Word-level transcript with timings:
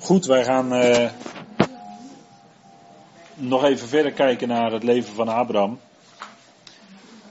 Goed, 0.00 0.26
wij 0.26 0.44
gaan 0.44 0.72
eh, 0.72 1.10
nog 3.34 3.64
even 3.64 3.88
verder 3.88 4.12
kijken 4.12 4.48
naar 4.48 4.72
het 4.72 4.82
leven 4.82 5.14
van 5.14 5.28
Abraham. 5.28 5.80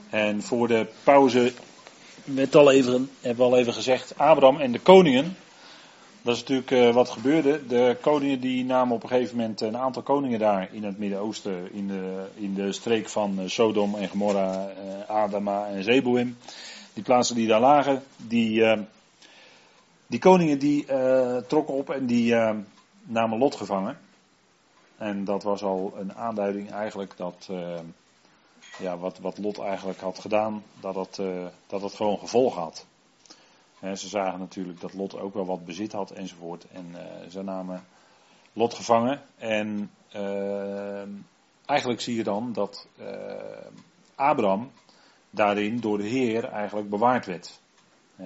En 0.10 0.42
voor 0.42 0.68
de 0.68 0.88
pauze 1.04 1.54
werd 2.24 2.56
al 2.56 2.72
even, 2.72 3.10
hebben 3.22 3.46
we 3.46 3.52
al 3.52 3.58
even 3.58 3.74
gezegd, 3.74 4.18
Abraham 4.18 4.60
en 4.60 4.72
de 4.72 4.80
koningen. 4.80 5.38
Dat 6.22 6.36
is 6.36 6.40
natuurlijk 6.40 6.72
uh, 6.72 6.94
wat 6.94 7.10
gebeurde. 7.10 7.68
De 7.68 7.98
koningen 8.02 8.40
die 8.40 8.66
namen 8.66 8.96
op 8.96 9.04
een 9.04 9.10
gegeven 9.10 9.38
moment 9.38 9.62
een 9.62 9.78
aantal 9.78 10.02
koningen 10.02 10.40
daar 10.40 10.70
in 10.72 10.84
het 10.84 10.98
Midden-Oosten, 10.98 11.74
in 11.74 11.88
de, 11.88 12.26
in 12.36 12.54
de 12.54 12.72
streek 12.72 13.10
van 13.10 13.40
uh, 13.40 13.50
Sodom 13.50 13.96
en 13.96 14.10
Gomorra, 14.10 14.70
Adama 15.08 15.68
en 15.68 15.84
Zeboim. 15.84 16.38
Die 16.94 17.04
plaatsen 17.04 17.36
die 17.36 17.48
daar 17.48 17.60
lagen, 17.60 18.04
die, 18.18 18.64
die 20.08 20.20
koningen 20.20 20.60
die 20.60 20.86
trokken 21.48 21.74
op 21.74 21.90
en 21.90 22.06
die 22.06 22.36
namen 23.04 23.38
Lot 23.38 23.56
gevangen. 23.56 23.98
En 24.98 25.24
dat 25.24 25.44
was 25.44 25.64
al 25.64 25.94
een 25.98 26.14
aanduiding 26.14 26.72
eigenlijk 26.72 27.18
dat 27.18 27.50
ja, 28.80 28.98
wat, 28.98 29.20
wat 29.20 29.38
Lot 29.38 29.60
eigenlijk 29.60 30.00
had 30.00 30.20
gedaan, 30.20 30.64
dat 30.80 30.96
het, 30.96 31.22
dat 31.68 31.82
het 31.82 31.94
gewoon 31.94 32.20
gevolg 32.20 32.56
had 32.56 32.86
ze 33.80 34.08
zagen 34.08 34.40
natuurlijk 34.40 34.82
dat 34.82 34.94
Lot 34.94 35.20
ook 35.20 35.34
wel 35.34 35.46
wat 35.46 35.66
bezit 35.66 35.92
had 35.92 36.12
enzovoort. 36.12 36.66
En 36.72 36.96
ze 37.30 37.44
namen 37.44 37.86
Lot 38.54 38.74
gevangen. 38.74 39.22
En 39.38 39.92
eigenlijk 41.66 42.02
zie 42.02 42.16
je 42.16 42.24
dan 42.24 42.54
dat 42.54 42.88
Abraham 44.16 44.72
daarin 45.30 45.80
door 45.80 45.98
de 45.98 46.08
Heer 46.08 46.44
eigenlijk 46.44 46.90
bewaard 46.90 47.26
werd. 47.26 47.60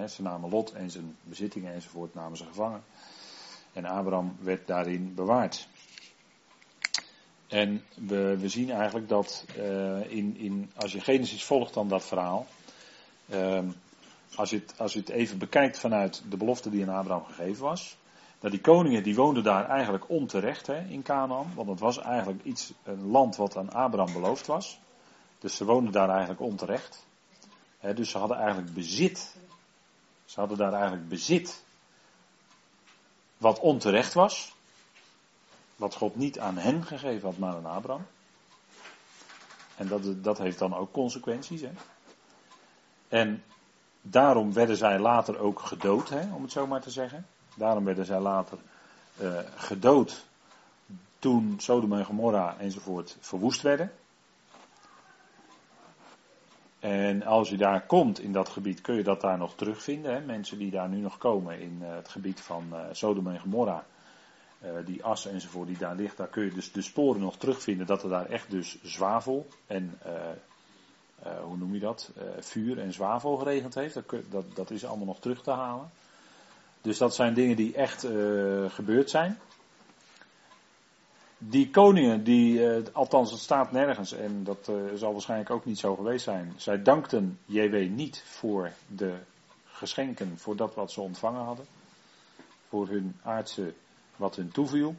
Ze 0.09 0.22
namen 0.22 0.50
Lot 0.50 0.72
en 0.72 0.91
zijn 0.91 1.16
bezittingen 1.23 1.73
enzovoort 1.73 2.13
namen 2.13 2.38
ze 2.38 2.45
gevangen. 2.45 2.84
En 3.73 3.86
Abraham 3.86 4.38
werd 4.40 4.67
daarin 4.67 5.14
bewaard. 5.16 5.67
En 7.48 7.83
we, 7.95 8.38
we 8.38 8.50
zien 8.50 8.72
eigenlijk 8.72 9.09
dat 9.09 9.45
in, 10.08 10.38
in, 10.38 10.72
als 10.75 10.92
je 10.92 11.00
Genesis 11.00 11.44
volgt 11.44 11.73
dan 11.73 11.88
dat 11.88 12.06
verhaal. 12.06 12.48
Ehm, 13.30 13.70
als 14.36 14.50
je, 14.50 14.56
het, 14.56 14.73
als 14.78 14.94
het 14.94 15.09
even 15.09 15.38
bekijkt 15.38 15.80
vanuit 15.80 16.23
de 16.30 16.38
belofte 16.38 16.70
die 16.70 16.83
aan 16.83 16.95
Abraham 16.95 17.26
gegeven 17.26 17.64
was. 17.64 17.98
Dat 18.39 18.52
die 18.52 18.61
koningen 18.61 19.03
die 19.03 19.16
woonden 19.16 19.44
daar 19.44 19.70
eigenlijk 19.70 20.09
onterecht 20.09 20.67
hè, 20.67 20.80
in 20.88 21.02
Canaan. 21.02 21.52
Want 21.55 21.70
het 21.70 21.80
was 21.80 21.98
eigenlijk 21.98 22.44
iets, 22.44 22.73
een 22.83 23.08
land 23.08 23.36
wat 23.36 23.58
aan 23.58 23.72
Abraham 23.73 24.14
beloofd 24.14 24.48
was. 24.48 24.80
Dus 25.39 25.55
ze 25.55 25.66
woonden 25.66 25.92
daar 25.92 26.09
eigenlijk 26.09 26.42
onterecht. 26.42 27.05
Dus 27.95 28.09
ze 28.09 28.17
hadden 28.17 28.38
eigenlijk 28.38 28.73
bezit. 28.73 29.36
Ze 30.31 30.39
hadden 30.39 30.57
daar 30.57 30.73
eigenlijk 30.73 31.09
bezit. 31.09 31.63
Wat 33.37 33.59
onterecht 33.59 34.13
was. 34.13 34.55
Wat 35.75 35.95
God 35.95 36.15
niet 36.15 36.39
aan 36.39 36.57
hen 36.57 36.83
gegeven 36.83 37.27
had, 37.29 37.37
maar 37.37 37.55
aan 37.55 37.65
Abraham. 37.65 38.05
En 39.75 39.87
dat, 39.87 40.23
dat 40.23 40.37
heeft 40.37 40.59
dan 40.59 40.75
ook 40.75 40.91
consequenties. 40.91 41.61
Hè. 41.61 41.71
En 43.07 43.43
Daarom 44.02 44.53
werden 44.53 44.77
zij 44.77 44.99
later 44.99 45.39
ook 45.39 45.59
gedood, 45.59 46.09
hè, 46.09 46.33
om 46.33 46.41
het 46.41 46.52
zo 46.52 46.67
maar 46.67 46.81
te 46.81 46.89
zeggen. 46.89 47.25
Daarom 47.55 47.83
werden 47.83 48.05
zij 48.05 48.19
later 48.19 48.57
uh, 49.21 49.39
gedood 49.55 50.25
toen 51.19 51.55
Sodom 51.57 51.93
en 51.93 52.05
Gomorra 52.05 52.55
enzovoort 52.59 53.17
verwoest 53.19 53.61
werden. 53.61 53.91
En 56.81 57.23
als 57.23 57.49
je 57.49 57.57
daar 57.57 57.85
komt 57.85 58.19
in 58.19 58.31
dat 58.31 58.49
gebied, 58.49 58.81
kun 58.81 58.95
je 58.95 59.03
dat 59.03 59.21
daar 59.21 59.37
nog 59.37 59.55
terugvinden. 59.55 60.13
Hè? 60.13 60.21
Mensen 60.21 60.57
die 60.57 60.71
daar 60.71 60.89
nu 60.89 60.97
nog 60.97 61.17
komen 61.17 61.59
in 61.59 61.79
uh, 61.81 61.95
het 61.95 62.07
gebied 62.07 62.41
van 62.41 62.67
uh, 62.71 62.79
Sodom 62.91 63.27
en 63.27 63.39
Gomorra. 63.39 63.85
die 64.85 65.03
as 65.03 65.27
enzovoort 65.27 65.67
die 65.67 65.77
daar 65.77 65.95
ligt, 65.95 66.17
daar 66.17 66.27
kun 66.27 66.43
je 66.43 66.52
dus 66.52 66.71
de 66.71 66.81
sporen 66.81 67.21
nog 67.21 67.37
terugvinden 67.37 67.85
dat 67.85 68.03
er 68.03 68.09
daar 68.09 68.25
echt 68.25 68.52
dus 68.52 68.77
zwavel 68.83 69.47
en 69.67 69.99
hoe 71.43 71.58
noem 71.58 71.73
je 71.73 71.80
dat, 71.80 72.11
vuur 72.39 72.80
en 72.80 72.93
zwavel 72.93 73.37
geregend 73.37 73.75
heeft. 73.75 73.93
Dat, 73.93 74.05
dat, 74.30 74.55
dat, 74.55 74.71
is 74.71 74.86
allemaal 74.86 75.05
nog 75.05 75.20
terug 75.20 75.43
te 75.43 75.52
halen. 75.52 75.91
Dus 76.81 76.97
dat 76.97 77.15
zijn 77.15 77.33
dingen 77.33 77.55
die 77.55 77.75
echt 77.75 78.08
gebeurd 78.67 79.09
zijn. 79.09 79.37
Die 81.43 81.69
koningen, 81.69 82.23
die, 82.23 82.67
althans 82.91 83.31
het 83.31 83.39
staat 83.39 83.71
nergens, 83.71 84.13
en 84.13 84.43
dat 84.43 84.71
zal 84.95 85.11
waarschijnlijk 85.11 85.49
ook 85.49 85.65
niet 85.65 85.79
zo 85.79 85.95
geweest 85.95 86.23
zijn. 86.23 86.53
Zij 86.57 86.81
dankten 86.81 87.39
JW 87.45 87.89
niet 87.89 88.23
voor 88.25 88.71
de 88.87 89.13
geschenken, 89.63 90.37
voor 90.37 90.55
dat 90.55 90.75
wat 90.75 90.91
ze 90.91 91.02
ontvangen 91.02 91.43
hadden. 91.43 91.65
Voor 92.67 92.87
hun 92.87 93.15
aardse, 93.23 93.73
wat 94.15 94.35
hun 94.35 94.52
toeviel. 94.52 94.95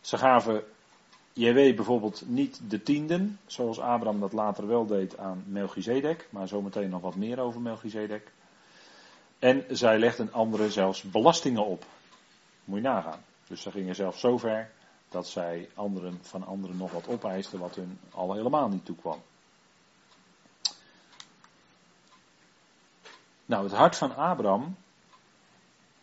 Ze 0.00 0.18
gaven 0.18 0.64
weet 1.34 1.76
bijvoorbeeld 1.76 2.22
niet 2.26 2.60
de 2.68 2.82
tienden, 2.82 3.38
zoals 3.46 3.80
Abraham 3.80 4.20
dat 4.20 4.32
later 4.32 4.66
wel 4.66 4.86
deed 4.86 5.18
aan 5.18 5.44
Melchizedek, 5.46 6.28
maar 6.30 6.48
zometeen 6.48 6.90
nog 6.90 7.00
wat 7.00 7.16
meer 7.16 7.38
over 7.38 7.60
Melchizedek. 7.60 8.32
En 9.38 9.64
zij 9.70 9.98
legden 9.98 10.32
anderen 10.32 10.72
zelfs 10.72 11.02
belastingen 11.02 11.66
op. 11.66 11.84
Moet 12.64 12.76
je 12.76 12.82
nagaan. 12.82 13.20
Dus 13.46 13.62
ze 13.62 13.70
gingen 13.70 13.94
zelfs 13.94 14.20
zo 14.20 14.38
ver 14.38 14.70
dat 15.12 15.26
zij 15.26 15.70
anderen 15.74 16.18
van 16.22 16.46
anderen 16.46 16.76
nog 16.76 16.92
wat 16.92 17.08
opeisten 17.08 17.58
wat 17.58 17.74
hun 17.74 17.98
al 18.10 18.32
helemaal 18.32 18.68
niet 18.68 18.84
toekwam. 18.84 19.22
Nou, 23.44 23.64
het 23.64 23.72
hart 23.72 23.96
van 23.96 24.16
Abraham, 24.16 24.76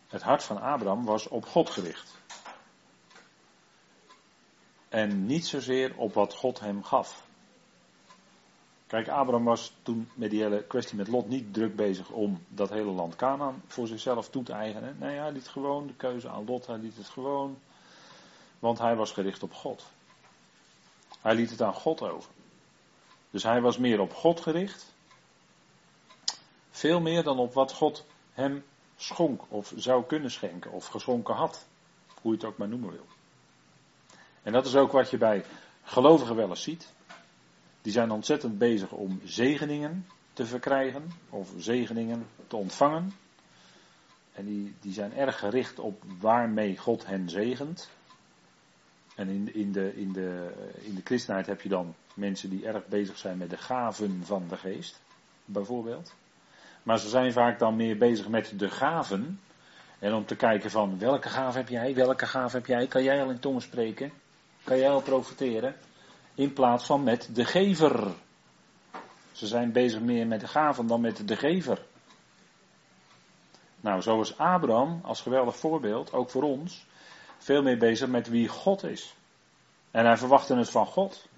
het 0.08 0.22
hart 0.22 0.42
van 0.42 0.60
Abraham 0.60 1.04
was 1.04 1.28
op 1.28 1.46
God 1.46 1.70
gericht. 1.70 2.18
En 4.88 5.26
niet 5.26 5.46
zozeer 5.46 5.96
op 5.96 6.14
wat 6.14 6.34
God 6.34 6.60
hem 6.60 6.84
gaf. 6.84 7.24
Kijk, 8.86 9.08
Abraham 9.08 9.44
was 9.44 9.72
toen 9.82 10.08
met 10.14 10.30
die 10.30 10.42
hele 10.42 10.64
kwestie 10.64 10.96
met 10.96 11.08
Lot 11.08 11.28
niet 11.28 11.54
druk 11.54 11.76
bezig 11.76 12.10
om 12.10 12.44
dat 12.48 12.68
hele 12.68 12.90
land 12.90 13.16
Canaan 13.16 13.62
voor 13.66 13.86
zichzelf 13.86 14.28
toe 14.28 14.42
te 14.42 14.52
eigenen. 14.52 14.96
Nee, 14.98 15.18
hij 15.18 15.32
liet 15.32 15.48
gewoon 15.48 15.86
de 15.86 15.94
keuze 15.94 16.28
aan 16.28 16.44
Lot, 16.44 16.66
hij 16.66 16.78
liet 16.78 16.96
het 16.96 17.08
gewoon. 17.08 17.58
Want 18.60 18.78
hij 18.78 18.96
was 18.96 19.12
gericht 19.12 19.42
op 19.42 19.54
God. 19.54 19.86
Hij 21.20 21.34
liet 21.34 21.50
het 21.50 21.62
aan 21.62 21.74
God 21.74 22.02
over. 22.02 22.30
Dus 23.30 23.42
hij 23.42 23.60
was 23.60 23.78
meer 23.78 24.00
op 24.00 24.14
God 24.14 24.40
gericht. 24.40 24.92
Veel 26.70 27.00
meer 27.00 27.22
dan 27.22 27.38
op 27.38 27.54
wat 27.54 27.72
God 27.72 28.06
hem 28.32 28.64
schonk 28.96 29.42
of 29.48 29.72
zou 29.76 30.04
kunnen 30.04 30.30
schenken 30.30 30.70
of 30.70 30.86
geschonken 30.86 31.34
had. 31.34 31.66
Hoe 32.20 32.32
je 32.32 32.38
het 32.38 32.46
ook 32.46 32.56
maar 32.56 32.68
noemen 32.68 32.90
wil. 32.90 33.06
En 34.42 34.52
dat 34.52 34.66
is 34.66 34.76
ook 34.76 34.92
wat 34.92 35.10
je 35.10 35.18
bij 35.18 35.44
gelovigen 35.82 36.36
wel 36.36 36.48
eens 36.48 36.62
ziet. 36.62 36.92
Die 37.82 37.92
zijn 37.92 38.10
ontzettend 38.10 38.58
bezig 38.58 38.92
om 38.92 39.20
zegeningen 39.24 40.06
te 40.32 40.46
verkrijgen 40.46 41.12
of 41.30 41.48
zegeningen 41.56 42.26
te 42.46 42.56
ontvangen. 42.56 43.12
En 44.32 44.44
die, 44.44 44.74
die 44.80 44.92
zijn 44.92 45.12
erg 45.12 45.38
gericht 45.38 45.78
op 45.78 46.02
waarmee 46.20 46.76
God 46.76 47.06
hen 47.06 47.28
zegent. 47.28 47.90
En 49.20 49.28
in, 49.28 49.54
in, 49.54 49.72
de, 49.72 49.96
in, 49.96 50.12
de, 50.12 50.52
in 50.80 50.94
de 50.94 51.00
christenheid 51.04 51.46
heb 51.46 51.60
je 51.60 51.68
dan 51.68 51.94
mensen 52.14 52.50
die 52.50 52.66
erg 52.66 52.86
bezig 52.86 53.18
zijn 53.18 53.38
met 53.38 53.50
de 53.50 53.56
gaven 53.56 54.22
van 54.24 54.44
de 54.48 54.56
geest, 54.56 55.00
bijvoorbeeld. 55.44 56.14
Maar 56.82 56.98
ze 56.98 57.08
zijn 57.08 57.32
vaak 57.32 57.58
dan 57.58 57.76
meer 57.76 57.98
bezig 57.98 58.28
met 58.28 58.52
de 58.56 58.70
gaven. 58.70 59.40
En 59.98 60.14
om 60.14 60.26
te 60.26 60.36
kijken 60.36 60.70
van 60.70 60.98
welke 60.98 61.28
gave 61.28 61.58
heb 61.58 61.68
jij, 61.68 61.94
welke 61.94 62.26
gave 62.26 62.56
heb 62.56 62.66
jij, 62.66 62.86
kan 62.86 63.02
jij 63.02 63.22
al 63.22 63.30
in 63.30 63.38
tongen 63.38 63.62
spreken? 63.62 64.12
kan 64.64 64.78
jij 64.78 64.90
al 64.90 65.02
profiteren. 65.02 65.74
In 66.34 66.52
plaats 66.52 66.86
van 66.86 67.02
met 67.02 67.28
de 67.32 67.44
gever. 67.44 68.12
Ze 69.32 69.46
zijn 69.46 69.72
bezig 69.72 70.00
meer 70.00 70.26
met 70.26 70.40
de 70.40 70.48
gaven 70.48 70.86
dan 70.86 71.00
met 71.00 71.28
de 71.28 71.36
gever. 71.36 71.82
Nou, 73.80 74.00
zo 74.00 74.20
is 74.20 74.38
Abraham 74.38 75.00
als 75.02 75.20
geweldig 75.20 75.56
voorbeeld, 75.56 76.12
ook 76.12 76.30
voor 76.30 76.42
ons, 76.42 76.86
veel 77.38 77.62
meer 77.62 77.78
bezig 77.78 78.08
met 78.08 78.28
wie 78.28 78.48
God 78.48 78.84
is. 78.84 79.14
En 79.90 80.04
hij 80.04 80.16
verwachtte 80.16 80.56
het 80.56 80.70
van 80.70 80.86
God. 80.86 81.28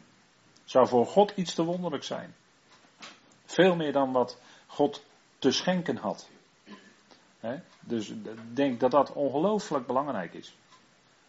Zou 0.64 0.88
voor 0.88 1.06
God 1.06 1.32
iets 1.36 1.54
te 1.54 1.64
wonderlijk 1.64 2.04
zijn. 2.04 2.34
Veel 3.44 3.76
meer 3.76 3.92
dan 3.92 4.12
wat 4.12 4.38
God 4.66 5.04
te 5.38 5.50
schenken 5.50 5.96
had. 5.96 6.28
Dus 7.80 8.08
ik 8.08 8.56
denk 8.56 8.80
dat 8.80 8.90
dat 8.90 9.12
ongelooflijk 9.12 9.86
belangrijk 9.86 10.34
is. 10.34 10.56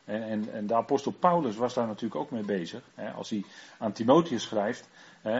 En, 0.06 0.24
en, 0.24 0.54
en, 0.54 0.68
de 0.68 0.76
apostel 0.76 1.12
Paulus 1.12 1.56
was 1.56 1.74
daar 1.74 1.88
natuurlijk 1.88 2.22
ook 2.22 2.32
mee 2.32 2.46
bezig. 2.46 2.84
Als 3.16 3.30
hij 3.30 3.46
aan 3.78 3.92
Timotheus 3.92 4.44
schrijft, 4.44 4.90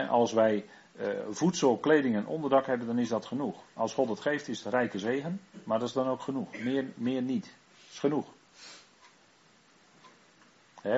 als 0.08 0.32
wij 0.32 0.64
uh, 1.00 1.08
voedsel, 1.30 1.78
kleding 1.78 2.16
en 2.16 2.26
onderdak 2.26 2.66
hebben, 2.66 2.86
dan 2.86 2.98
is 2.98 3.08
dat 3.08 3.26
genoeg. 3.26 3.62
Als 3.74 3.94
God 3.94 4.08
het 4.08 4.20
geeft, 4.20 4.48
is 4.48 4.64
het 4.64 4.72
rijke 4.72 4.98
zegen, 4.98 5.40
maar 5.64 5.78
dat 5.78 5.88
is 5.88 5.94
dan 5.94 6.08
ook 6.08 6.20
genoeg. 6.20 6.58
Meer, 6.58 6.92
meer 6.94 7.22
niet. 7.22 7.44
Dat 7.44 7.92
is 7.92 7.98
genoeg. 7.98 8.32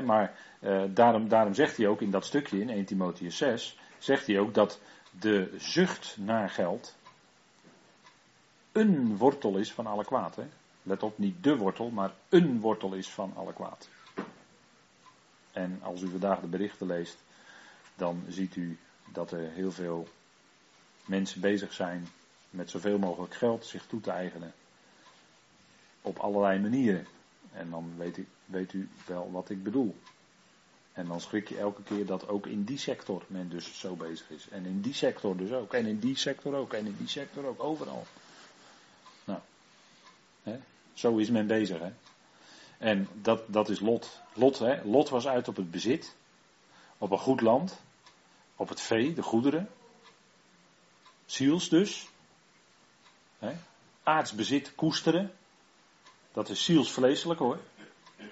Maar 0.05 0.39
uh, 0.67 0.83
daarom, 0.89 1.29
daarom 1.29 1.55
zegt 1.55 1.77
hij 1.77 1.87
ook 1.87 2.01
in 2.01 2.11
dat 2.11 2.25
stukje 2.25 2.61
in 2.61 2.71
1 2.71 2.85
Timotheus 2.85 3.37
6, 3.37 3.79
zegt 3.99 4.27
hij 4.27 4.39
ook 4.39 4.55
dat 4.55 4.81
de 5.11 5.55
zucht 5.59 6.17
naar 6.19 6.51
geld 6.51 6.97
een 8.73 9.17
wortel 9.17 9.57
is 9.57 9.73
van 9.73 9.87
alle 9.87 10.05
kwaad. 10.05 10.37
Hè? 10.37 10.47
let 10.83 11.03
op, 11.03 11.19
niet 11.19 11.45
de 11.45 11.57
wortel, 11.57 11.91
maar 11.91 12.13
een 12.29 12.61
wortel 12.61 12.93
is 12.93 13.11
van 13.11 13.33
alle 13.37 13.53
kwaad. 13.53 13.89
En 15.53 15.79
als 15.83 16.03
u 16.03 16.09
vandaag 16.09 16.41
de 16.41 16.47
berichten 16.47 16.87
leest, 16.87 17.19
dan 17.95 18.25
ziet 18.29 18.57
u 18.57 18.79
dat 19.13 19.31
er 19.31 19.51
heel 19.51 19.73
veel 19.73 20.09
mensen 21.05 21.41
bezig 21.41 21.73
zijn 21.73 22.07
met 22.51 22.71
zoveel 22.71 22.99
mogelijk 22.99 23.35
geld 23.35 23.65
zich 23.65 23.87
toe 23.87 24.01
te 24.01 24.11
eigenen. 24.11 24.53
Op 26.03 26.19
allerlei 26.19 26.61
manieren. 26.61 27.07
En 27.53 27.71
dan 27.71 27.93
weet 27.97 28.21
weet 28.45 28.73
u 28.73 28.89
wel 29.07 29.31
wat 29.33 29.51
ik 29.51 29.63
bedoel. 29.63 29.97
En 30.97 31.07
dan 31.07 31.21
schrik 31.21 31.49
je 31.49 31.59
elke 31.59 31.83
keer 31.83 32.07
dat 32.07 32.29
ook 32.29 32.47
in 32.47 32.65
die 32.65 32.79
sector 32.79 33.25
men 33.27 33.49
dus 33.49 33.79
zo 33.79 33.95
bezig 33.95 34.31
is. 34.31 34.49
En 34.49 34.67
in 34.67 34.81
die 34.81 34.95
sector 34.95 35.37
dus 35.37 35.53
ook. 35.53 35.73
En 35.75 35.87
in 35.87 35.99
die 35.99 36.17
sector 36.17 36.55
ook. 36.55 36.73
En 36.73 36.87
in 36.87 36.97
die 36.99 37.09
sector 37.09 37.47
ook. 37.47 37.63
Overal. 37.63 38.07
Nou. 39.25 39.41
Hè? 40.43 40.59
Zo 40.93 41.17
is 41.17 41.31
men 41.31 41.47
bezig. 41.47 41.81
Hè? 41.81 41.93
En 42.79 43.09
dat, 43.13 43.43
dat 43.47 43.69
is 43.69 43.81
Lot. 43.81 44.21
Lot, 44.33 44.59
hè? 44.59 44.83
Lot 44.85 45.09
was 45.09 45.27
uit 45.27 45.49
op 45.49 45.57
het 45.57 45.71
bezit. 45.71 46.15
Op 46.99 47.11
een 47.11 47.19
goed 47.19 47.41
land. 47.41 47.81
Op 48.57 48.69
het 48.69 48.81
vee, 48.81 49.15
de 49.15 49.23
goederen. 49.23 49.71
Ziels 51.27 51.69
dus. 51.69 52.09
Hè? 53.39 53.53
Aardsbezit 54.03 54.75
koesteren. 54.75 55.33
Dat 56.33 56.49
is 56.49 56.65
zielsvleeselijk 56.65 57.41
hoor. 57.41 57.59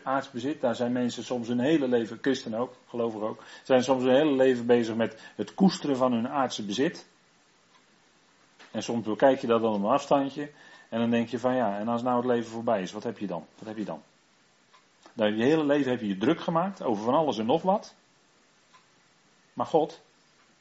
Aardsbezit, 0.03 0.61
daar 0.61 0.75
zijn 0.75 0.93
mensen 0.93 1.25
soms 1.25 1.49
hun 1.49 1.61
hele 1.61 1.89
leven, 1.89 2.19
christen 2.21 2.55
ook, 2.55 2.75
geloof 2.89 3.15
ik 3.15 3.23
ook, 3.23 3.43
zijn 3.63 3.85
soms 3.85 4.03
hun 4.03 4.15
hele 4.15 4.33
leven 4.33 4.67
bezig 4.67 4.95
met 4.95 5.21
het 5.35 5.55
koesteren 5.55 5.97
van 5.97 6.13
hun 6.13 6.29
aardse 6.29 6.65
bezit. 6.65 7.07
En 8.71 8.83
soms 8.83 9.07
bekijk 9.07 9.41
je 9.41 9.47
dat 9.47 9.61
dan 9.61 9.75
op 9.75 9.83
een 9.83 9.91
afstandje 9.91 10.51
en 10.89 10.99
dan 10.99 11.11
denk 11.11 11.29
je 11.29 11.39
van 11.39 11.55
ja, 11.55 11.79
en 11.79 11.89
als 11.89 12.03
nou 12.03 12.17
het 12.17 12.27
leven 12.27 12.51
voorbij 12.51 12.83
is, 12.83 12.93
wat 12.93 13.03
heb 13.03 13.19
je 13.19 13.27
dan? 13.27 13.47
Wat 13.59 13.69
heb 13.69 13.77
je 13.77 13.85
dan? 13.85 14.03
Nou, 15.13 15.35
je 15.35 15.45
hele 15.45 15.65
leven 15.65 15.91
heb 15.91 16.01
je 16.01 16.07
je 16.07 16.17
druk 16.17 16.41
gemaakt 16.41 16.83
over 16.83 17.05
van 17.05 17.15
alles 17.15 17.39
en 17.39 17.47
nog 17.47 17.63
wat. 17.63 17.95
Maar 19.53 19.67
God, 19.67 20.01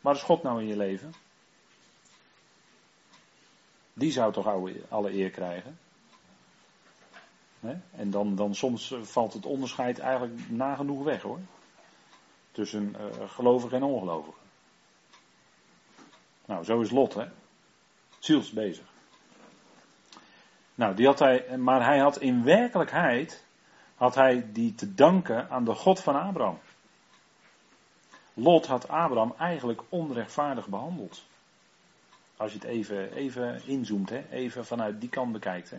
waar 0.01 0.15
is 0.15 0.21
God 0.21 0.43
nou 0.43 0.61
in 0.61 0.67
je 0.67 0.77
leven? 0.77 1.13
Die 3.93 4.11
zou 4.11 4.33
toch 4.33 4.47
alle 4.89 5.13
eer 5.13 5.29
krijgen? 5.29 5.77
En 7.71 8.11
dan, 8.11 8.35
dan 8.35 8.55
soms 8.55 8.91
eh, 8.91 9.01
valt 9.01 9.33
het 9.33 9.45
onderscheid 9.45 9.99
eigenlijk 9.99 10.49
nagenoeg 10.49 11.03
weg 11.03 11.21
hoor. 11.21 11.39
Tussen 12.51 12.95
uh, 12.99 13.29
gelovigen 13.29 13.77
en 13.77 13.83
ongelovigen. 13.83 14.41
Nou, 16.45 16.63
zo 16.63 16.81
is 16.81 16.91
Lot, 16.91 17.13
hè. 17.13 17.25
Ziels 18.19 18.51
bezig. 18.51 18.85
Nou, 20.75 20.95
die 20.95 21.05
had 21.05 21.19
hij, 21.19 21.57
maar 21.57 21.85
hij 21.85 21.99
had 21.99 22.19
in 22.19 22.43
werkelijkheid, 22.43 23.45
had 23.95 24.15
hij 24.15 24.45
die 24.51 24.75
te 24.75 24.93
danken 24.93 25.49
aan 25.49 25.65
de 25.65 25.75
God 25.75 25.99
van 25.99 26.21
Abraham. 26.21 26.59
Lot 28.33 28.65
had 28.65 28.87
Abraham 28.87 29.33
eigenlijk 29.37 29.81
onrechtvaardig 29.89 30.67
behandeld. 30.67 31.23
Als 32.37 32.51
je 32.51 32.57
het 32.57 32.67
even, 32.67 33.13
even 33.13 33.61
inzoomt, 33.65 34.09
hè? 34.09 34.29
even 34.29 34.65
vanuit 34.65 34.99
die 35.01 35.09
kant 35.09 35.31
bekijkt. 35.31 35.69
Hè? 35.69 35.77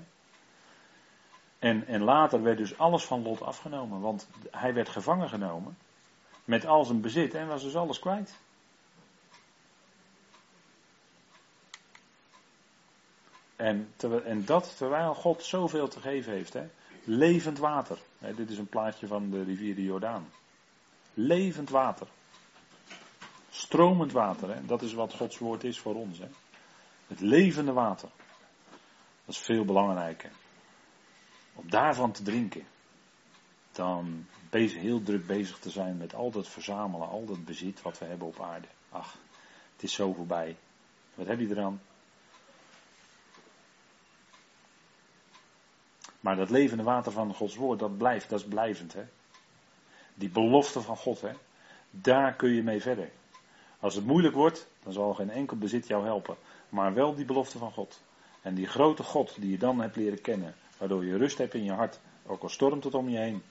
En, 1.65 1.87
en 1.87 2.03
later 2.03 2.43
werd 2.43 2.59
dus 2.59 2.79
alles 2.79 3.05
van 3.05 3.23
Lot 3.23 3.43
afgenomen, 3.43 4.01
want 4.01 4.29
hij 4.51 4.75
werd 4.75 4.89
gevangen 4.89 5.29
genomen 5.29 5.77
met 6.45 6.67
al 6.67 6.85
zijn 6.85 7.01
bezit 7.01 7.35
en 7.35 7.47
was 7.47 7.63
dus 7.63 7.77
alles 7.77 7.99
kwijt. 7.99 8.39
En, 13.57 13.93
en 14.25 14.45
dat 14.45 14.77
terwijl 14.77 15.15
God 15.15 15.43
zoveel 15.43 15.89
te 15.89 16.01
geven 16.01 16.33
heeft. 16.33 16.53
Hè? 16.53 16.69
Levend 17.05 17.59
water. 17.59 17.99
Hè, 18.19 18.35
dit 18.35 18.51
is 18.51 18.59
een 18.59 18.69
plaatje 18.69 19.07
van 19.07 19.31
de 19.31 19.43
rivier 19.43 19.75
de 19.75 19.85
Jordaan. 19.85 20.29
Levend 21.15 21.71
water. 21.71 22.07
Stromend 23.51 24.13
water. 24.13 24.55
Hè? 24.55 24.67
Dat 24.67 24.83
is 24.83 24.93
wat 24.93 25.15
Gods 25.15 25.39
woord 25.39 25.65
is 25.65 25.79
voor 25.79 25.95
ons. 25.95 26.19
Hè? 26.19 26.29
Het 27.07 27.21
levende 27.21 27.73
water. 27.73 28.09
Dat 29.25 29.35
is 29.35 29.39
veel 29.39 29.65
belangrijker. 29.65 30.31
Om 31.55 31.71
daarvan 31.71 32.13
te 32.13 32.23
drinken. 32.23 32.67
Dan 33.73 34.27
bezig, 34.51 34.81
heel 34.81 35.03
druk 35.03 35.27
bezig 35.27 35.59
te 35.59 35.71
zijn 35.71 35.97
met 35.97 36.15
al 36.15 36.31
dat 36.31 36.49
verzamelen, 36.49 37.09
al 37.09 37.25
dat 37.25 37.45
bezit 37.45 37.83
wat 37.83 37.99
we 37.99 38.05
hebben 38.05 38.27
op 38.27 38.41
aarde. 38.41 38.67
Ach, 38.91 39.17
het 39.73 39.83
is 39.83 39.93
zo 39.93 40.13
voorbij. 40.13 40.57
Wat 41.15 41.27
heb 41.27 41.41
je 41.41 41.49
eraan? 41.49 41.81
Maar 46.21 46.37
dat 46.37 46.51
levende 46.51 46.83
water 46.83 47.13
van 47.13 47.35
Gods 47.35 47.57
woord, 47.57 47.79
dat 47.79 47.99
blijft, 47.99 48.29
dat 48.29 48.41
is 48.41 48.47
blijvend. 48.47 48.93
Hè? 48.93 49.05
Die 50.15 50.29
belofte 50.29 50.81
van 50.81 50.97
God, 50.97 51.21
hè? 51.21 51.33
daar 51.91 52.35
kun 52.35 52.51
je 52.51 52.63
mee 52.63 52.81
verder. 52.83 53.11
Als 53.81 53.95
het 53.95 54.05
moeilijk 54.05 54.35
wordt, 54.35 54.69
dan 54.83 54.93
zal 54.93 55.15
geen 55.15 55.31
enkel 55.31 55.57
bezit 55.57 55.87
jou 55.87 56.05
helpen. 56.05 56.37
Maar 56.69 56.95
wel 56.95 57.15
die 57.15 57.25
belofte 57.25 57.59
van 57.59 57.73
God. 57.73 58.03
En 58.43 58.55
die 58.55 58.67
grote 58.67 59.03
God 59.03 59.41
die 59.41 59.51
je 59.51 59.59
dan 59.59 59.81
hebt 59.81 59.97
leren 59.97 60.21
kennen. 60.21 60.55
Waardoor 60.79 61.05
je 61.05 61.17
rust 61.17 61.39
hebt 61.39 61.55
in 61.55 61.65
je 61.65 61.73
hart. 61.73 62.01
Ook 62.27 62.43
al 62.43 62.49
stormt 62.49 62.85
het 62.85 62.95
om 62.95 63.09
je 63.09 63.19
heen. 63.19 63.43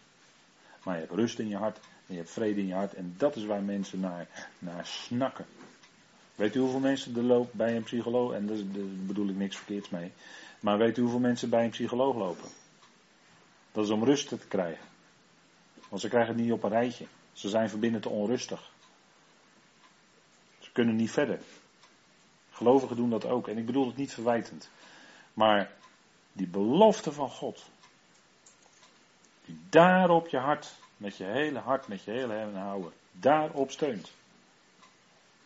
Maar 0.84 0.94
je 0.96 1.02
hebt 1.02 1.14
rust 1.14 1.40
in 1.40 1.48
je 1.48 1.58
hart. 1.58 1.78
En 1.78 2.14
je 2.14 2.18
hebt 2.18 2.32
vrede 2.32 2.60
in 2.60 2.68
je 2.68 2.74
hart. 2.74 2.94
En 2.94 3.14
dat 3.18 3.36
is 3.36 3.46
waar 3.46 3.62
mensen 3.62 4.00
naar, 4.00 4.50
naar 4.60 4.86
snakken. 4.86 5.46
Weet 6.36 6.56
u 6.56 6.60
hoeveel 6.60 6.80
mensen 6.80 7.16
er 7.16 7.24
lopen 7.24 7.58
bij 7.58 7.76
een 7.76 7.84
psycholoog? 7.84 8.34
En 8.34 8.48
daar 8.48 8.58
bedoel 9.06 9.30
ik 9.30 9.36
niks 9.36 9.56
verkeerds 9.56 9.90
mee. 9.90 10.12
Maar 10.60 10.78
weet 10.78 10.98
u 10.98 11.02
hoeveel 11.02 11.20
mensen 11.20 11.50
bij 11.50 11.64
een 11.64 11.70
psycholoog 11.70 12.16
lopen? 12.16 12.50
Dat 13.72 13.86
is 13.86 13.90
om 13.90 14.04
rust 14.04 14.28
te 14.28 14.38
krijgen. 14.38 14.86
Want 15.90 16.02
ze 16.02 16.08
krijgen 16.10 16.34
het 16.34 16.44
niet 16.44 16.52
op 16.52 16.64
een 16.64 16.70
rijtje. 16.70 17.06
Ze 17.34 17.50
zijn 17.50 17.70
verbinden 17.70 18.02
te 18.02 18.10
onrustig. 18.10 18.72
Ze 20.60 20.72
kunnen 20.72 20.96
niet 20.96 21.12
verder. 21.12 21.40
Gelovigen 22.52 22.96
doen 22.96 23.10
dat 23.10 23.26
ook. 23.26 23.48
En 23.48 23.58
ik 23.58 23.66
bedoel 23.66 23.88
het 23.88 23.96
niet 23.96 24.14
verwijtend. 24.14 24.70
Maar 25.34 25.72
die 26.34 26.48
belofte 26.48 27.12
van 27.12 27.30
God. 27.30 27.66
Die 29.46 29.60
daarop 29.70 30.28
je 30.28 30.38
hart, 30.38 30.74
met 30.98 31.18
je 31.18 31.24
hele 31.24 31.60
hart, 31.60 31.88
met 31.88 32.04
je 32.04 32.12
hele 32.12 32.34
en 32.34 32.56
houden, 32.56 32.94
daarop 33.12 33.72
steunt. 33.72 34.12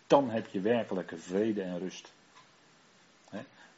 Dan 0.07 0.29
heb 0.29 0.47
je 0.47 0.61
werkelijke 0.61 1.17
vrede 1.17 1.61
en 1.61 1.79
rust. 1.79 2.13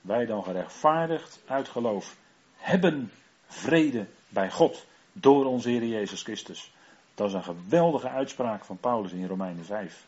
Wij 0.01 0.25
dan 0.25 0.43
gerechtvaardigd 0.43 1.41
uit 1.45 1.67
geloof 1.67 2.15
hebben 2.55 3.11
vrede 3.47 4.07
bij 4.27 4.51
God 4.51 4.85
door 5.11 5.45
onze 5.45 5.69
Heer 5.69 5.85
Jezus 5.85 6.23
Christus. 6.23 6.71
Dat 7.15 7.27
is 7.27 7.33
een 7.33 7.43
geweldige 7.43 8.09
uitspraak 8.09 8.65
van 8.65 8.77
Paulus 8.77 9.11
in 9.11 9.27
Romeinen 9.27 9.65
5. 9.65 10.07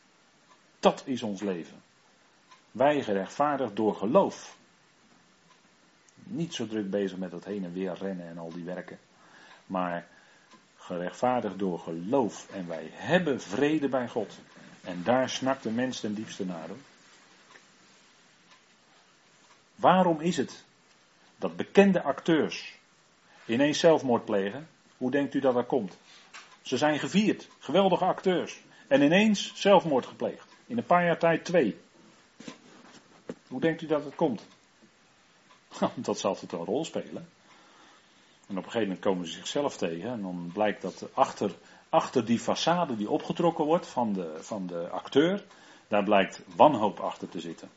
Dat 0.80 1.04
is 1.06 1.24
ons 1.24 1.42
leven. 1.42 1.82
Wij 2.72 3.04
gerechtvaardigd 3.04 3.76
door 3.76 3.96
geloof. 3.96 4.58
Niet 6.24 6.54
zo 6.54 6.68
druk 6.68 6.90
bezig 6.90 7.18
met 7.18 7.32
dat 7.32 7.46
heen 7.46 7.64
en 7.64 7.74
weer 7.74 7.94
rennen 7.94 8.28
en 8.28 8.38
al 8.38 8.52
die 8.54 8.64
werken. 8.64 9.00
Maar 9.66 10.08
gerechtvaardigd 10.76 11.60
door 11.60 11.80
geloof. 11.80 12.50
En 12.52 12.68
wij 12.68 12.90
hebben 12.92 13.42
vrede 13.42 13.90
bij 13.90 14.08
God. 14.08 14.40
En 14.84 15.04
daar 15.04 15.30
snakt 15.30 15.64
de 15.64 15.72
mens 15.72 16.00
ten 16.00 16.14
diepste 16.14 16.46
naar. 16.46 16.70
Waarom 19.76 20.20
is 20.20 20.38
het 20.38 20.64
dat 21.38 21.56
bekende 21.56 22.02
acteurs 22.02 22.80
ineens 23.46 23.80
zelfmoord 23.80 24.26
plegen? 24.26 24.68
Hoe 24.98 25.12
denkt 25.12 25.34
u 25.34 25.40
dat 25.40 25.54
dat 25.54 25.66
komt? 25.66 25.98
Ze 26.62 26.78
zijn 26.78 27.00
gevierd, 27.00 27.48
geweldige 27.60 28.06
acteurs. 28.06 28.62
En 28.88 29.02
ineens 29.02 29.52
zelfmoord 29.56 30.06
gepleegd. 30.06 30.48
In 30.66 30.78
een 30.78 30.86
paar 30.86 31.06
jaar 31.06 31.18
tijd 31.18 31.46
twee. 31.46 31.78
Hoe 33.48 33.62
denkt 33.62 33.82
u 33.82 33.88
dat 33.88 34.06
het 34.06 34.16
komt? 34.16 34.48
Dat 35.96 36.20
zal 36.20 36.30
altijd 36.30 36.52
een 36.52 36.66
rol 36.66 36.86
spelen. 36.86 37.30
En 38.48 38.58
op 38.58 38.66
een 38.66 38.72
gegeven 38.72 38.88
moment 38.88 39.00
komen 39.00 39.28
ze 39.28 39.34
zichzelf 39.34 39.78
tegen. 39.78 40.10
En 40.10 40.22
dan 40.22 40.50
blijkt 40.54 40.82
dat 40.82 41.10
achter, 41.14 41.56
achter 41.90 42.26
die 42.26 42.40
façade 42.40 42.98
die 42.98 43.10
opgetrokken 43.10 43.66
wordt 43.66 43.88
van 43.88 44.14
de, 44.14 44.38
van 44.40 44.68
de 44.68 44.90
acteur. 44.90 45.46
Daar 45.88 46.04
blijkt 46.04 46.42
wanhoop 46.56 47.00
achter 47.00 47.30
te 47.30 47.40
zitten. 47.40 47.70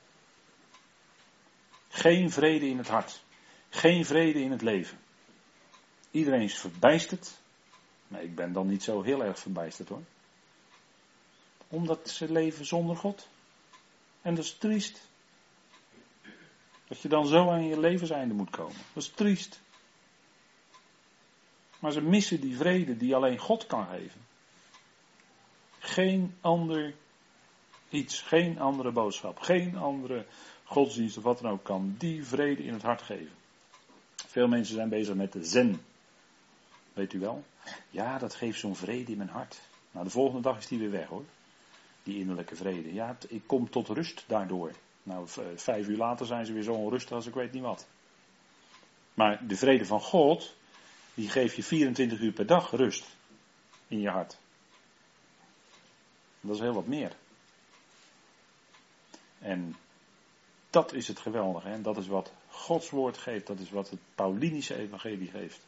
Geen 1.89 2.31
vrede 2.31 2.69
in 2.69 2.79
het 2.79 2.89
hart. 2.89 3.23
Geen 3.69 4.05
vrede 4.05 4.41
in 4.41 4.51
het 4.51 4.63
leven. 4.63 4.99
Iedereen 6.11 6.43
is 6.43 6.59
verbijsterd. 6.59 7.39
Maar 8.09 8.23
ik 8.23 8.35
ben 8.35 8.53
dan 8.53 8.67
niet 8.67 8.83
zo 8.83 9.03
heel 9.03 9.25
erg 9.25 9.39
verbijsterd 9.39 9.89
hoor. 9.89 10.03
Omdat 11.69 12.09
ze 12.09 12.33
leven 12.33 12.67
zonder 12.67 12.97
God. 12.97 13.29
En 14.23 14.35
dat 14.35 14.45
is 14.45 14.57
triest. 14.59 15.09
Dat 16.89 17.01
je 17.01 17.09
dan 17.09 17.27
zo 17.27 17.51
aan 17.51 17.67
je 17.67 17.81
levenseinde 17.81 18.35
moet 18.35 18.51
komen. 18.51 18.77
Dat 18.93 19.03
is 19.03 19.09
triest. 19.09 19.61
Maar 21.79 21.93
ze 21.93 22.01
missen 22.01 22.41
die 22.41 22.57
vrede 22.57 22.97
die 22.97 23.15
alleen 23.15 23.39
God 23.39 23.67
kan 23.67 23.87
geven. 23.87 24.21
Geen 25.79 26.35
ander 26.41 26.95
iets, 27.89 28.21
geen 28.23 28.59
andere 28.59 28.91
boodschap, 28.91 29.39
geen 29.39 29.77
andere 29.77 30.27
godsdienst 30.65 31.17
of 31.17 31.23
wat 31.23 31.39
dan 31.39 31.51
ook 31.51 31.65
kan 31.65 31.95
die 31.99 32.25
vrede 32.25 32.65
in 32.65 32.73
het 32.73 32.83
hart 32.83 33.03
geven. 33.03 33.33
Veel 34.27 34.49
mensen 34.49 34.75
zijn 34.75 34.89
bezig 34.89 35.15
met 35.15 35.33
de 35.33 35.45
zen. 35.45 35.81
Weet 36.93 37.13
u 37.13 37.19
wel? 37.19 37.45
Ja, 37.91 38.19
dat 38.19 38.35
geeft 38.35 38.59
zo'n 38.59 38.77
vrede 38.77 39.13
in 39.13 39.19
mijn 39.19 39.29
hart. 39.29 39.61
Nou, 39.91 40.05
de 40.05 40.11
volgende 40.11 40.43
dag 40.43 40.59
is 40.59 40.67
die 40.67 40.79
weer 40.79 40.91
weg 40.91 41.07
hoor. 41.07 41.25
Die 42.03 42.19
innerlijke 42.19 42.57
vrede. 42.57 42.95
Ja, 42.95 43.17
ik 43.29 43.43
kom 43.47 43.71
tot 43.71 43.89
rust 43.89 44.25
daardoor. 44.27 44.73
Nou, 45.05 45.29
vijf 45.55 45.89
uur 45.89 45.97
later 45.97 46.27
zijn 46.27 46.47
ze 46.47 46.53
weer 46.53 46.63
zo 46.63 46.75
onrustig 46.75 47.13
als 47.13 47.27
ik 47.27 47.35
weet 47.35 47.53
niet 47.53 47.63
wat. 47.63 47.87
Maar 49.15 49.47
de 49.47 49.57
vrede 49.57 49.87
van 49.87 50.01
God, 50.01 50.55
die 51.15 51.29
geeft 51.29 51.57
je 51.57 51.63
24 51.63 52.21
uur 52.21 52.33
per 52.33 52.47
dag 52.47 52.71
rust 52.71 53.17
in 53.89 54.01
je 54.01 54.09
hart. 54.09 54.39
Dat 56.41 56.55
is 56.55 56.61
heel 56.61 56.73
wat 56.73 56.87
meer. 56.87 57.17
En 59.39 59.77
dat 60.71 60.93
is 60.93 61.09
het 61.09 61.19
geweldige. 61.19 61.69
En 61.69 61.83
dat 61.83 61.97
is 61.97 62.07
wat 62.07 62.33
Gods 62.49 62.91
woord 62.91 63.19
geeft. 63.19 63.47
Dat 63.47 63.59
is 63.59 63.71
wat 63.71 63.91
het 63.91 64.01
Paulinische 64.15 64.77
evangelie 64.77 65.31
geeft. 65.31 65.61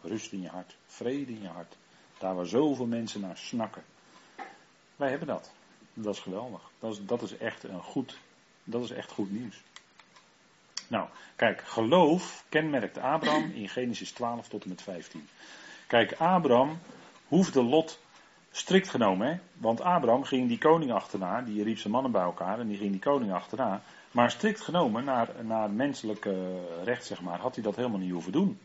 Rust 0.00 0.32
in 0.32 0.40
je 0.40 0.48
hart. 0.48 0.76
Vrede 0.86 1.32
in 1.32 1.42
je 1.42 1.48
hart. 1.48 1.76
Daar 2.18 2.34
waar 2.34 2.46
zoveel 2.46 2.86
mensen 2.86 3.20
naar 3.20 3.36
snakken. 3.36 3.84
Wij 4.96 5.10
hebben 5.10 5.28
dat. 5.28 5.50
Dat 5.94 6.14
is 6.14 6.20
geweldig. 6.20 6.70
Dat 6.78 6.92
is, 6.92 7.06
dat 7.06 7.22
is, 7.22 7.36
echt, 7.36 7.64
een 7.64 7.82
goed, 7.82 8.18
dat 8.66 8.82
is 8.82 8.90
echt 8.90 9.10
goed 9.10 9.30
nieuws. 9.30 9.62
Nou, 10.88 11.08
kijk, 11.36 11.60
geloof 11.60 12.44
kenmerkt 12.48 12.98
Abraham 12.98 13.50
in 13.54 13.68
Genesis 13.68 14.10
12 14.10 14.48
tot 14.48 14.62
en 14.62 14.68
met 14.68 14.82
15. 14.82 15.28
Kijk, 15.86 16.12
Abraham 16.12 16.78
hoefde 17.28 17.62
Lot 17.62 18.00
strikt 18.50 18.88
genomen, 18.88 19.28
hè? 19.28 19.38
want 19.52 19.80
Abraham 19.80 20.24
ging 20.24 20.48
die 20.48 20.58
koning 20.58 20.92
achterna, 20.92 21.42
die 21.42 21.62
riep 21.62 21.78
zijn 21.78 21.92
mannen 21.92 22.12
bij 22.12 22.22
elkaar 22.22 22.60
en 22.60 22.68
die 22.68 22.76
ging 22.76 22.90
die 22.90 23.00
koning 23.00 23.32
achterna. 23.32 23.82
Maar 24.10 24.30
strikt 24.30 24.60
genomen, 24.60 25.04
naar, 25.04 25.28
naar 25.42 25.70
menselijk 25.70 26.28
recht 26.84 27.06
zeg 27.06 27.20
maar, 27.20 27.38
had 27.38 27.54
hij 27.54 27.64
dat 27.64 27.76
helemaal 27.76 27.98
niet 27.98 28.12
hoeven 28.12 28.32
doen. 28.32 28.58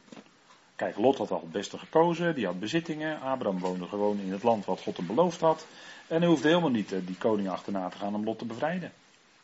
Kijk, 0.75 0.97
Lot 0.97 1.17
had 1.17 1.31
al 1.31 1.39
het 1.39 1.51
beste 1.51 1.77
gekozen, 1.77 2.35
die 2.35 2.45
had 2.45 2.59
bezittingen. 2.59 3.21
Abraham 3.21 3.59
woonde 3.59 3.87
gewoon 3.87 4.19
in 4.19 4.31
het 4.31 4.43
land 4.43 4.65
wat 4.65 4.81
God 4.81 4.97
hem 4.97 5.07
beloofd 5.07 5.41
had. 5.41 5.67
En 6.07 6.19
hij 6.19 6.29
hoefde 6.29 6.47
helemaal 6.47 6.69
niet 6.69 6.89
die 7.05 7.17
koning 7.17 7.49
achterna 7.49 7.89
te 7.89 7.97
gaan 7.97 8.15
om 8.15 8.23
Lot 8.23 8.39
te 8.39 8.45
bevrijden. 8.45 8.91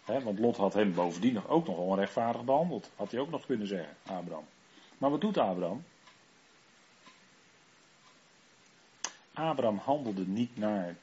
Want 0.07 0.39
Lot 0.39 0.57
had 0.57 0.73
hem 0.73 0.93
bovendien 0.93 1.47
ook 1.47 1.67
nog 1.67 1.77
onrechtvaardig 1.77 2.43
behandeld. 2.43 2.91
Had 2.95 3.11
hij 3.11 3.19
ook 3.19 3.29
nog 3.29 3.45
kunnen 3.45 3.67
zeggen, 3.67 3.95
Abraham. 4.05 4.45
Maar 4.97 5.09
wat 5.09 5.21
doet 5.21 5.37
Abraham? 5.37 5.83
Abraham 9.33 9.77
handelde 9.77 10.27
niet 10.27 10.57
naar 10.57 10.95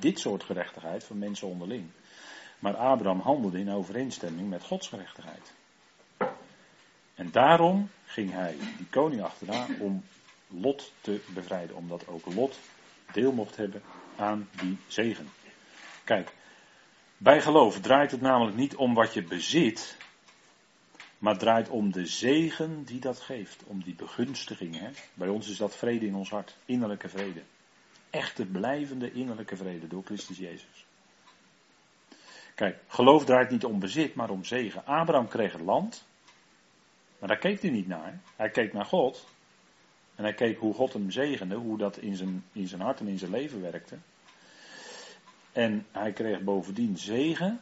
dit 0.00 0.18
soort 0.18 0.42
gerechtigheid 0.42 1.04
van 1.04 1.18
mensen 1.18 1.48
onderling. 1.48 1.90
Maar 2.58 2.76
Abraham 2.76 3.20
handelde 3.20 3.58
in 3.58 3.70
overeenstemming 3.70 4.48
met 4.48 4.64
Gods 4.64 4.88
gerechtigheid. 4.88 5.54
En 7.14 7.30
daarom 7.30 7.90
ging 8.04 8.32
hij 8.32 8.56
die 8.76 8.88
koning 8.90 9.22
achterna 9.22 9.66
om 9.80 10.04
Lot 10.46 10.92
te 11.00 11.20
bevrijden. 11.34 11.76
Omdat 11.76 12.08
ook 12.08 12.34
Lot 12.34 12.58
deel 13.12 13.32
mocht 13.32 13.56
hebben 13.56 13.82
aan 14.16 14.48
die 14.60 14.78
zegen. 14.86 15.28
Kijk, 16.04 16.34
bij 17.18 17.40
geloof 17.40 17.80
draait 17.80 18.10
het 18.10 18.20
namelijk 18.20 18.56
niet 18.56 18.76
om 18.76 18.94
wat 18.94 19.14
je 19.14 19.22
bezit. 19.22 19.96
Maar 21.18 21.38
draait 21.38 21.68
om 21.68 21.92
de 21.92 22.06
zegen 22.06 22.84
die 22.84 23.00
dat 23.00 23.20
geeft. 23.20 23.62
Om 23.66 23.82
die 23.82 23.94
begunstiging. 23.94 24.78
Hè? 24.78 24.90
Bij 25.14 25.28
ons 25.28 25.48
is 25.48 25.56
dat 25.56 25.76
vrede 25.76 26.06
in 26.06 26.14
ons 26.14 26.30
hart. 26.30 26.56
Innerlijke 26.64 27.08
vrede. 27.08 27.42
Echte 28.10 28.46
blijvende 28.46 29.12
innerlijke 29.12 29.56
vrede 29.56 29.86
door 29.86 30.02
Christus 30.04 30.38
Jezus. 30.38 30.86
Kijk, 32.54 32.78
geloof 32.88 33.24
draait 33.24 33.50
niet 33.50 33.64
om 33.64 33.78
bezit, 33.78 34.14
maar 34.14 34.30
om 34.30 34.44
zegen. 34.44 34.86
Abraham 34.86 35.28
kreeg 35.28 35.52
het 35.52 35.60
land. 35.60 36.04
Maar 37.18 37.28
daar 37.28 37.38
keek 37.38 37.62
hij 37.62 37.70
niet 37.70 37.86
naar. 37.86 38.20
Hij 38.36 38.50
keek 38.50 38.72
naar 38.72 38.84
God. 38.84 39.26
En 40.14 40.24
hij 40.24 40.34
keek 40.34 40.58
hoe 40.58 40.74
God 40.74 40.92
hem 40.92 41.10
zegende, 41.10 41.54
hoe 41.54 41.78
dat 41.78 41.96
in 41.96 42.16
zijn, 42.16 42.44
in 42.52 42.68
zijn 42.68 42.80
hart 42.80 43.00
en 43.00 43.08
in 43.08 43.18
zijn 43.18 43.30
leven 43.30 43.60
werkte. 43.60 43.98
En 45.58 45.86
hij 45.92 46.12
kreeg 46.12 46.40
bovendien 46.40 46.98
zegen, 46.98 47.60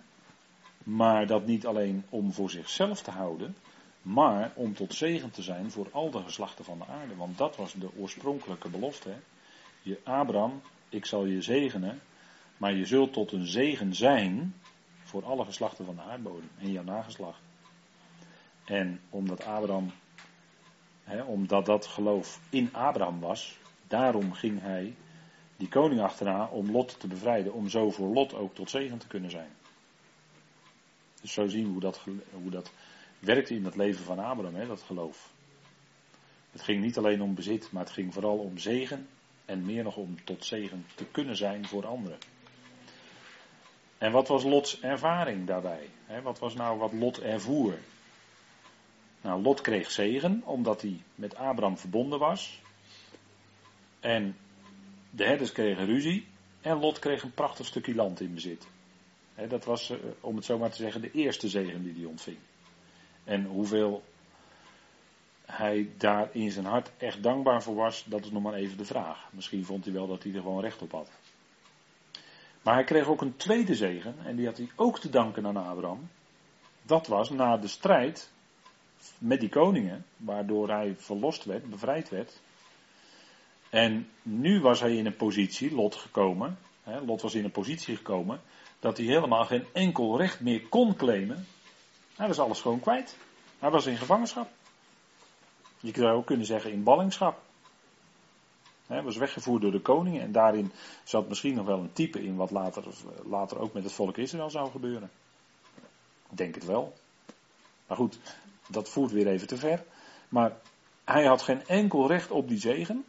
maar 0.83 1.27
dat 1.27 1.47
niet 1.47 1.67
alleen 1.67 2.05
om 2.09 2.33
voor 2.33 2.51
zichzelf 2.51 3.03
te 3.03 3.11
houden, 3.11 3.57
maar 4.03 4.53
om 4.55 4.75
tot 4.75 4.95
zegen 4.95 5.31
te 5.31 5.43
zijn 5.43 5.71
voor 5.71 5.89
al 5.93 6.11
de 6.11 6.23
geslachten 6.23 6.65
van 6.65 6.79
de 6.79 6.87
aarde. 6.87 7.17
Want 7.17 7.39
dat 7.39 7.57
was 7.57 7.73
de 7.73 7.89
oorspronkelijke 7.97 8.69
belofte. 8.69 9.15
Je, 9.83 9.99
Abraham, 10.05 10.61
ik 10.89 11.07
zal 11.07 11.25
je 11.25 11.43
zegenen, 11.43 12.01
maar 12.57 12.75
je 12.75 12.87
zult 12.87 13.13
tot 13.13 13.33
een 13.33 13.47
zegen 13.47 13.95
zijn 13.95 14.55
voor 15.03 15.25
alle 15.25 15.45
geslachten 15.45 15.85
van 15.85 15.95
de 15.95 16.03
aardbodem 16.03 16.51
en 16.59 16.73
jouw 16.73 16.85
nageslacht. 16.85 17.41
En 18.65 19.01
omdat 19.11 19.45
Abraham, 19.45 19.93
hè, 21.05 21.23
omdat 21.23 21.67
dat 21.67 21.87
geloof 21.87 22.41
in 22.51 22.75
Abraham 22.75 23.21
was, 23.21 23.59
daarom 23.87 24.33
ging 24.33 24.61
hij 24.61 24.95
die 25.57 25.69
koning 25.69 26.01
achterna 26.01 26.47
om 26.47 26.71
Lot 26.71 27.01
te 27.01 27.07
bevrijden, 27.07 27.53
om 27.53 27.69
zo 27.69 27.91
voor 27.91 28.09
Lot 28.09 28.35
ook 28.35 28.55
tot 28.55 28.71
zegen 28.71 28.99
te 28.99 29.07
kunnen 29.07 29.31
zijn. 29.31 29.51
Dus 31.21 31.33
zo 31.33 31.47
zien 31.47 31.65
we 31.65 31.71
hoe 31.71 31.81
dat, 31.81 32.01
hoe 32.33 32.51
dat 32.51 32.71
werkte 33.19 33.55
in 33.55 33.65
het 33.65 33.77
leven 33.77 34.05
van 34.05 34.19
Abraham, 34.19 34.55
hè, 34.55 34.67
dat 34.67 34.83
geloof. 34.83 35.33
Het 36.51 36.63
ging 36.63 36.83
niet 36.83 36.99
alleen 36.99 37.23
om 37.23 37.35
bezit, 37.35 37.73
maar 37.73 37.83
het 37.83 37.93
ging 37.93 38.13
vooral 38.13 38.39
om 38.39 38.59
zegen 38.59 39.09
en 39.45 39.65
meer 39.65 39.83
nog 39.83 39.97
om 39.97 40.25
tot 40.25 40.45
zegen 40.45 40.87
te 40.95 41.05
kunnen 41.05 41.37
zijn 41.37 41.67
voor 41.67 41.87
anderen. 41.87 42.19
En 43.99 44.13
wat 44.13 44.29
was 44.29 44.45
Lots 44.45 44.81
ervaring 44.81 45.47
daarbij? 45.47 45.89
Wat 46.23 46.39
was 46.39 46.55
nou 46.55 46.79
wat 46.79 46.93
Lot 46.93 47.21
ervoer? 47.21 47.79
Nou, 49.21 49.43
Lot 49.43 49.61
kreeg 49.61 49.91
zegen 49.91 50.43
omdat 50.45 50.83
hij 50.83 51.03
met 51.15 51.37
Abraham 51.37 51.79
verbonden 51.79 52.19
was. 52.19 52.61
En 54.01 54.37
de 55.11 55.25
herders 55.25 55.53
kregen 55.53 55.87
ruzie. 55.87 56.27
En 56.61 56.79
Lot 56.79 56.99
kreeg 56.99 57.23
een 57.23 57.35
prachtig 57.35 57.67
stukje 57.67 57.95
land 57.95 58.21
in 58.21 58.35
bezit. 58.35 58.67
dat 59.49 59.65
was, 59.65 59.91
eh, 59.91 59.99
om 60.21 60.37
het 60.37 60.45
zo 60.45 60.59
maar 60.59 60.71
te 60.71 60.77
zeggen, 60.77 61.01
de 61.01 61.11
eerste 61.11 61.49
zegen 61.49 61.83
die 61.83 61.95
hij 61.95 62.05
ontving. 62.05 62.39
En 63.25 63.45
hoeveel 63.45 64.03
hij 65.47 65.91
daar 65.97 66.29
in 66.33 66.51
zijn 66.51 66.65
hart 66.65 66.91
echt 66.97 67.23
dankbaar 67.23 67.63
voor 67.63 67.75
was, 67.75 68.05
dat 68.05 68.25
is 68.25 68.31
nog 68.31 68.43
maar 68.43 68.55
even 68.55 68.77
de 68.77 68.85
vraag. 68.85 69.29
Misschien 69.33 69.65
vond 69.65 69.85
hij 69.85 69.95
wel 69.95 70.07
dat 70.07 70.23
hij 70.23 70.33
er 70.35 70.41
gewoon 70.41 70.61
recht 70.61 70.83
op 70.83 70.93
had. 70.93 71.11
Maar 72.63 72.75
hij 72.75 72.85
kreeg 72.85 73.07
ook 73.07 73.21
een 73.21 73.37
tweede 73.37 73.75
zegen, 73.75 74.15
en 74.25 74.37
die 74.37 74.47
had 74.47 74.57
hij 74.57 74.69
ook 74.77 74.99
te 74.99 75.09
danken 75.09 75.47
aan 75.47 75.57
Abraham. 75.57 76.09
Dat 76.83 77.07
was 77.07 77.31
na 77.31 77.57
de 77.57 77.69
strijd 77.69 78.33
met 79.19 79.41
die 79.41 79.49
koningen, 79.49 80.05
waardoor 80.17 80.69
hij 80.69 80.95
verlost 80.97 81.45
werd, 81.45 81.71
bevrijd 81.71 82.09
werd. 82.09 82.41
En 83.77 84.09
nu 84.23 84.61
was 84.61 84.81
hij 84.81 84.97
in 84.97 85.07
een 85.07 85.17
positie, 85.17 85.75
Lot 85.75 85.95
gekomen, 85.95 86.59
hè, 86.83 87.01
Lot 87.01 87.23
was 87.23 87.35
in 87.35 87.45
een 87.45 87.51
positie 87.51 87.97
gekomen, 87.97 88.41
dat 88.79 88.97
hij 88.97 89.07
helemaal 89.07 89.45
geen 89.45 89.65
enkel 89.73 90.19
recht 90.19 90.41
meer 90.41 90.67
kon 90.69 90.97
claimen. 90.97 91.47
Hij 92.15 92.27
was 92.27 92.39
alles 92.39 92.61
gewoon 92.61 92.81
kwijt. 92.81 93.17
Hij 93.59 93.71
was 93.71 93.87
in 93.87 93.97
gevangenschap. 93.97 94.49
Je 95.81 95.93
zou 95.95 96.17
ook 96.17 96.27
kunnen 96.27 96.47
zeggen 96.47 96.73
in 96.73 96.83
ballingschap. 96.83 97.43
Hij 98.87 99.03
was 99.03 99.17
weggevoerd 99.17 99.63
door 99.63 99.73
de 99.73 99.81
koningen 99.81 100.23
en 100.23 100.33
daarin 100.33 100.73
zat 101.05 101.29
misschien 101.29 101.55
nog 101.55 101.67
wel 101.67 101.79
een 101.79 101.93
type 101.93 102.25
in 102.25 102.37
wat 102.37 102.51
later, 102.51 102.85
later 103.25 103.59
ook 103.59 103.73
met 103.73 103.85
het 103.85 103.93
volk 103.93 104.17
Israël 104.17 104.51
zou 104.51 104.71
gebeuren. 104.71 105.11
Ik 106.31 106.37
denk 106.37 106.55
het 106.55 106.65
wel. 106.65 106.95
Maar 107.87 107.97
goed, 107.97 108.19
dat 108.69 108.89
voert 108.89 109.13
weer 109.13 109.27
even 109.27 109.47
te 109.47 109.57
ver. 109.57 109.85
Maar 110.29 110.57
hij 111.05 111.25
had 111.25 111.43
geen 111.43 111.67
enkel 111.67 112.09
recht 112.09 112.31
op 112.31 112.49
die 112.49 112.61
zegen. 112.61 113.05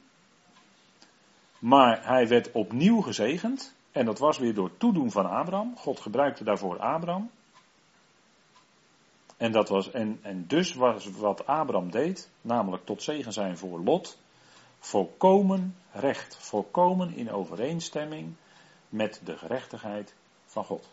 Maar 1.60 2.06
hij 2.06 2.28
werd 2.28 2.52
opnieuw 2.52 3.02
gezegend. 3.02 3.76
En 3.92 4.06
dat 4.06 4.20
was 4.20 4.38
weer 4.38 4.54
door 4.54 4.78
toedoen 4.78 5.12
van 5.12 5.26
Abraham. 5.26 5.78
God 5.78 6.00
gebruikte 6.00 6.44
daarvoor 6.44 6.80
Abraham. 6.80 7.30
En, 9.38 9.52
dat 9.52 9.70
was, 9.70 9.92
en, 9.92 10.20
dus 10.48 10.74
was 10.74 11.10
wat 11.12 11.46
Abraham 11.46 11.92
deed, 11.92 12.30
namelijk 12.42 12.86
tot 12.86 13.04
zegen 13.04 13.34
zijn 13.34 13.58
voor 13.58 13.80
Lot, 13.80 14.18
volkomen 14.80 15.76
recht, 15.92 16.38
volkomen 16.38 17.14
in 17.14 17.32
overeenstemming 17.32 18.36
met 18.90 19.22
de 19.24 19.38
gerechtigheid 19.38 20.16
van 20.46 20.64
God. 20.64 20.90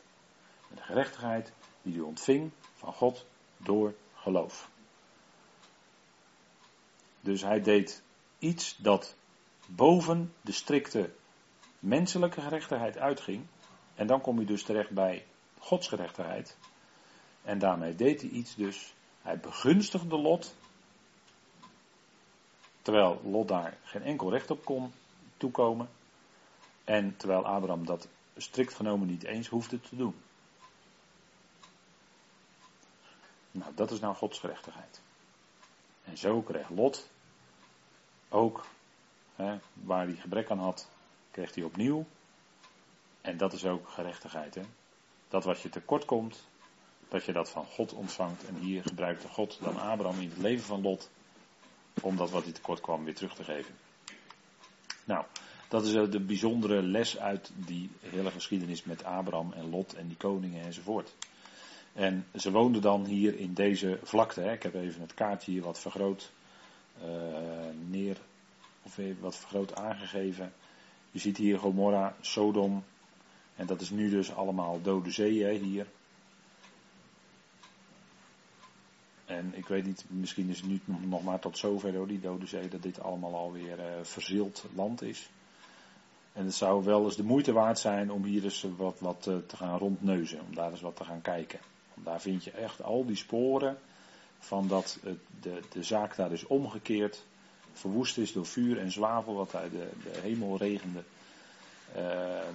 De 0.74 0.82
gerechtigheid 0.82 1.52
die 1.82 1.96
u 1.96 2.00
ontving 2.00 2.50
van 2.74 2.92
God 2.92 3.26
door 3.56 3.94
geloof. 4.14 4.68
Dus 7.20 7.42
hij 7.42 7.62
deed 7.62 8.02
iets 8.38 8.76
dat 8.76 9.16
boven 9.66 10.34
de 10.40 10.52
strikte 10.52 11.10
menselijke 11.78 12.40
gerechtigheid 12.40 12.98
uitging. 12.98 13.46
En 13.94 14.06
dan 14.06 14.20
kom 14.20 14.40
je 14.40 14.46
dus 14.46 14.62
terecht 14.62 14.90
bij 14.90 15.26
Gods 15.58 15.88
gerechtigheid. 15.88 16.56
En 17.42 17.58
daarmee 17.58 17.94
deed 17.94 18.20
hij 18.20 18.30
iets 18.30 18.54
dus. 18.54 18.94
Hij 19.22 19.40
begunstigde 19.40 20.16
Lot. 20.18 20.54
Terwijl 22.82 23.20
Lot 23.24 23.48
daar 23.48 23.78
geen 23.82 24.02
enkel 24.02 24.30
recht 24.30 24.50
op 24.50 24.64
kon 24.64 24.92
toekomen. 25.36 25.88
En 26.84 27.16
terwijl 27.16 27.46
Abraham 27.46 27.86
dat 27.86 28.08
strikt 28.36 28.74
genomen 28.74 29.06
niet 29.06 29.24
eens 29.24 29.48
hoefde 29.48 29.80
te 29.80 29.96
doen. 29.96 30.14
Nou, 33.50 33.74
dat 33.74 33.90
is 33.90 34.00
nou 34.00 34.14
Gods 34.14 34.38
gerechtigheid. 34.38 35.00
En 36.04 36.18
zo 36.18 36.42
kreeg 36.42 36.68
Lot 36.68 37.10
ook, 38.28 38.66
hè, 39.36 39.58
waar 39.72 40.06
hij 40.06 40.14
gebrek 40.14 40.50
aan 40.50 40.58
had, 40.58 40.88
kreeg 41.30 41.54
hij 41.54 41.64
opnieuw. 41.64 42.04
En 43.20 43.36
dat 43.36 43.52
is 43.52 43.64
ook 43.64 43.88
gerechtigheid. 43.88 44.54
Hè? 44.54 44.62
Dat 45.28 45.44
wat 45.44 45.60
je 45.60 45.68
tekort 45.68 46.04
komt, 46.04 46.48
dat 47.08 47.24
je 47.24 47.32
dat 47.32 47.50
van 47.50 47.64
God 47.64 47.92
ontvangt. 47.92 48.46
En 48.46 48.54
hier 48.54 48.82
gebruikte 48.82 49.28
God 49.28 49.58
dan 49.62 49.80
Abraham 49.80 50.20
in 50.20 50.28
het 50.28 50.38
leven 50.38 50.64
van 50.64 50.82
Lot, 50.82 51.10
om 52.00 52.16
dat 52.16 52.30
wat 52.30 52.42
hij 52.42 52.52
tekort 52.52 52.80
kwam 52.80 53.04
weer 53.04 53.14
terug 53.14 53.34
te 53.34 53.44
geven. 53.44 53.74
Nou, 55.04 55.24
dat 55.68 55.84
is 55.84 55.92
de 55.92 56.20
bijzondere 56.20 56.82
les 56.82 57.18
uit 57.18 57.52
die 57.54 57.90
hele 58.00 58.30
geschiedenis 58.30 58.84
met 58.84 59.04
Abraham 59.04 59.52
en 59.52 59.70
Lot 59.70 59.94
en 59.94 60.06
die 60.06 60.16
koningen 60.16 60.64
enzovoort. 60.64 61.14
En 61.92 62.26
ze 62.34 62.50
woonden 62.50 62.82
dan 62.82 63.04
hier 63.04 63.38
in 63.38 63.54
deze 63.54 63.98
vlakte. 64.02 64.40
Hè. 64.40 64.52
Ik 64.52 64.62
heb 64.62 64.74
even 64.74 65.00
het 65.00 65.14
kaartje 65.14 65.50
hier 65.50 65.62
wat 65.62 65.80
vergroot 65.80 66.32
uh, 67.04 67.08
neer, 67.88 68.16
of 68.84 68.98
even 68.98 69.22
wat 69.22 69.36
vergroot 69.36 69.74
aangegeven. 69.74 70.52
Je 71.10 71.18
ziet 71.18 71.36
hier 71.36 71.58
Gomorra, 71.58 72.14
Sodom. 72.20 72.84
En 73.56 73.66
dat 73.66 73.80
is 73.80 73.90
nu 73.90 74.10
dus 74.10 74.34
allemaal 74.34 74.82
dode 74.82 75.10
zee 75.10 75.42
hè, 75.42 75.52
hier. 75.52 75.86
En 79.24 79.52
ik 79.54 79.66
weet 79.66 79.84
niet, 79.84 80.04
misschien 80.08 80.48
is 80.48 80.60
het 80.60 80.66
nu 80.66 80.80
nog 80.86 81.22
maar 81.22 81.38
tot 81.38 81.58
zover 81.58 81.92
door 81.92 82.06
die 82.06 82.20
dode 82.20 82.46
zee 82.46 82.68
dat 82.68 82.82
dit 82.82 83.00
allemaal 83.00 83.34
alweer 83.34 83.78
uh, 83.78 83.84
verzild 84.02 84.64
land 84.74 85.02
is. 85.02 85.30
En 86.32 86.44
het 86.44 86.54
zou 86.54 86.84
wel 86.84 87.04
eens 87.04 87.16
de 87.16 87.22
moeite 87.22 87.52
waard 87.52 87.78
zijn 87.78 88.10
om 88.10 88.24
hier 88.24 88.44
eens 88.44 88.66
wat, 88.76 89.00
wat 89.00 89.26
uh, 89.28 89.36
te 89.46 89.56
gaan 89.56 89.78
rondneuzen, 89.78 90.40
om 90.40 90.54
daar 90.54 90.70
eens 90.70 90.80
wat 90.80 90.96
te 90.96 91.04
gaan 91.04 91.20
kijken. 91.20 91.58
Want 91.94 92.06
daar 92.06 92.20
vind 92.20 92.44
je 92.44 92.50
echt 92.50 92.82
al 92.82 93.04
die 93.06 93.16
sporen 93.16 93.78
van 94.38 94.68
dat 94.68 94.98
de, 95.40 95.60
de 95.72 95.82
zaak 95.82 96.16
daar 96.16 96.32
is 96.32 96.46
omgekeerd, 96.46 97.24
verwoest 97.74 98.18
is 98.18 98.32
door 98.32 98.46
vuur 98.46 98.78
en 98.78 98.92
zwavel 98.92 99.34
wat 99.34 99.54
uit 99.54 99.70
de, 99.70 99.88
de 100.02 100.18
hemel 100.22 100.56
regende. 100.56 101.02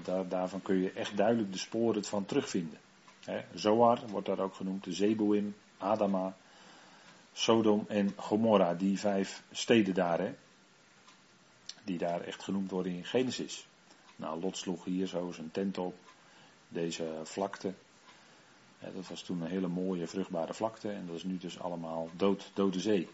Daar, 0.03 0.27
daarvan 0.27 0.61
kun 0.61 0.75
je 0.75 0.91
echt 0.91 1.17
duidelijk 1.17 1.51
de 1.51 1.57
sporen 1.57 2.03
van 2.03 2.25
terugvinden. 2.25 2.79
Zoar 3.53 3.99
wordt 4.07 4.27
daar 4.27 4.39
ook 4.39 4.55
genoemd, 4.55 4.83
de 4.83 4.93
Zeboim, 4.93 5.55
Adama, 5.77 6.35
Sodom 7.33 7.85
en 7.87 8.13
Gomorra, 8.15 8.73
die 8.73 8.99
vijf 8.99 9.43
steden 9.51 9.93
daar, 9.93 10.33
die 11.83 11.97
daar 11.97 12.21
echt 12.21 12.43
genoemd 12.43 12.71
worden 12.71 12.91
in 12.91 13.05
Genesis. 13.05 13.67
Nou, 14.15 14.41
Lot 14.41 14.57
sloeg 14.57 14.85
hier 14.85 15.07
zo 15.07 15.31
zijn 15.31 15.51
tent 15.51 15.77
op, 15.77 15.95
deze 16.67 17.19
vlakte. 17.23 17.73
dat 18.79 19.07
was 19.07 19.21
toen 19.21 19.41
een 19.41 19.49
hele 19.49 19.67
mooie, 19.67 20.07
vruchtbare 20.07 20.53
vlakte 20.53 20.91
en 20.91 21.05
dat 21.07 21.15
is 21.15 21.23
nu 21.23 21.37
dus 21.37 21.59
allemaal 21.59 22.09
dood, 22.15 22.51
dode 22.53 22.79
zee. 22.79 23.07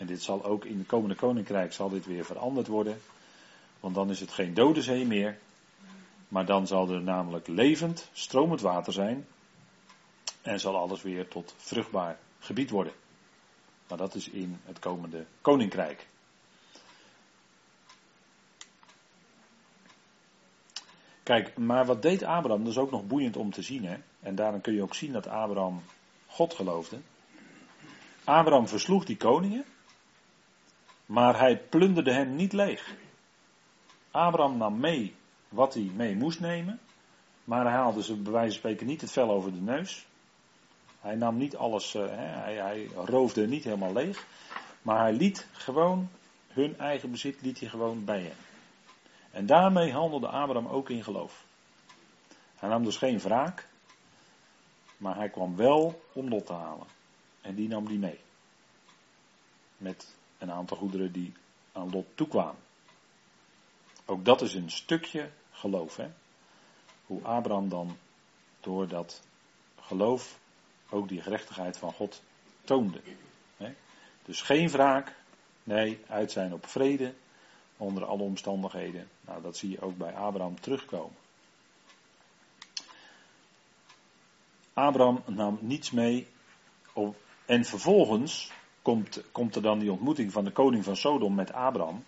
En 0.00 0.06
dit 0.06 0.22
zal 0.22 0.44
ook 0.44 0.64
in 0.64 0.78
het 0.78 0.86
komende 0.86 1.14
koninkrijk 1.14 1.72
zal 1.72 1.88
dit 1.88 2.06
weer 2.06 2.24
veranderd 2.24 2.66
worden, 2.66 3.00
want 3.80 3.94
dan 3.94 4.10
is 4.10 4.20
het 4.20 4.30
geen 4.30 4.54
dode 4.54 4.82
zee 4.82 5.06
meer, 5.06 5.38
maar 6.28 6.46
dan 6.46 6.66
zal 6.66 6.90
er 6.90 7.02
namelijk 7.02 7.46
levend, 7.46 8.08
stromend 8.12 8.60
water 8.60 8.92
zijn 8.92 9.26
en 10.42 10.60
zal 10.60 10.76
alles 10.76 11.02
weer 11.02 11.28
tot 11.28 11.54
vruchtbaar 11.56 12.18
gebied 12.38 12.70
worden. 12.70 12.92
Maar 13.88 13.98
dat 13.98 14.14
is 14.14 14.28
in 14.28 14.60
het 14.64 14.78
komende 14.78 15.24
koninkrijk. 15.40 16.06
Kijk, 21.22 21.58
maar 21.58 21.86
wat 21.86 22.02
deed 22.02 22.22
Abraham? 22.22 22.64
Dat 22.64 22.72
is 22.72 22.78
ook 22.78 22.90
nog 22.90 23.06
boeiend 23.06 23.36
om 23.36 23.50
te 23.50 23.62
zien. 23.62 23.84
Hè? 23.84 23.96
En 24.20 24.34
daarom 24.34 24.60
kun 24.60 24.74
je 24.74 24.82
ook 24.82 24.94
zien 24.94 25.12
dat 25.12 25.26
Abraham 25.26 25.82
God 26.26 26.54
geloofde. 26.54 26.98
Abraham 28.24 28.68
versloeg 28.68 29.04
die 29.04 29.16
koningen, 29.16 29.64
maar 31.10 31.38
hij 31.38 31.58
plunderde 31.58 32.12
hem 32.12 32.34
niet 32.34 32.52
leeg. 32.52 32.94
Abraham 34.10 34.56
nam 34.56 34.80
mee 34.80 35.14
wat 35.48 35.74
hij 35.74 35.90
mee 35.94 36.16
moest 36.16 36.40
nemen, 36.40 36.80
maar 37.44 37.64
hij 37.64 37.72
haalde 37.72 38.02
ze 38.02 38.16
bij 38.16 38.32
wijze 38.32 38.50
van 38.50 38.58
spreken 38.58 38.86
niet 38.86 39.00
het 39.00 39.12
vel 39.12 39.30
over 39.30 39.52
de 39.52 39.60
neus. 39.60 40.06
Hij 41.00 41.14
nam 41.14 41.36
niet 41.36 41.56
alles, 41.56 41.94
uh, 41.94 42.06
hij, 42.08 42.54
hij, 42.54 42.86
roofde 42.94 43.46
niet 43.46 43.64
helemaal 43.64 43.92
leeg. 43.92 44.26
Maar 44.82 44.98
hij 44.98 45.12
liet 45.12 45.46
gewoon 45.52 46.08
hun 46.48 46.78
eigen 46.78 47.10
bezit 47.10 47.42
liet 47.42 47.60
hij 47.60 47.68
gewoon 47.68 48.04
bij 48.04 48.20
hem. 48.20 48.36
En 49.30 49.46
daarmee 49.46 49.92
handelde 49.92 50.28
Abraham 50.28 50.66
ook 50.66 50.90
in 50.90 51.04
geloof. 51.04 51.44
Hij 52.56 52.68
nam 52.68 52.84
dus 52.84 52.96
geen 52.96 53.18
wraak. 53.20 53.68
Maar 54.96 55.16
hij 55.16 55.28
kwam 55.28 55.56
wel 55.56 56.02
om 56.12 56.28
Lot 56.28 56.46
te 56.46 56.52
halen. 56.52 56.86
En 57.40 57.54
die 57.54 57.68
nam 57.68 57.88
die 57.88 57.98
mee. 57.98 58.20
Met 59.76 60.18
een 60.40 60.52
aantal 60.52 60.76
goederen 60.76 61.12
die 61.12 61.32
aan 61.72 61.90
Lot 61.90 62.06
toekwamen. 62.14 62.62
Ook 64.04 64.24
dat 64.24 64.40
is 64.40 64.54
een 64.54 64.70
stukje 64.70 65.30
geloof. 65.50 65.96
Hè? 65.96 66.08
Hoe 67.06 67.22
Abraham 67.22 67.68
dan 67.68 67.96
door 68.60 68.88
dat 68.88 69.22
geloof 69.80 70.38
ook 70.90 71.08
die 71.08 71.22
gerechtigheid 71.22 71.78
van 71.78 71.92
God 71.92 72.22
toonde. 72.64 73.00
Dus 74.30 74.40
geen 74.40 74.68
wraak, 74.68 75.14
nee, 75.62 76.00
uit 76.08 76.32
zijn 76.32 76.52
op 76.52 76.66
vrede 76.66 77.14
onder 77.76 78.04
alle 78.04 78.22
omstandigheden. 78.22 79.08
Nou, 79.20 79.42
dat 79.42 79.56
zie 79.56 79.70
je 79.70 79.80
ook 79.80 79.96
bij 79.96 80.14
Abraham 80.14 80.60
terugkomen. 80.60 81.16
Abraham 84.72 85.22
nam 85.26 85.58
niets 85.60 85.90
mee. 85.90 86.26
Op, 86.92 87.16
en 87.46 87.64
vervolgens 87.64 88.50
komt, 88.82 89.22
komt 89.32 89.54
er 89.54 89.62
dan 89.62 89.78
die 89.78 89.92
ontmoeting 89.92 90.32
van 90.32 90.44
de 90.44 90.50
koning 90.50 90.84
van 90.84 90.96
Sodom 90.96 91.34
met 91.34 91.52
Abraham. 91.52 92.04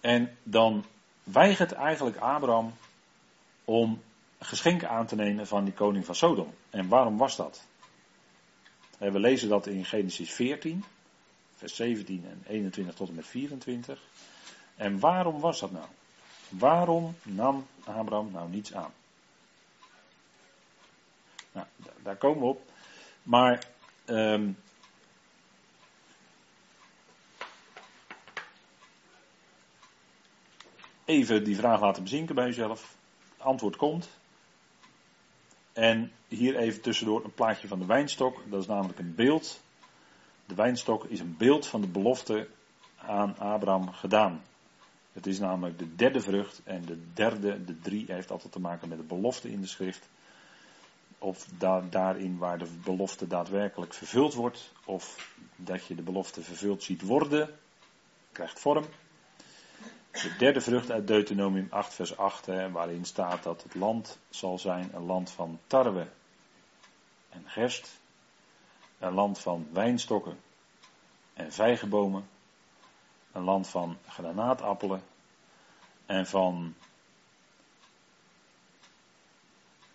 En 0.00 0.36
dan 0.42 0.84
weigert 1.22 1.72
eigenlijk 1.72 2.16
Abraham 2.16 2.74
om 3.64 4.02
geschenken 4.38 4.88
aan 4.88 5.06
te 5.06 5.14
nemen 5.14 5.46
van 5.46 5.64
die 5.64 5.74
koning 5.74 6.04
van 6.04 6.14
Sodom. 6.14 6.54
En 6.70 6.88
waarom 6.88 7.16
was 7.16 7.36
dat? 7.36 7.64
We 8.98 9.18
lezen 9.18 9.48
dat 9.48 9.66
in 9.66 9.84
Genesis 9.84 10.32
14, 10.32 10.84
vers 11.54 11.74
17 11.74 12.24
en 12.28 12.42
21 12.46 12.94
tot 12.94 13.08
en 13.08 13.14
met 13.14 13.26
24. 13.26 14.02
En 14.76 14.98
waarom 14.98 15.40
was 15.40 15.60
dat 15.60 15.70
nou? 15.70 15.86
Waarom 16.48 17.16
nam 17.22 17.66
Abraham 17.84 18.30
nou 18.32 18.50
niets 18.50 18.74
aan? 18.74 18.92
Nou, 21.52 21.66
daar 22.02 22.16
komen 22.16 22.38
we 22.40 22.46
op. 22.46 22.70
Maar 23.22 23.66
um, 24.06 24.56
even 31.04 31.44
die 31.44 31.56
vraag 31.56 31.80
laten 31.80 32.02
bezinken 32.02 32.34
bij 32.34 32.46
jezelf. 32.46 32.96
Antwoord 33.36 33.76
komt. 33.76 34.08
En 35.72 36.12
hier 36.28 36.56
even 36.56 36.80
tussendoor 36.80 37.24
een 37.24 37.34
plaatje 37.34 37.68
van 37.68 37.78
de 37.78 37.86
wijnstok. 37.86 38.42
Dat 38.50 38.60
is 38.60 38.66
namelijk 38.66 38.98
een 38.98 39.14
beeld. 39.14 39.62
De 40.46 40.54
wijnstok 40.54 41.04
is 41.04 41.20
een 41.20 41.36
beeld 41.36 41.66
van 41.66 41.80
de 41.80 41.88
belofte 41.88 42.48
aan 42.96 43.38
Abraham 43.38 43.92
gedaan. 43.92 44.42
Het 45.12 45.26
is 45.26 45.38
namelijk 45.38 45.78
de 45.78 45.94
derde 45.94 46.20
vrucht 46.20 46.60
en 46.64 46.84
de 46.84 46.98
derde, 47.12 47.64
de 47.64 47.78
drie, 47.78 48.04
heeft 48.08 48.30
altijd 48.30 48.52
te 48.52 48.60
maken 48.60 48.88
met 48.88 48.98
de 48.98 49.04
belofte 49.04 49.50
in 49.50 49.60
de 49.60 49.66
schrift. 49.66 50.08
Of 51.18 51.46
daarin 51.90 52.38
waar 52.38 52.58
de 52.58 52.68
belofte 52.84 53.26
daadwerkelijk 53.26 53.94
vervuld 53.94 54.34
wordt, 54.34 54.72
of 54.84 55.32
dat 55.56 55.86
je 55.86 55.94
de 55.94 56.02
belofte 56.02 56.42
vervuld 56.42 56.82
ziet 56.82 57.02
worden, 57.02 57.50
krijgt 58.32 58.60
vorm. 58.60 58.84
De 60.22 60.34
derde 60.38 60.60
vrucht 60.60 60.90
uit 60.90 61.06
Deuteronomium 61.06 61.66
8, 61.70 61.94
vers 61.94 62.16
8, 62.16 62.46
hè, 62.46 62.70
waarin 62.70 63.04
staat 63.04 63.42
dat 63.42 63.62
het 63.62 63.74
land 63.74 64.18
zal 64.28 64.58
zijn 64.58 64.90
een 64.94 65.04
land 65.04 65.30
van 65.30 65.60
tarwe 65.66 66.06
en 67.28 67.42
gerst, 67.46 68.00
een 68.98 69.12
land 69.12 69.38
van 69.38 69.68
wijnstokken 69.72 70.38
en 71.32 71.52
vijgenbomen, 71.52 72.28
een 73.32 73.42
land 73.42 73.68
van 73.68 73.96
granaatappelen 74.06 75.02
en 76.06 76.26
van 76.26 76.74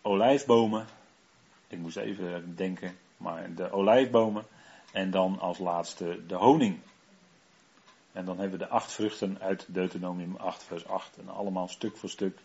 olijfbomen. 0.01 0.88
Ik 1.67 1.79
moest 1.79 1.97
even 1.97 2.55
denken, 2.55 2.97
maar 3.17 3.53
de 3.55 3.71
olijfbomen 3.71 4.45
en 4.91 5.12
dan 5.12 5.39
als 5.39 5.58
laatste 5.58 6.25
de 6.25 6.36
honing. 6.36 6.79
En 8.19 8.25
dan 8.25 8.39
hebben 8.39 8.60
we 8.60 8.65
de 8.65 8.71
acht 8.71 8.91
vruchten 8.91 9.38
uit 9.41 9.65
Deuteronomium 9.67 10.36
8, 10.36 10.63
vers 10.63 10.88
8. 10.88 11.17
En 11.17 11.29
allemaal 11.29 11.67
stuk 11.67 11.97
voor 11.97 12.10
stuk 12.10 12.38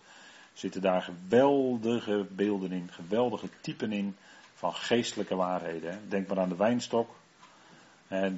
zitten 0.53 0.81
daar 0.81 1.03
geweldige 1.03 2.27
beelden 2.31 2.73
in, 2.73 2.89
geweldige 2.93 3.49
typen 3.61 3.93
in 3.93 4.17
van 4.55 4.75
geestelijke 4.75 5.35
waarheden. 5.35 6.09
Denk 6.09 6.29
maar 6.29 6.39
aan 6.39 6.49
de 6.49 6.57
wijnstok. 6.57 7.11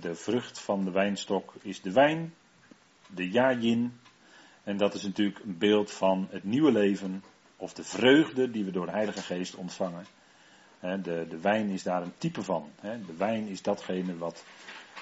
De 0.00 0.14
vrucht 0.14 0.60
van 0.60 0.84
de 0.84 0.90
wijnstok 0.90 1.54
is 1.62 1.80
de 1.82 1.92
wijn, 1.92 2.34
de 3.06 3.30
jajin. 3.30 4.00
En 4.62 4.76
dat 4.76 4.94
is 4.94 5.02
natuurlijk 5.02 5.38
een 5.44 5.58
beeld 5.58 5.90
van 5.90 6.28
het 6.30 6.44
nieuwe 6.44 6.72
leven, 6.72 7.24
of 7.56 7.72
de 7.72 7.84
vreugde 7.84 8.50
die 8.50 8.64
we 8.64 8.70
door 8.70 8.86
de 8.86 8.92
Heilige 8.92 9.22
Geest 9.22 9.54
ontvangen. 9.54 10.06
de, 10.80 11.26
de 11.28 11.40
wijn 11.40 11.68
is 11.68 11.82
daar 11.82 12.02
een 12.02 12.18
type 12.18 12.42
van. 12.42 12.70
De 12.80 13.16
wijn 13.16 13.46
is 13.46 13.62
datgene 13.62 14.16
wat 14.16 14.44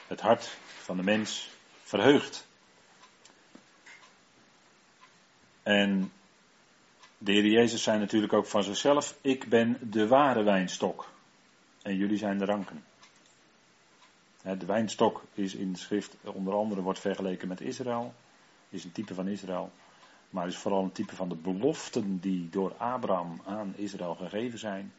het 0.06 0.20
hart 0.20 0.56
van 0.64 0.96
de 0.96 1.02
mens 1.02 1.52
verheugt. 1.94 2.46
En 5.62 6.12
de 7.18 7.32
Heer 7.32 7.46
Jezus 7.46 7.82
zei 7.82 7.98
natuurlijk 7.98 8.32
ook 8.32 8.46
van 8.46 8.62
zichzelf: 8.62 9.18
Ik 9.20 9.48
ben 9.48 9.78
de 9.90 10.06
ware 10.06 10.42
wijnstok. 10.42 11.12
En 11.82 11.96
jullie 11.96 12.18
zijn 12.18 12.38
de 12.38 12.44
ranken. 12.44 12.84
De 14.42 14.66
wijnstok 14.66 15.22
is 15.34 15.54
in 15.54 15.72
de 15.72 15.78
schrift 15.78 16.16
onder 16.22 16.54
andere 16.54 16.80
wordt 16.80 16.98
vergeleken 16.98 17.48
met 17.48 17.60
Israël. 17.60 18.14
Is 18.68 18.84
een 18.84 18.92
type 18.92 19.14
van 19.14 19.28
Israël. 19.28 19.70
Maar 20.30 20.46
is 20.46 20.56
vooral 20.56 20.82
een 20.82 20.92
type 20.92 21.14
van 21.14 21.28
de 21.28 21.36
beloften 21.36 22.20
die 22.20 22.48
door 22.50 22.74
Abraham 22.74 23.40
aan 23.46 23.74
Israël 23.76 24.14
gegeven 24.14 24.58
zijn. 24.58 24.92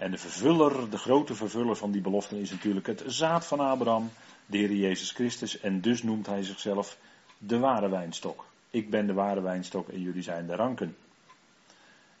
En 0.00 0.10
de 0.10 0.18
vervuller, 0.18 0.90
de 0.90 0.98
grote 0.98 1.34
vervuller 1.34 1.76
van 1.76 1.90
die 1.90 2.00
beloften 2.00 2.38
is 2.38 2.50
natuurlijk 2.50 2.86
het 2.86 3.02
zaad 3.06 3.46
van 3.46 3.60
Abraham, 3.60 4.10
de 4.46 4.58
Heer 4.58 4.72
Jezus 4.72 5.10
Christus. 5.10 5.60
En 5.60 5.80
dus 5.80 6.02
noemt 6.02 6.26
hij 6.26 6.42
zichzelf 6.42 6.98
de 7.38 7.58
ware 7.58 7.88
wijnstok. 7.88 8.46
Ik 8.70 8.90
ben 8.90 9.06
de 9.06 9.12
ware 9.12 9.40
wijnstok 9.40 9.88
en 9.88 10.00
jullie 10.00 10.22
zijn 10.22 10.46
de 10.46 10.54
ranken. 10.54 10.96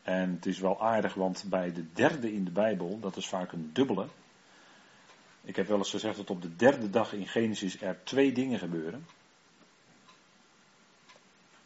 En 0.02 0.30
het 0.30 0.46
is 0.46 0.58
wel 0.58 0.82
aardig, 0.82 1.14
want 1.14 1.44
bij 1.46 1.72
de 1.72 1.84
derde 1.92 2.32
in 2.32 2.44
de 2.44 2.50
Bijbel, 2.50 2.98
dat 3.00 3.16
is 3.16 3.28
vaak 3.28 3.52
een 3.52 3.70
dubbele. 3.72 4.06
Ik 5.44 5.56
heb 5.56 5.68
wel 5.68 5.78
eens 5.78 5.90
gezegd 5.90 6.16
dat 6.16 6.30
op 6.30 6.42
de 6.42 6.56
derde 6.56 6.90
dag 6.90 7.12
in 7.12 7.26
Genesis 7.26 7.80
er 7.80 7.98
twee 8.04 8.32
dingen 8.32 8.58
gebeuren. 8.58 9.06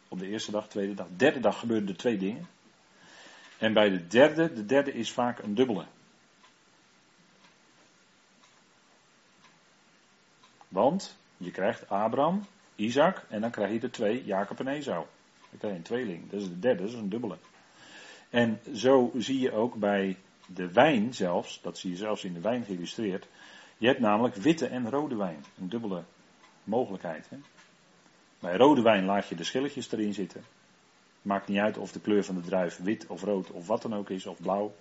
Op 0.07 0.19
de 0.19 0.27
eerste 0.27 0.51
dag, 0.51 0.67
tweede 0.67 0.93
dag. 0.93 1.07
Derde 1.15 1.39
dag 1.39 1.59
gebeuren 1.59 1.87
er 1.87 1.97
twee 1.97 2.17
dingen. 2.17 2.47
En 3.57 3.73
bij 3.73 3.89
de 3.89 4.07
derde, 4.07 4.53
de 4.53 4.65
derde 4.65 4.93
is 4.93 5.11
vaak 5.11 5.39
een 5.39 5.55
dubbele. 5.55 5.85
Want 10.75 11.17
je 11.37 11.51
krijgt 11.51 11.89
Abraham, 11.89 12.41
Isaac 12.75 13.25
en 13.29 13.41
dan 13.41 13.51
krijg 13.51 13.71
je 13.71 13.79
de 13.79 13.89
twee, 13.89 14.25
Jacob 14.25 14.59
en 14.59 14.67
Esau. 14.67 15.05
Dan 15.49 15.57
krijg 15.57 15.73
je 15.73 15.79
een 15.79 15.85
tweeling. 15.85 16.29
Dat 16.29 16.41
is 16.41 16.47
de 16.47 16.59
derde, 16.59 16.81
dat 16.81 16.91
is 16.91 16.97
een 16.97 17.09
dubbele. 17.09 17.37
En 18.29 18.59
zo 18.73 19.11
zie 19.17 19.39
je 19.39 19.51
ook 19.51 19.75
bij 19.75 20.17
de 20.45 20.71
wijn 20.71 21.13
zelfs, 21.13 21.61
dat 21.61 21.77
zie 21.77 21.89
je 21.89 21.95
zelfs 21.95 22.23
in 22.23 22.33
de 22.33 22.39
wijn 22.39 22.63
geïllustreerd. 22.63 23.27
Je 23.77 23.87
hebt 23.87 23.99
namelijk 23.99 24.35
witte 24.35 24.67
en 24.67 24.89
rode 24.89 25.15
wijn. 25.15 25.45
Een 25.59 25.69
dubbele 25.69 26.03
mogelijkheid. 26.63 27.29
Hè? 27.29 27.37
Bij 28.39 28.57
rode 28.57 28.81
wijn 28.81 29.05
laat 29.05 29.27
je 29.27 29.35
de 29.35 29.43
schilletjes 29.43 29.91
erin 29.91 30.13
zitten. 30.13 30.43
Maakt 31.21 31.47
niet 31.47 31.59
uit 31.59 31.77
of 31.77 31.91
de 31.91 31.99
kleur 31.99 32.23
van 32.23 32.35
de 32.35 32.41
druif 32.41 32.77
wit 32.77 33.07
of 33.07 33.23
rood 33.23 33.51
of 33.51 33.67
wat 33.67 33.81
dan 33.81 33.95
ook 33.95 34.09
is, 34.09 34.25
of 34.25 34.41
blauw. 34.41 34.75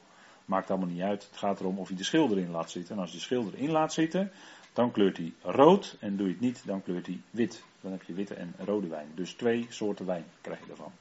Maakt 0.45 0.71
allemaal 0.71 0.89
niet 0.89 1.03
uit. 1.03 1.27
Het 1.31 1.39
gaat 1.39 1.61
erom 1.61 1.79
of 1.79 1.89
je 1.89 1.95
de 1.95 2.05
schil 2.05 2.31
erin 2.31 2.51
laat 2.51 2.71
zitten. 2.71 2.95
En 2.95 3.01
als 3.01 3.11
je 3.11 3.17
de 3.17 3.23
schil 3.23 3.51
erin 3.55 3.71
laat 3.71 3.93
zitten, 3.93 4.33
dan 4.75 4.91
kleurt 4.91 5.17
hij 5.17 5.33
rood. 5.43 5.97
En 6.01 6.17
doe 6.17 6.27
je 6.27 6.33
het 6.33 6.43
niet, 6.43 6.63
dan 6.67 6.83
kleurt 6.83 7.07
hij 7.07 7.21
wit. 7.31 7.65
Dan 7.81 7.93
heb 7.93 8.03
je 8.03 8.13
witte 8.13 8.35
en 8.35 8.55
rode 8.59 8.89
wijn. 8.89 9.13
Dus 9.15 9.33
twee 9.33 9.67
soorten 9.69 10.07
wijn 10.07 10.25
krijg 10.41 10.61
je 10.65 10.71
ervan. 10.71 10.93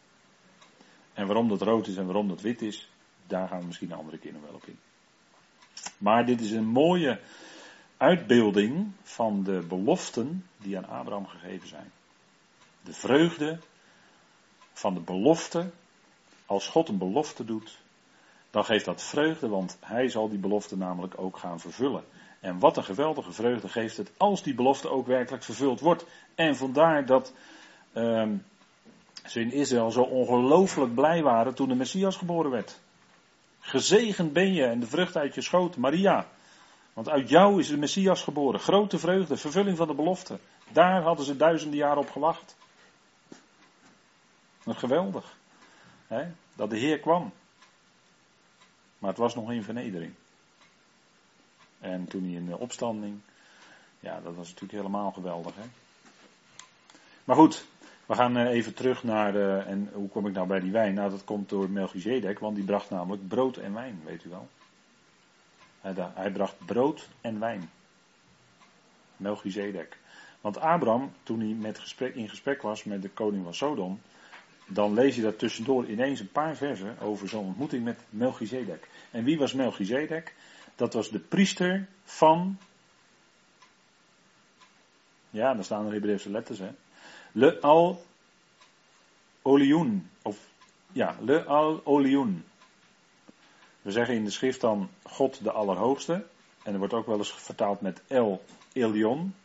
En 1.13 1.25
waarom 1.25 1.49
dat 1.49 1.61
rood 1.61 1.87
is 1.87 1.95
en 1.95 2.05
waarom 2.05 2.27
dat 2.27 2.41
wit 2.41 2.61
is, 2.61 2.89
daar 3.27 3.47
gaan 3.47 3.59
we 3.59 3.65
misschien 3.65 3.91
een 3.91 3.97
andere 3.97 4.17
keer 4.17 4.33
nog 4.33 4.41
wel 4.41 4.53
op 4.53 4.65
in. 4.65 4.79
Maar 5.97 6.25
dit 6.25 6.41
is 6.41 6.51
een 6.51 6.67
mooie 6.67 7.19
uitbeelding 7.97 8.91
van 9.01 9.43
de 9.43 9.65
beloften 9.67 10.45
die 10.57 10.77
aan 10.77 10.87
Abraham 10.87 11.27
gegeven 11.27 11.67
zijn. 11.67 11.91
De 12.83 12.93
vreugde 12.93 13.59
van 14.73 14.93
de 14.93 14.99
belofte. 14.99 15.71
Als 16.45 16.67
God 16.67 16.89
een 16.89 16.97
belofte 16.97 17.45
doet, 17.45 17.77
dan 18.51 18.65
geeft 18.65 18.85
dat 18.85 19.03
vreugde, 19.03 19.47
want 19.47 19.77
hij 19.79 20.09
zal 20.09 20.29
die 20.29 20.39
belofte 20.39 20.77
namelijk 20.77 21.13
ook 21.17 21.37
gaan 21.37 21.59
vervullen. 21.59 22.03
En 22.43 22.59
wat 22.59 22.77
een 22.77 22.83
geweldige 22.83 23.31
vreugde 23.31 23.69
geeft 23.69 23.97
het 23.97 24.11
als 24.17 24.43
die 24.43 24.53
belofte 24.53 24.89
ook 24.89 25.07
werkelijk 25.07 25.43
vervuld 25.43 25.79
wordt. 25.79 26.05
En 26.35 26.55
vandaar 26.55 27.05
dat 27.05 27.33
ehm, 27.93 28.35
ze 29.25 29.39
in 29.39 29.51
Israël 29.51 29.91
zo 29.91 30.01
ongelooflijk 30.01 30.93
blij 30.93 31.21
waren 31.21 31.53
toen 31.53 31.67
de 31.67 31.75
Messias 31.75 32.15
geboren 32.15 32.51
werd. 32.51 32.79
Gezegend 33.59 34.33
ben 34.33 34.53
je 34.53 34.65
en 34.65 34.79
de 34.79 34.87
vrucht 34.87 35.17
uit 35.17 35.35
je 35.35 35.41
schoot, 35.41 35.77
Maria. 35.77 36.27
Want 36.93 37.09
uit 37.09 37.29
jou 37.29 37.59
is 37.59 37.67
de 37.67 37.77
Messias 37.77 38.21
geboren. 38.21 38.59
Grote 38.59 38.99
vreugde, 38.99 39.37
vervulling 39.37 39.77
van 39.77 39.87
de 39.87 39.95
belofte. 39.95 40.39
Daar 40.71 41.01
hadden 41.01 41.25
ze 41.25 41.37
duizenden 41.37 41.79
jaren 41.79 42.01
op 42.01 42.11
gewacht. 42.11 42.55
Wat 44.63 44.77
geweldig. 44.77 45.37
Hè? 46.07 46.25
Dat 46.55 46.69
de 46.69 46.77
Heer 46.77 46.99
kwam. 46.99 47.31
Maar 48.97 49.09
het 49.09 49.19
was 49.19 49.35
nog 49.35 49.51
in 49.51 49.63
vernedering. 49.63 50.13
En 51.83 52.07
toen 52.07 52.23
hij 52.23 52.31
in 52.31 52.45
de 52.45 52.57
opstanding. 52.57 53.19
Ja, 53.99 54.19
dat 54.23 54.35
was 54.35 54.47
natuurlijk 54.47 54.71
helemaal 54.71 55.11
geweldig. 55.11 55.55
Hè? 55.55 55.63
Maar 57.23 57.35
goed, 57.35 57.65
we 58.05 58.15
gaan 58.15 58.37
eh, 58.37 58.51
even 58.51 58.73
terug 58.73 59.03
naar, 59.03 59.31
de, 59.31 59.63
en 59.67 59.89
hoe 59.93 60.09
kom 60.09 60.27
ik 60.27 60.33
nou 60.33 60.47
bij 60.47 60.59
die 60.59 60.71
wijn? 60.71 60.93
Nou, 60.93 61.09
dat 61.09 61.23
komt 61.23 61.49
door 61.49 61.69
Melchizedek, 61.69 62.39
want 62.39 62.55
die 62.55 62.65
bracht 62.65 62.89
namelijk 62.89 63.27
brood 63.27 63.57
en 63.57 63.73
wijn, 63.73 64.01
weet 64.05 64.23
u 64.23 64.29
wel. 64.29 64.47
Hij, 65.81 66.31
bracht 66.31 66.65
brood 66.65 67.09
en 67.21 67.39
wijn. 67.39 67.69
Melchizedek. 69.17 69.97
Want 70.41 70.59
Abraham, 70.59 71.11
toen 71.23 71.39
hij 71.39 71.53
met 71.53 71.79
gesprek, 71.79 72.15
in 72.15 72.29
gesprek 72.29 72.61
was 72.61 72.83
met 72.83 73.01
de 73.01 73.09
koning 73.09 73.43
van 73.43 73.53
Sodom, 73.53 74.01
dan 74.67 74.93
lees 74.93 75.15
je 75.15 75.21
daar 75.21 75.35
tussendoor 75.35 75.85
ineens 75.85 76.19
een 76.19 76.31
paar 76.31 76.55
versen 76.55 76.99
over 76.99 77.29
zo'n 77.29 77.45
ontmoeting 77.45 77.83
met 77.83 77.99
Melchizedek. 78.09 78.87
En 79.11 79.23
wie 79.23 79.37
was 79.37 79.53
Melchizedek? 79.53 80.35
Dat 80.75 80.93
was 80.93 81.09
de 81.09 81.19
priester 81.19 81.87
van. 82.03 82.57
Ja, 85.29 85.53
daar 85.53 85.63
staan 85.63 85.85
er 85.85 85.93
Hebreeuwse 85.93 86.29
letters, 86.29 86.59
hè. 86.59 86.69
Le 87.31 87.61
al 87.61 88.05
Olioen. 89.41 90.09
Of 90.21 90.37
ja, 90.91 91.15
Le 91.19 91.43
al 91.43 91.81
Olioen. 91.83 92.45
We 93.81 93.91
zeggen 93.91 94.15
in 94.15 94.23
de 94.23 94.31
schrift 94.31 94.61
dan 94.61 94.89
God 95.03 95.43
de 95.43 95.51
Allerhoogste. 95.51 96.25
En 96.63 96.73
er 96.73 96.79
wordt 96.79 96.93
ook 96.93 97.05
wel 97.05 97.17
eens 97.17 97.33
vertaald 97.33 97.81
met 97.81 98.01
El 98.07 98.43
Elion. 98.73 99.35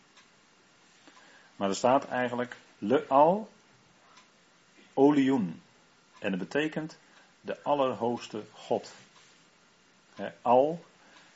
Maar 1.57 1.69
er 1.69 1.75
staat 1.75 2.09
eigenlijk 2.09 2.57
Le 2.79 3.07
al 3.07 3.49
Olioen. 4.95 5.63
En 6.19 6.31
dat 6.31 6.41
betekent 6.41 6.99
de 7.41 7.63
Allerhoogste 7.63 8.43
God. 8.53 8.93
al, 10.43 10.85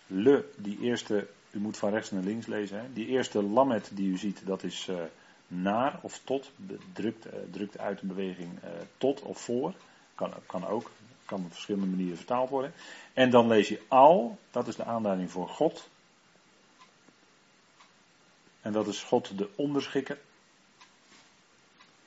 le, 0.07 0.49
die 0.57 0.81
eerste, 0.81 1.29
u 1.51 1.59
moet 1.59 1.77
van 1.77 1.91
rechts 1.91 2.11
naar 2.11 2.23
links 2.23 2.47
lezen. 2.47 2.95
Die 2.95 3.07
eerste 3.07 3.43
lammet 3.43 3.91
die 3.93 4.11
u 4.11 4.17
ziet, 4.17 4.47
dat 4.47 4.63
is 4.63 4.87
uh, 4.91 4.97
naar 5.47 5.99
of 6.03 6.21
tot, 6.25 6.51
drukt, 6.93 7.27
uh, 7.27 7.33
drukt 7.51 7.79
uit 7.79 8.01
een 8.01 8.09
beweging 8.09 8.53
uh, 8.53 8.71
tot 8.99 9.23
of 9.23 9.39
voor. 9.39 9.75
Kan, 10.15 10.33
kan 10.47 10.67
ook, 10.67 10.91
kan 11.25 11.45
op 11.45 11.53
verschillende 11.53 11.87
manieren 11.87 12.17
vertaald 12.17 12.51
worden. 12.51 12.73
En 13.13 13.31
dan 13.31 13.49
lees 13.49 13.69
je 13.69 13.81
al, 13.89 14.39
dat 14.51 14.69
is 14.69 14.77
de 14.77 14.85
aanduiding 14.85 15.31
voor 15.31 15.49
God. 15.49 15.89
En 18.61 18.73
dat 18.73 18.87
is 18.87 19.03
God 19.03 19.39
de 19.39 19.49
onderschikker. 19.55 20.19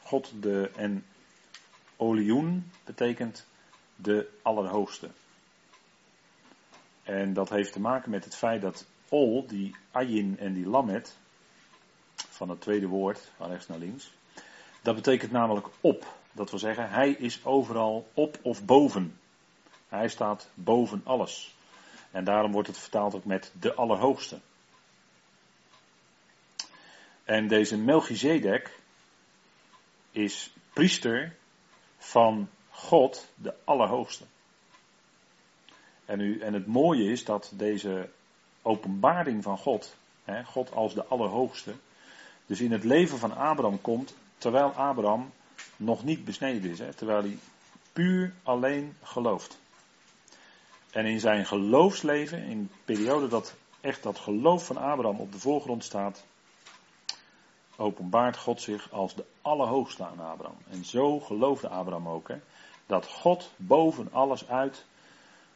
God 0.01 0.31
de, 0.39 0.71
en 0.75 1.05
Olioen 1.95 2.71
betekent 2.84 3.45
de 3.95 4.29
Allerhoogste. 4.41 5.10
En 7.05 7.33
dat 7.33 7.49
heeft 7.49 7.73
te 7.73 7.79
maken 7.79 8.11
met 8.11 8.23
het 8.23 8.35
feit 8.35 8.61
dat 8.61 8.85
Ol, 9.09 9.47
die 9.47 9.75
Ayin 9.91 10.39
en 10.39 10.53
die 10.53 10.67
Lamet, 10.67 11.17
van 12.15 12.49
het 12.49 12.61
tweede 12.61 12.87
woord, 12.87 13.31
van 13.35 13.49
rechts 13.49 13.67
naar 13.67 13.77
links. 13.77 14.13
Dat 14.81 14.95
betekent 14.95 15.31
namelijk 15.31 15.67
op. 15.81 16.15
Dat 16.31 16.49
wil 16.49 16.59
zeggen, 16.59 16.89
hij 16.89 17.09
is 17.09 17.45
overal 17.45 18.07
op 18.13 18.39
of 18.41 18.65
boven. 18.65 19.19
Hij 19.87 20.07
staat 20.07 20.49
boven 20.53 21.01
alles. 21.03 21.55
En 22.11 22.23
daarom 22.23 22.51
wordt 22.51 22.67
het 22.67 22.77
vertaald 22.77 23.15
ook 23.15 23.25
met 23.25 23.53
de 23.59 23.73
Allerhoogste. 23.73 24.39
En 27.23 27.47
deze 27.47 27.77
Melchizedek 27.77 28.79
is 30.11 30.53
priester 30.73 31.35
van 31.97 32.49
God, 32.69 33.31
de 33.35 33.53
Allerhoogste. 33.63 34.25
En, 36.05 36.19
u, 36.19 36.39
en 36.39 36.53
het 36.53 36.67
mooie 36.67 37.11
is 37.11 37.25
dat 37.25 37.51
deze 37.53 38.09
openbaring 38.61 39.43
van 39.43 39.57
God, 39.57 39.95
hè, 40.23 40.43
God 40.43 40.71
als 40.73 40.93
de 40.93 41.05
Allerhoogste, 41.05 41.73
dus 42.45 42.61
in 42.61 42.71
het 42.71 42.83
leven 42.83 43.17
van 43.17 43.35
Abraham 43.35 43.81
komt 43.81 44.15
terwijl 44.37 44.69
Abraham 44.69 45.31
nog 45.75 46.03
niet 46.03 46.25
besneden 46.25 46.71
is. 46.71 46.95
Terwijl 46.95 47.21
hij 47.21 47.37
puur 47.93 48.33
alleen 48.43 48.97
gelooft. 49.01 49.59
En 50.91 51.05
in 51.05 51.19
zijn 51.19 51.45
geloofsleven, 51.45 52.43
in 52.43 52.63
de 52.63 52.93
periode 52.93 53.27
dat 53.27 53.55
echt 53.81 54.03
dat 54.03 54.19
geloof 54.19 54.65
van 54.65 54.77
Abraham 54.77 55.19
op 55.19 55.31
de 55.31 55.39
voorgrond 55.39 55.83
staat, 55.83 56.25
openbaart 57.75 58.37
God 58.37 58.61
zich 58.61 58.91
als 58.91 59.15
de 59.15 59.25
Allerhoogste 59.41 60.05
aan 60.05 60.19
Abraham. 60.19 60.57
En 60.69 60.85
zo 60.85 61.19
geloofde 61.19 61.69
Abraham 61.69 62.07
ook, 62.07 62.27
hè, 62.27 62.35
dat 62.85 63.05
God 63.05 63.51
boven 63.55 64.09
alles 64.11 64.47
uit 64.47 64.85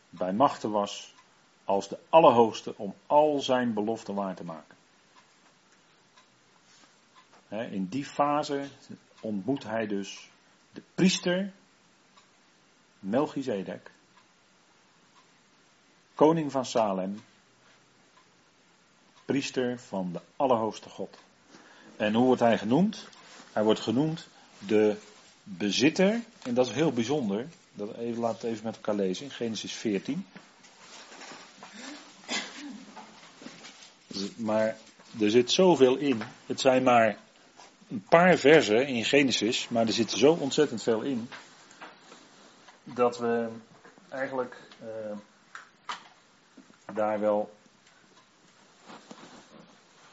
bij 0.09 0.33
machten 0.33 0.71
was 0.71 1.13
als 1.63 1.87
de 1.87 1.99
Allerhoogste 2.09 2.73
om 2.77 2.93
al 3.07 3.39
zijn 3.39 3.73
beloften 3.73 4.15
waar 4.15 4.35
te 4.35 4.43
maken. 4.43 4.77
In 7.49 7.87
die 7.87 8.05
fase 8.05 8.67
ontmoet 9.19 9.63
hij 9.63 9.87
dus 9.87 10.29
de 10.71 10.81
priester 10.95 11.51
Melchizedek, 12.99 13.91
koning 16.15 16.51
van 16.51 16.65
Salem, 16.65 17.19
priester 19.25 19.79
van 19.79 20.11
de 20.11 20.21
Allerhoogste 20.35 20.89
God. 20.89 21.17
En 21.97 22.13
hoe 22.13 22.25
wordt 22.25 22.41
hij 22.41 22.57
genoemd? 22.57 23.07
Hij 23.53 23.63
wordt 23.63 23.79
genoemd 23.79 24.27
de 24.57 24.97
bezitter, 25.43 26.21
en 26.43 26.53
dat 26.53 26.67
is 26.67 26.73
heel 26.73 26.91
bijzonder, 26.91 27.47
dat 27.79 27.97
even, 27.97 28.21
laat 28.21 28.41
het 28.41 28.51
even 28.51 28.63
met 28.63 28.75
elkaar 28.75 28.95
lezen, 28.95 29.25
in 29.25 29.31
Genesis 29.31 29.73
14. 29.73 30.25
Maar 34.35 34.77
er 35.19 35.29
zit 35.29 35.51
zoveel 35.51 35.95
in. 35.95 36.21
Het 36.45 36.59
zijn 36.59 36.83
maar 36.83 37.17
een 37.89 38.05
paar 38.09 38.37
versen 38.37 38.87
in 38.87 39.05
Genesis, 39.05 39.69
maar 39.69 39.85
er 39.85 39.93
zit 39.93 40.11
zo 40.11 40.33
ontzettend 40.33 40.83
veel 40.83 41.01
in. 41.01 41.29
Dat 42.83 43.17
we 43.17 43.47
eigenlijk 44.09 44.57
uh, 44.83 45.17
daar 46.93 47.19
wel 47.19 47.57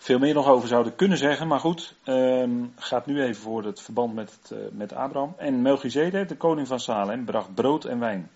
veel 0.07 0.19
meer 0.19 0.35
nog 0.35 0.47
over 0.47 0.69
zouden 0.69 0.95
kunnen 0.95 1.19
zeggen. 1.19 1.47
Maar 1.47 1.61
goed, 1.61 1.95
uh, 2.05 2.49
gaat 2.77 3.07
nu 3.07 3.23
even 3.23 3.43
voor 3.43 3.65
het 3.65 3.81
verband 3.81 4.15
met, 4.15 4.39
het, 4.41 4.51
uh, 4.51 4.59
met 4.71 4.93
Abraham. 4.93 5.35
En 5.37 5.63
Melchizedek, 5.63 6.29
de 6.29 6.37
koning 6.37 6.67
van 6.67 6.81
Salem, 6.81 7.25
bracht 7.25 7.55
brood 7.55 7.85
en 7.85 7.99
wijn. 7.99 8.31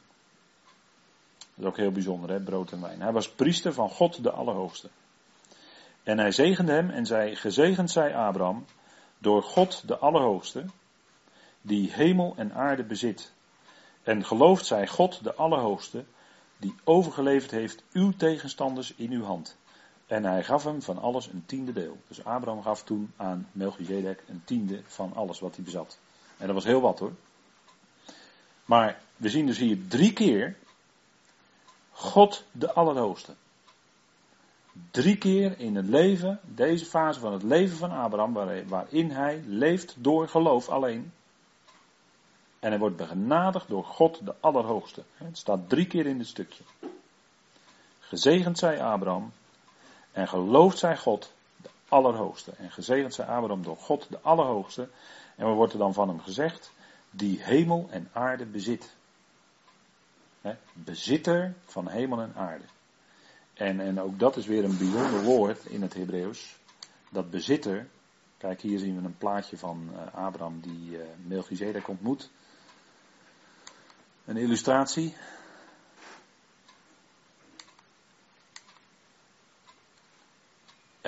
Dat 1.39 1.49
is 1.59 1.65
ook 1.65 1.77
heel 1.77 1.93
bijzonder, 1.93 2.31
hè, 2.31 2.41
brood 2.41 2.73
en 2.73 2.81
wijn. 2.81 3.01
Hij 3.01 3.13
was 3.13 3.31
priester 3.31 3.73
van 3.73 3.91
God 3.91 4.23
de 4.23 4.31
Allerhoogste. 4.31 4.89
En 6.03 6.19
hij 6.19 6.33
zegende 6.33 6.73
hem 6.73 6.91
en 6.91 7.07
zei, 7.07 7.37
gezegend 7.37 7.91
zij 7.91 8.17
Abraham 8.17 8.65
door 9.19 9.43
God 9.43 9.89
de 9.89 9.99
Allerhoogste, 9.99 10.65
die 11.63 11.93
hemel 11.93 12.35
en 12.37 12.55
aarde 12.55 12.85
bezit. 12.85 13.33
En 14.03 14.25
gelooft 14.25 14.67
zij 14.67 14.87
God 14.87 15.25
de 15.25 15.35
Allerhoogste, 15.35 16.05
die 16.57 16.75
overgeleverd 16.85 17.51
heeft 17.51 17.85
uw 17.93 18.13
tegenstanders 18.17 18.95
in 18.95 19.11
uw 19.11 19.25
hand. 19.25 19.59
En 20.11 20.25
hij 20.25 20.45
gaf 20.45 20.65
hem 20.65 20.83
van 20.83 20.99
alles 20.99 21.27
een 21.27 21.43
tiende 21.47 21.73
deel. 21.73 21.99
Dus 22.09 22.25
Abraham 22.25 22.63
gaf 22.63 22.83
toen 22.83 23.13
aan 23.17 23.49
Melchizedek 23.53 24.23
een 24.27 24.43
tiende 24.45 24.83
van 24.87 25.15
alles 25.15 25.41
wat 25.41 25.55
hij 25.55 25.65
bezat. 25.65 25.99
En 26.37 26.47
dat 26.47 26.55
was 26.55 26.65
heel 26.65 26.81
wat 26.81 26.99
hoor. 26.99 27.13
Maar 28.65 29.01
we 29.17 29.29
zien 29.29 29.47
dus 29.47 29.59
hier 29.59 29.87
drie 29.89 30.13
keer 30.13 30.57
God 31.91 32.45
de 32.53 32.73
Allerhoogste. 32.73 33.35
Drie 34.91 35.17
keer 35.17 35.59
in 35.59 35.77
het 35.77 35.89
leven, 35.89 36.41
deze 36.43 36.85
fase 36.85 37.21
van 37.21 37.33
het 37.33 37.43
leven 37.43 37.77
van 37.77 37.91
Abraham, 37.91 38.33
waarin 38.69 39.11
hij 39.11 39.43
leeft 39.47 39.95
door 39.99 40.29
geloof 40.29 40.69
alleen. 40.69 41.13
En 42.59 42.71
hij 42.71 42.79
wordt 42.79 42.97
begenadigd 42.97 43.69
door 43.69 43.85
God 43.85 44.27
de 44.27 44.35
Allerhoogste. 44.41 45.03
Het 45.15 45.39
staat 45.39 45.69
drie 45.69 45.87
keer 45.87 46.07
in 46.07 46.19
dit 46.19 46.27
stukje. 46.27 46.65
Gezegend 47.99 48.59
zij 48.59 48.83
Abraham 48.83 49.33
en 50.13 50.29
gelooft 50.29 50.79
zij 50.79 50.97
God 50.97 51.33
de 51.57 51.69
Allerhoogste. 51.89 52.53
En 52.53 52.71
gezegend 52.71 53.15
zij 53.15 53.25
Abraham 53.25 53.63
door 53.63 53.77
God 53.77 54.07
de 54.09 54.21
Allerhoogste. 54.21 54.89
En 55.37 55.47
wat 55.47 55.55
wordt 55.55 55.73
er 55.73 55.79
dan 55.79 55.95
van 55.95 56.09
hem 56.09 56.21
gezegd? 56.21 56.73
Die 57.11 57.43
hemel 57.43 57.89
en 57.91 58.09
aarde 58.13 58.47
bezit. 58.47 58.97
bezitter 60.73 61.55
van 61.65 61.89
hemel 61.89 62.21
en 62.21 62.33
aarde. 62.37 62.65
En, 63.55 63.81
en 63.81 64.01
ook 64.01 64.19
dat 64.19 64.37
is 64.37 64.47
weer 64.47 64.65
een 64.65 64.79
bijzonder 64.79 65.23
woord 65.23 65.65
in 65.65 65.83
het 65.83 65.95
Hebreeuws. 65.95 66.59
Dat 67.11 67.31
bezitter. 67.31 67.89
Kijk, 68.37 68.61
hier 68.61 68.79
zien 68.79 69.01
we 69.01 69.07
een 69.07 69.19
plaatje 69.19 69.59
van 69.59 69.91
uh, 69.93 70.15
Abraham 70.15 70.61
die 70.61 70.91
uh, 70.91 71.03
Melchizedek 71.17 71.89
ontmoet. 71.89 72.31
Een 74.25 74.37
illustratie. 74.37 75.17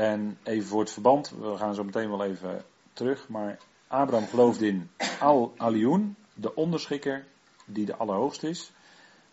En 0.02 0.38
even 0.42 0.68
voor 0.68 0.80
het 0.80 0.90
verband, 0.90 1.30
we 1.30 1.56
gaan 1.56 1.74
zo 1.74 1.84
meteen 1.84 2.10
wel 2.10 2.24
even 2.24 2.64
terug, 2.92 3.28
maar 3.28 3.58
Abraham 3.86 4.28
geloofde 4.28 4.66
in 4.66 4.90
Al-Aliun, 5.20 6.16
de 6.34 6.54
onderschikker 6.54 7.24
die 7.64 7.86
de 7.86 7.96
allerhoogste 7.96 8.48
is. 8.48 8.72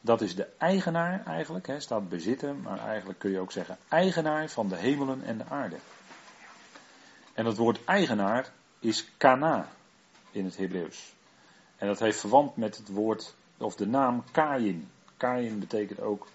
Dat 0.01 0.21
is 0.21 0.35
de 0.35 0.47
eigenaar 0.57 1.25
eigenlijk, 1.25 1.67
hè, 1.67 1.79
staat 1.79 2.09
bezitten, 2.09 2.61
maar 2.61 2.79
eigenlijk 2.79 3.19
kun 3.19 3.31
je 3.31 3.39
ook 3.39 3.51
zeggen 3.51 3.77
eigenaar 3.87 4.49
van 4.49 4.67
de 4.67 4.75
hemelen 4.75 5.23
en 5.23 5.37
de 5.37 5.45
aarde. 5.49 5.75
En 7.33 7.45
het 7.45 7.57
woord 7.57 7.83
eigenaar 7.85 8.51
is 8.79 9.11
kana 9.17 9.67
in 10.31 10.45
het 10.45 10.57
Hebreeuws. 10.57 11.13
En 11.77 11.87
dat 11.87 11.99
heeft 11.99 12.19
verwant 12.19 12.55
met 12.55 12.77
het 12.77 12.89
woord, 12.89 13.35
of 13.57 13.75
de 13.75 13.87
naam 13.87 14.23
Kain. 14.31 14.89
Kain 15.17 15.59
betekent 15.59 16.01
ook, 16.01 16.27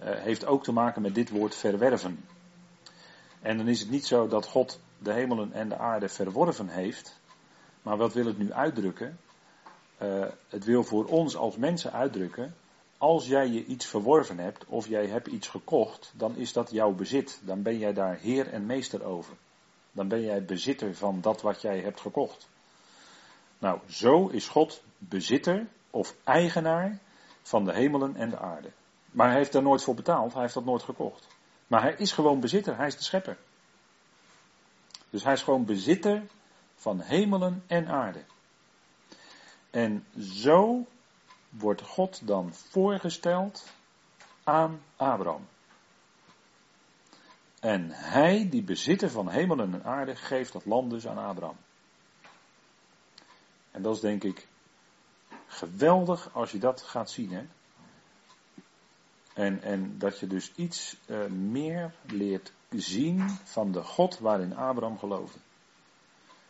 uh, 0.00 0.10
heeft 0.10 0.46
ook 0.46 0.64
te 0.64 0.72
maken 0.72 1.02
met 1.02 1.14
dit 1.14 1.30
woord 1.30 1.54
verwerven. 1.54 2.24
En 3.42 3.56
dan 3.56 3.68
is 3.68 3.80
het 3.80 3.90
niet 3.90 4.06
zo 4.06 4.28
dat 4.28 4.46
God 4.46 4.80
de 4.98 5.12
hemelen 5.12 5.52
en 5.52 5.68
de 5.68 5.78
aarde 5.78 6.08
verworven 6.08 6.68
heeft. 6.68 7.20
Maar 7.82 7.96
wat 7.96 8.14
wil 8.14 8.26
het 8.26 8.38
nu 8.38 8.52
uitdrukken? 8.52 9.18
Uh, 10.02 10.24
het 10.48 10.64
wil 10.64 10.84
voor 10.84 11.04
ons 11.04 11.36
als 11.36 11.56
mensen 11.56 11.92
uitdrukken 11.92 12.54
als 13.02 13.26
jij 13.26 13.48
je 13.48 13.64
iets 13.64 13.86
verworven 13.86 14.38
hebt 14.38 14.64
of 14.66 14.88
jij 14.88 15.06
hebt 15.06 15.26
iets 15.26 15.48
gekocht, 15.48 16.12
dan 16.16 16.36
is 16.36 16.52
dat 16.52 16.70
jouw 16.70 16.92
bezit. 16.92 17.40
Dan 17.44 17.62
ben 17.62 17.78
jij 17.78 17.92
daar 17.92 18.16
heer 18.16 18.48
en 18.52 18.66
meester 18.66 19.04
over. 19.04 19.34
Dan 19.92 20.08
ben 20.08 20.20
jij 20.20 20.44
bezitter 20.44 20.94
van 20.94 21.20
dat 21.20 21.42
wat 21.42 21.60
jij 21.60 21.80
hebt 21.80 22.00
gekocht. 22.00 22.48
Nou, 23.58 23.78
zo 23.88 24.28
is 24.28 24.48
God 24.48 24.82
bezitter 24.98 25.66
of 25.90 26.14
eigenaar 26.24 26.98
van 27.42 27.64
de 27.64 27.72
hemelen 27.72 28.16
en 28.16 28.30
de 28.30 28.38
aarde. 28.38 28.70
Maar 29.10 29.28
hij 29.28 29.36
heeft 29.36 29.52
daar 29.52 29.62
nooit 29.62 29.82
voor 29.82 29.94
betaald, 29.94 30.32
hij 30.32 30.42
heeft 30.42 30.54
dat 30.54 30.64
nooit 30.64 30.82
gekocht. 30.82 31.26
Maar 31.72 31.82
hij 31.82 31.94
is 31.94 32.12
gewoon 32.12 32.40
bezitter, 32.40 32.76
hij 32.76 32.86
is 32.86 32.96
de 32.96 33.02
schepper. 33.02 33.36
Dus 35.10 35.24
hij 35.24 35.32
is 35.32 35.42
gewoon 35.42 35.64
bezitter 35.64 36.22
van 36.74 37.00
hemelen 37.00 37.64
en 37.66 37.88
aarde. 37.88 38.24
En 39.70 40.06
zo 40.20 40.86
wordt 41.48 41.82
God 41.82 42.26
dan 42.26 42.54
voorgesteld 42.54 43.66
aan 44.44 44.82
Abraham. 44.96 45.46
En 47.60 47.90
hij, 47.90 48.48
die 48.48 48.62
bezitter 48.62 49.10
van 49.10 49.28
hemelen 49.28 49.74
en 49.74 49.84
aarde, 49.84 50.16
geeft 50.16 50.52
dat 50.52 50.64
land 50.64 50.90
dus 50.90 51.06
aan 51.06 51.18
Abraham. 51.18 51.56
En 53.70 53.82
dat 53.82 53.94
is 53.94 54.00
denk 54.00 54.24
ik 54.24 54.48
geweldig 55.46 56.34
als 56.34 56.50
je 56.52 56.58
dat 56.58 56.82
gaat 56.82 57.10
zien. 57.10 57.32
Hè? 57.32 57.46
En, 59.34 59.62
en 59.62 59.98
dat 59.98 60.18
je 60.18 60.26
dus 60.26 60.52
iets 60.54 60.96
uh, 61.06 61.26
meer 61.26 61.94
leert 62.06 62.52
zien 62.70 63.28
van 63.44 63.72
de 63.72 63.82
God 63.82 64.18
waarin 64.18 64.56
Abraham 64.56 64.98
geloofde. 64.98 65.38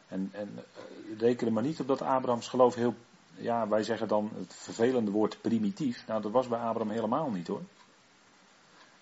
En, 0.08 0.30
en 0.32 0.48
uh, 0.54 1.18
reken 1.18 1.46
er 1.46 1.52
maar 1.52 1.62
niet 1.62 1.80
op 1.80 1.86
dat 1.88 2.02
Abrahams 2.02 2.48
geloof 2.48 2.74
heel 2.74 2.94
ja, 3.34 3.68
wij 3.68 3.82
zeggen 3.82 4.08
dan 4.08 4.30
het 4.34 4.54
vervelende 4.54 5.10
woord 5.10 5.40
primitief. 5.40 6.06
Nou, 6.06 6.22
dat 6.22 6.32
was 6.32 6.48
bij 6.48 6.58
Abraham 6.58 6.90
helemaal 6.90 7.30
niet 7.30 7.46
hoor. 7.46 7.62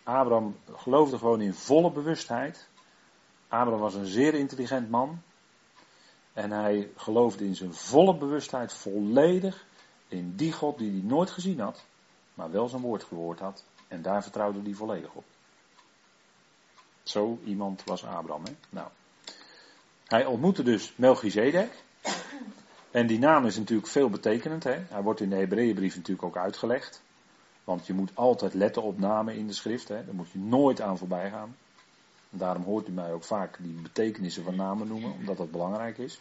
Abraham 0.02 0.56
geloofde 0.74 1.18
gewoon 1.18 1.40
in 1.40 1.54
volle 1.54 1.92
bewustheid. 1.92 2.68
Abraham 3.48 3.80
was 3.80 3.94
een 3.94 4.06
zeer 4.06 4.34
intelligent 4.34 4.90
man. 4.90 5.22
En 6.32 6.50
hij 6.50 6.90
geloofde 6.96 7.44
in 7.44 7.56
zijn 7.56 7.74
volle 7.74 8.16
bewustheid 8.16 8.72
volledig 8.72 9.66
in 10.08 10.36
die 10.36 10.52
God 10.52 10.78
die 10.78 10.90
hij 10.90 11.00
nooit 11.00 11.30
gezien 11.30 11.60
had, 11.60 11.84
maar 12.34 12.50
wel 12.50 12.68
zijn 12.68 12.82
woord 12.82 13.04
gehoord 13.04 13.38
had. 13.38 13.64
En 13.90 14.02
daar 14.02 14.22
vertrouwde 14.22 14.60
hij 14.62 14.72
volledig 14.72 15.12
op. 15.12 15.24
Zo 17.02 17.38
iemand 17.44 17.84
was 17.84 18.04
Abraham. 18.04 18.44
Hè? 18.44 18.52
Nou, 18.68 18.88
hij 20.06 20.24
ontmoette 20.24 20.62
dus 20.62 20.92
Melchizedek. 20.96 21.82
En 22.90 23.06
die 23.06 23.18
naam 23.18 23.46
is 23.46 23.56
natuurlijk 23.56 23.88
veel 23.88 24.10
betekenend. 24.10 24.64
Hè? 24.64 24.78
Hij 24.88 25.02
wordt 25.02 25.20
in 25.20 25.30
de 25.30 25.36
Hebreeënbrief 25.36 25.96
natuurlijk 25.96 26.26
ook 26.26 26.36
uitgelegd. 26.36 27.02
Want 27.64 27.86
je 27.86 27.92
moet 27.92 28.10
altijd 28.14 28.54
letten 28.54 28.82
op 28.82 28.98
namen 28.98 29.34
in 29.34 29.46
de 29.46 29.52
schrift. 29.52 29.88
Hè? 29.88 30.04
Daar 30.04 30.14
moet 30.14 30.30
je 30.30 30.38
nooit 30.38 30.80
aan 30.80 30.98
voorbij 30.98 31.30
gaan. 31.30 31.56
Daarom 32.30 32.62
hoort 32.62 32.88
u 32.88 32.92
mij 32.92 33.12
ook 33.12 33.24
vaak 33.24 33.56
die 33.58 33.80
betekenissen 33.82 34.44
van 34.44 34.56
namen 34.56 34.88
noemen, 34.88 35.12
omdat 35.12 35.36
dat 35.36 35.50
belangrijk 35.50 35.98
is. 35.98 36.20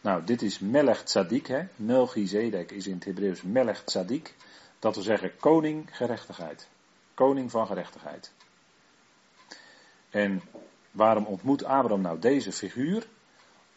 Nou, 0.00 0.24
dit 0.24 0.42
is 0.42 0.58
Melech 0.58 1.02
Tzadik. 1.02 1.46
Hè? 1.46 1.62
Melchizedek 1.76 2.70
is 2.70 2.86
in 2.86 2.94
het 2.94 3.04
Hebreeuws 3.04 3.42
Melech. 3.42 3.84
Dat 4.82 4.94
wil 4.94 5.04
zeggen 5.04 5.36
koning 5.36 5.96
gerechtigheid. 5.96 6.68
Koning 7.14 7.50
van 7.50 7.66
gerechtigheid. 7.66 8.32
En 10.10 10.42
waarom 10.90 11.26
ontmoet 11.26 11.64
Abraham 11.64 12.00
nou 12.00 12.18
deze 12.18 12.52
figuur? 12.52 13.06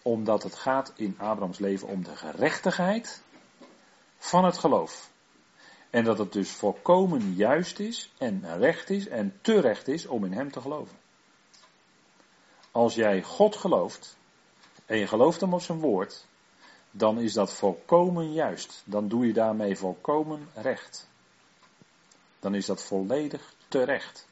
Omdat 0.02 0.44
het 0.44 0.56
gaat 0.56 0.94
in 0.96 1.15
Abrahams 1.18 1.60
leven 1.60 1.88
om 1.88 2.04
de 2.04 2.15
gerechtigheid 2.15 3.22
van 4.18 4.46
het 4.46 4.58
geloof. 4.58 5.12
En 5.89 6.04
dat 6.04 6.18
het 6.18 6.34
dus 6.34 6.52
volkomen 6.52 7.34
juist 7.34 7.80
is 7.80 8.13
en 8.18 8.58
recht 8.58 8.89
is 8.89 9.08
en 9.08 9.39
terecht 9.41 9.88
is 9.88 10.06
om 10.06 10.26
in 10.26 10.34
Hem 10.34 10.52
te 10.52 10.62
geloven. 10.62 10.98
Als 12.72 12.96
jij 12.96 13.24
God 13.24 13.56
gelooft 13.56 14.18
en 14.86 14.98
je 14.98 15.08
gelooft 15.08 15.41
hem 15.41 15.54
op 15.54 15.62
zijn 15.62 15.80
woord, 15.80 16.26
dan 16.97 17.19
is 17.19 17.34
dat 17.34 17.53
volkomen 17.53 18.34
juist. 18.34 18.84
Dan 18.86 19.08
doe 19.08 19.27
je 19.27 19.34
daarmee 19.34 19.75
volkomen 19.75 20.47
recht. 20.53 21.08
Dan 22.39 22.55
is 22.55 22.65
dat 22.65 22.84
volledig 22.84 23.53
terecht. 23.67 24.27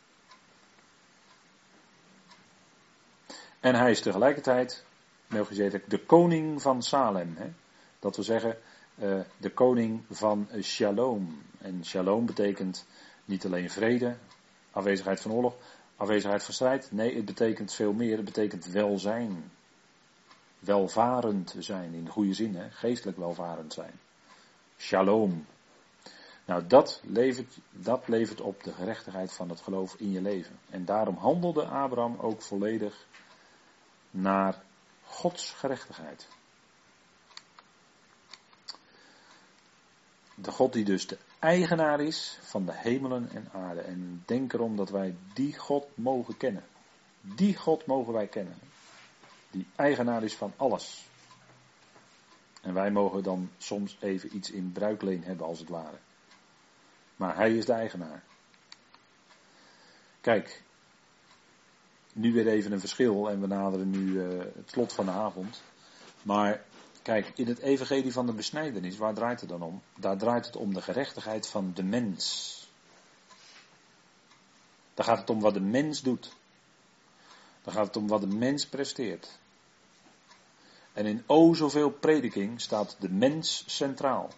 En 3.60 3.76
hij 3.76 3.92
is 3.92 4.02
tegelijkertijd, 4.02 4.86
Melchizedek, 5.28 5.90
de 5.90 6.06
koning 6.06 6.62
van 6.62 6.82
Salem. 6.82 7.36
Hè? 7.38 7.52
Dat 8.00 8.16
wil 8.16 8.26
zeggen, 8.26 8.58
uh, 8.96 9.20
de 9.38 9.52
koning 9.52 10.04
van 10.10 10.48
Shalom. 10.62 11.42
En 11.58 11.86
Shalom 11.86 12.26
betekent 12.26 12.86
niet 13.26 13.46
alleen 13.46 13.70
vrede, 13.70 14.16
afwezigheid 14.72 15.22
van 15.22 15.32
oorlog, 15.32 15.56
afwezigheid 15.96 16.44
van 16.44 16.54
strijd. 16.54 16.92
Nee, 16.92 17.16
het 17.16 17.26
betekent 17.26 17.74
veel 17.74 17.94
meer. 17.94 18.16
Het 18.16 18.26
betekent 18.26 18.66
welzijn. 18.66 19.52
Welvarend 20.64 21.56
zijn, 21.60 21.94
in 21.94 22.06
de 22.06 22.12
goede 22.12 22.34
zin, 22.34 22.56
hè? 22.56 22.72
geestelijk 22.72 23.18
welvarend 23.18 23.74
zijn. 23.74 24.00
Shalom. 24.78 25.46
Nou, 26.46 26.68
dat 26.68 27.02
levert, 27.06 27.58
dat 27.72 28.08
levert 28.08 28.42
op 28.42 28.64
de 28.64 28.74
gerechtigheid 28.74 29.34
van 29.34 29.50
het 29.50 29.62
geloof 29.62 29.96
in 29.96 30.12
je 30.12 30.22
leven. 30.22 30.60
En 30.70 30.86
daarom 30.86 31.18
handelde 31.18 31.66
Abraham 31.66 32.18
ook 32.20 32.42
volledig 32.42 33.06
naar 34.12 34.64
Gods 35.04 35.52
gerechtigheid. 35.52 36.28
De 40.36 40.52
God 40.52 40.74
die 40.74 40.86
dus 40.86 41.08
de 41.08 41.18
eigenaar 41.40 42.02
is 42.02 42.38
van 42.42 42.66
de 42.66 42.74
hemelen 42.74 43.30
en 43.30 43.50
aarde. 43.54 43.82
En 43.82 44.24
denk 44.26 44.54
erom 44.54 44.76
dat 44.76 44.90
wij 44.90 45.16
die 45.34 45.58
God 45.58 45.86
mogen 45.96 46.38
kennen. 46.38 46.64
Die 47.22 47.58
God 47.58 47.86
mogen 47.86 48.14
wij 48.14 48.28
kennen. 48.28 48.58
Die 49.54 49.68
eigenaar 49.76 50.24
is 50.24 50.36
van 50.36 50.54
alles. 50.58 51.06
En 52.62 52.74
wij 52.74 52.92
mogen 52.92 53.24
dan 53.24 53.50
soms 53.58 53.98
even 54.00 54.36
iets 54.36 54.52
in 54.52 54.72
bruikleen 54.72 55.24
hebben 55.24 55.46
als 55.46 55.60
het 55.60 55.70
ware. 55.70 55.98
Maar 57.16 57.36
hij 57.36 57.56
is 57.58 57.66
de 57.66 57.74
eigenaar. 57.74 58.24
Kijk, 60.22 60.64
nu 62.14 62.34
weer 62.34 62.48
even 62.48 62.72
een 62.72 62.80
verschil 62.80 63.30
en 63.30 63.42
we 63.42 63.48
naderen 63.48 63.90
nu 63.90 64.00
uh, 64.00 64.40
het 64.40 64.70
slot 64.70 64.94
van 64.94 65.06
de 65.06 65.12
avond. 65.12 65.62
Maar 66.22 66.64
kijk, 67.02 67.32
in 67.36 67.48
het 67.48 67.60
evangelie 67.60 68.14
van 68.14 68.26
de 68.26 68.34
besnijdenis, 68.34 68.98
waar 68.98 69.14
draait 69.14 69.40
het 69.40 69.50
dan 69.50 69.62
om? 69.62 69.82
Daar 69.98 70.18
draait 70.18 70.46
het 70.46 70.56
om 70.56 70.74
de 70.74 70.82
gerechtigheid 70.82 71.48
van 71.48 71.72
de 71.74 71.84
mens. 71.84 72.58
Daar 74.94 75.06
gaat 75.06 75.20
het 75.20 75.30
om 75.30 75.40
wat 75.40 75.54
de 75.54 75.62
mens 75.62 76.02
doet. 76.02 76.36
Daar 77.62 77.74
gaat 77.74 77.88
het 77.88 77.96
om 77.96 78.08
wat 78.08 78.22
de 78.22 78.36
mens 78.36 78.68
presteert. 78.68 79.42
En 80.94 81.06
in 81.06 81.24
o 81.26 81.54
zoveel 81.54 81.90
prediking 81.90 82.62
staat 82.62 82.96
de 83.00 83.10
mens 83.10 83.64
centraal. 83.68 84.30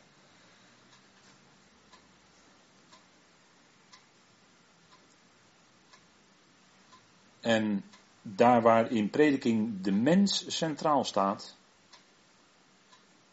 En 7.39 7.83
daar 8.21 8.61
waar 8.61 8.91
in 8.91 9.09
prediking 9.09 9.81
de 9.81 9.91
mens 9.91 10.55
centraal 10.57 11.03
staat, 11.03 11.55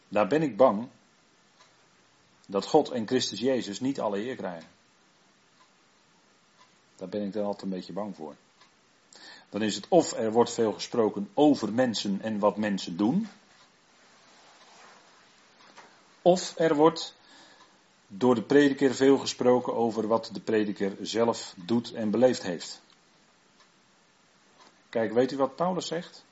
daar 0.07 0.27
ben 0.27 0.41
ik 0.41 0.57
bang 0.57 0.87
dat 2.47 2.65
God 2.65 2.89
en 2.89 3.07
Christus 3.07 3.39
Jezus 3.39 3.79
niet 3.79 3.99
alle 3.99 4.17
eer 4.17 4.35
krijgen. 4.35 4.69
Daar 6.95 7.09
ben 7.09 7.25
ik 7.25 7.33
dan 7.33 7.45
altijd 7.45 7.61
een 7.61 7.69
beetje 7.69 7.93
bang 7.93 8.15
voor. 8.15 8.35
Dan 9.53 9.61
is 9.61 9.75
het 9.75 9.87
of 9.87 10.11
er 10.11 10.31
wordt 10.31 10.53
veel 10.53 10.73
gesproken 10.73 11.29
over 11.33 11.73
mensen 11.73 12.21
en 12.21 12.39
wat 12.39 12.57
mensen 12.57 12.97
doen. 12.97 13.29
Of 16.21 16.53
er 16.57 16.75
wordt 16.75 17.15
door 18.07 18.35
de 18.35 18.41
prediker 18.41 18.95
veel 18.95 19.17
gesproken 19.17 19.75
over 19.75 20.07
wat 20.07 20.29
de 20.33 20.39
prediker 20.39 20.97
zelf 21.01 21.53
doet 21.57 21.93
en 21.93 22.11
beleefd 22.11 22.43
heeft. 22.43 22.81
Kijk, 24.89 25.13
weet 25.13 25.31
u 25.31 25.37
wat 25.37 25.55
Paulus 25.55 25.87
zegt? 25.87 26.25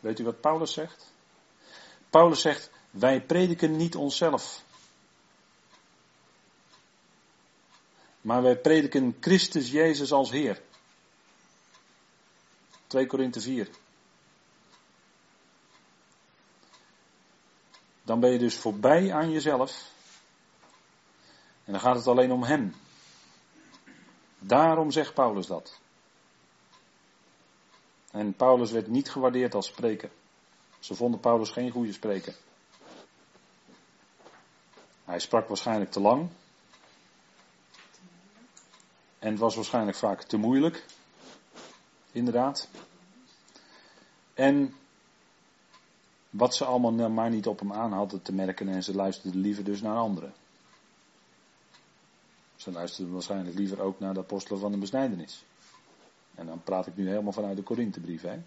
Weet 0.00 0.18
u 0.18 0.24
wat 0.24 0.40
Paulus 0.40 0.72
zegt? 0.72 1.12
Paulus 2.10 2.40
zegt, 2.40 2.70
wij 2.90 3.20
prediken 3.20 3.76
niet 3.76 3.96
onszelf. 3.96 4.64
Maar 8.26 8.42
wij 8.42 8.56
prediken 8.56 9.16
Christus 9.20 9.70
Jezus 9.70 10.12
als 10.12 10.30
Heer. 10.30 10.62
2 12.86 13.06
Korinthe 13.06 13.40
4. 13.40 13.68
Dan 18.02 18.20
ben 18.20 18.30
je 18.30 18.38
dus 18.38 18.56
voorbij 18.56 19.12
aan 19.12 19.30
jezelf. 19.30 19.90
En 21.64 21.72
dan 21.72 21.80
gaat 21.80 21.96
het 21.96 22.06
alleen 22.06 22.32
om 22.32 22.42
Hem. 22.42 22.74
Daarom 24.38 24.90
zegt 24.90 25.14
Paulus 25.14 25.46
dat. 25.46 25.78
En 28.10 28.34
Paulus 28.34 28.70
werd 28.70 28.86
niet 28.86 29.10
gewaardeerd 29.10 29.54
als 29.54 29.66
spreker. 29.66 30.10
Ze 30.78 30.94
vonden 30.94 31.20
Paulus 31.20 31.50
geen 31.50 31.70
goede 31.70 31.92
spreker. 31.92 32.34
Hij 35.04 35.18
sprak 35.18 35.48
waarschijnlijk 35.48 35.90
te 35.90 36.00
lang. 36.00 36.30
En 39.26 39.32
het 39.32 39.40
was 39.40 39.54
waarschijnlijk 39.54 39.96
vaak 39.96 40.22
te 40.22 40.36
moeilijk. 40.36 40.84
Inderdaad. 42.12 42.68
En 44.34 44.74
wat 46.30 46.54
ze 46.54 46.64
allemaal 46.64 46.92
nou 46.92 47.10
maar 47.10 47.30
niet 47.30 47.46
op 47.46 47.58
hem 47.58 47.72
aan 47.72 47.92
hadden 47.92 48.22
te 48.22 48.32
merken 48.32 48.68
en 48.68 48.82
ze 48.82 48.94
luisterden 48.94 49.40
liever 49.40 49.64
dus 49.64 49.80
naar 49.80 49.96
anderen. 49.96 50.34
Ze 52.56 52.72
luisterden 52.72 53.12
waarschijnlijk 53.12 53.56
liever 53.56 53.80
ook 53.80 54.00
naar 54.00 54.14
de 54.14 54.20
apostelen 54.20 54.60
van 54.60 54.72
de 54.72 54.78
besnijdenis. 54.78 55.44
En 56.34 56.46
dan 56.46 56.62
praat 56.62 56.86
ik 56.86 56.96
nu 56.96 57.08
helemaal 57.08 57.32
vanuit 57.32 57.56
de 57.56 57.62
Korinthebrief. 57.62 58.22
Hè? 58.22 58.42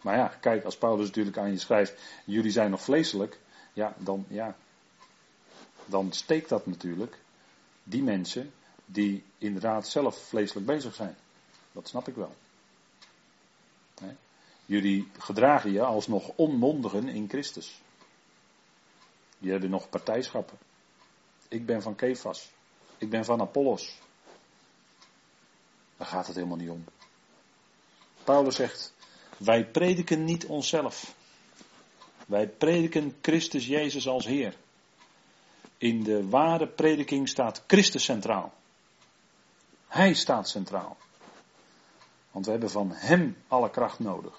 Maar 0.00 0.16
ja, 0.16 0.26
kijk, 0.40 0.64
als 0.64 0.78
Paulus 0.78 1.06
natuurlijk 1.06 1.38
aan 1.38 1.50
je 1.50 1.58
schrijft, 1.58 2.00
jullie 2.24 2.50
zijn 2.50 2.70
nog 2.70 2.80
vleeselijk, 2.80 3.38
ja, 3.72 3.94
dan, 3.98 4.24
ja, 4.28 4.56
dan 5.86 6.12
steekt 6.12 6.48
dat 6.48 6.66
natuurlijk 6.66 7.22
die 7.84 8.02
mensen 8.02 8.52
die 8.84 9.24
inderdaad 9.38 9.88
zelf 9.88 10.28
vleeselijk 10.28 10.66
bezig 10.66 10.94
zijn. 10.94 11.16
Dat 11.72 11.88
snap 11.88 12.08
ik 12.08 12.14
wel. 12.14 12.34
Jullie 14.66 15.08
gedragen 15.18 15.72
je 15.72 15.82
als 15.82 16.06
nog 16.06 16.28
onmondigen 16.34 17.08
in 17.08 17.28
Christus. 17.28 17.80
Die 19.38 19.50
hebben 19.50 19.70
nog 19.70 19.88
partijschappen. 19.88 20.58
Ik 21.48 21.66
ben 21.66 21.82
van 21.82 21.94
Kefas. 21.94 22.50
Ik 22.98 23.10
ben 23.10 23.24
van 23.24 23.40
Apollos. 23.40 23.98
Daar 25.96 26.06
gaat 26.06 26.26
het 26.26 26.36
helemaal 26.36 26.56
niet 26.56 26.70
om. 26.70 26.84
Paulus 28.24 28.56
zegt, 28.56 28.94
wij 29.36 29.66
prediken 29.66 30.24
niet 30.24 30.46
onszelf. 30.46 31.14
Wij 32.26 32.48
prediken 32.48 33.16
Christus 33.20 33.66
Jezus 33.66 34.08
als 34.08 34.26
Heer. 34.26 34.56
In 35.84 36.02
de 36.02 36.28
ware 36.28 36.66
prediking 36.66 37.28
staat 37.28 37.62
Christus 37.66 38.04
centraal. 38.04 38.52
Hij 39.86 40.14
staat 40.14 40.48
centraal. 40.48 40.96
Want 42.30 42.44
we 42.44 42.50
hebben 42.50 42.70
van 42.70 42.90
Hem 42.92 43.36
alle 43.48 43.70
kracht 43.70 43.98
nodig. 43.98 44.34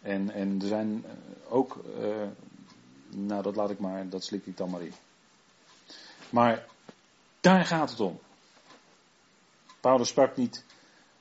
En, 0.00 0.30
en 0.30 0.58
er 0.60 0.66
zijn 0.66 1.04
eh, 1.04 1.12
ook, 1.54 1.84
uh, 1.98 2.14
nou 3.08 3.42
dat 3.42 3.56
laat 3.56 3.70
ik 3.70 3.78
maar, 3.78 4.08
dat 4.08 4.24
slik 4.24 4.46
ik 4.46 4.56
dan 4.56 4.70
maar 4.70 4.82
in. 4.82 4.94
Maar 6.30 6.66
daar 7.40 7.64
gaat 7.64 7.90
het 7.90 8.00
om. 8.00 8.20
Paulus 9.80 10.08
sprak 10.08 10.36
niet, 10.36 10.64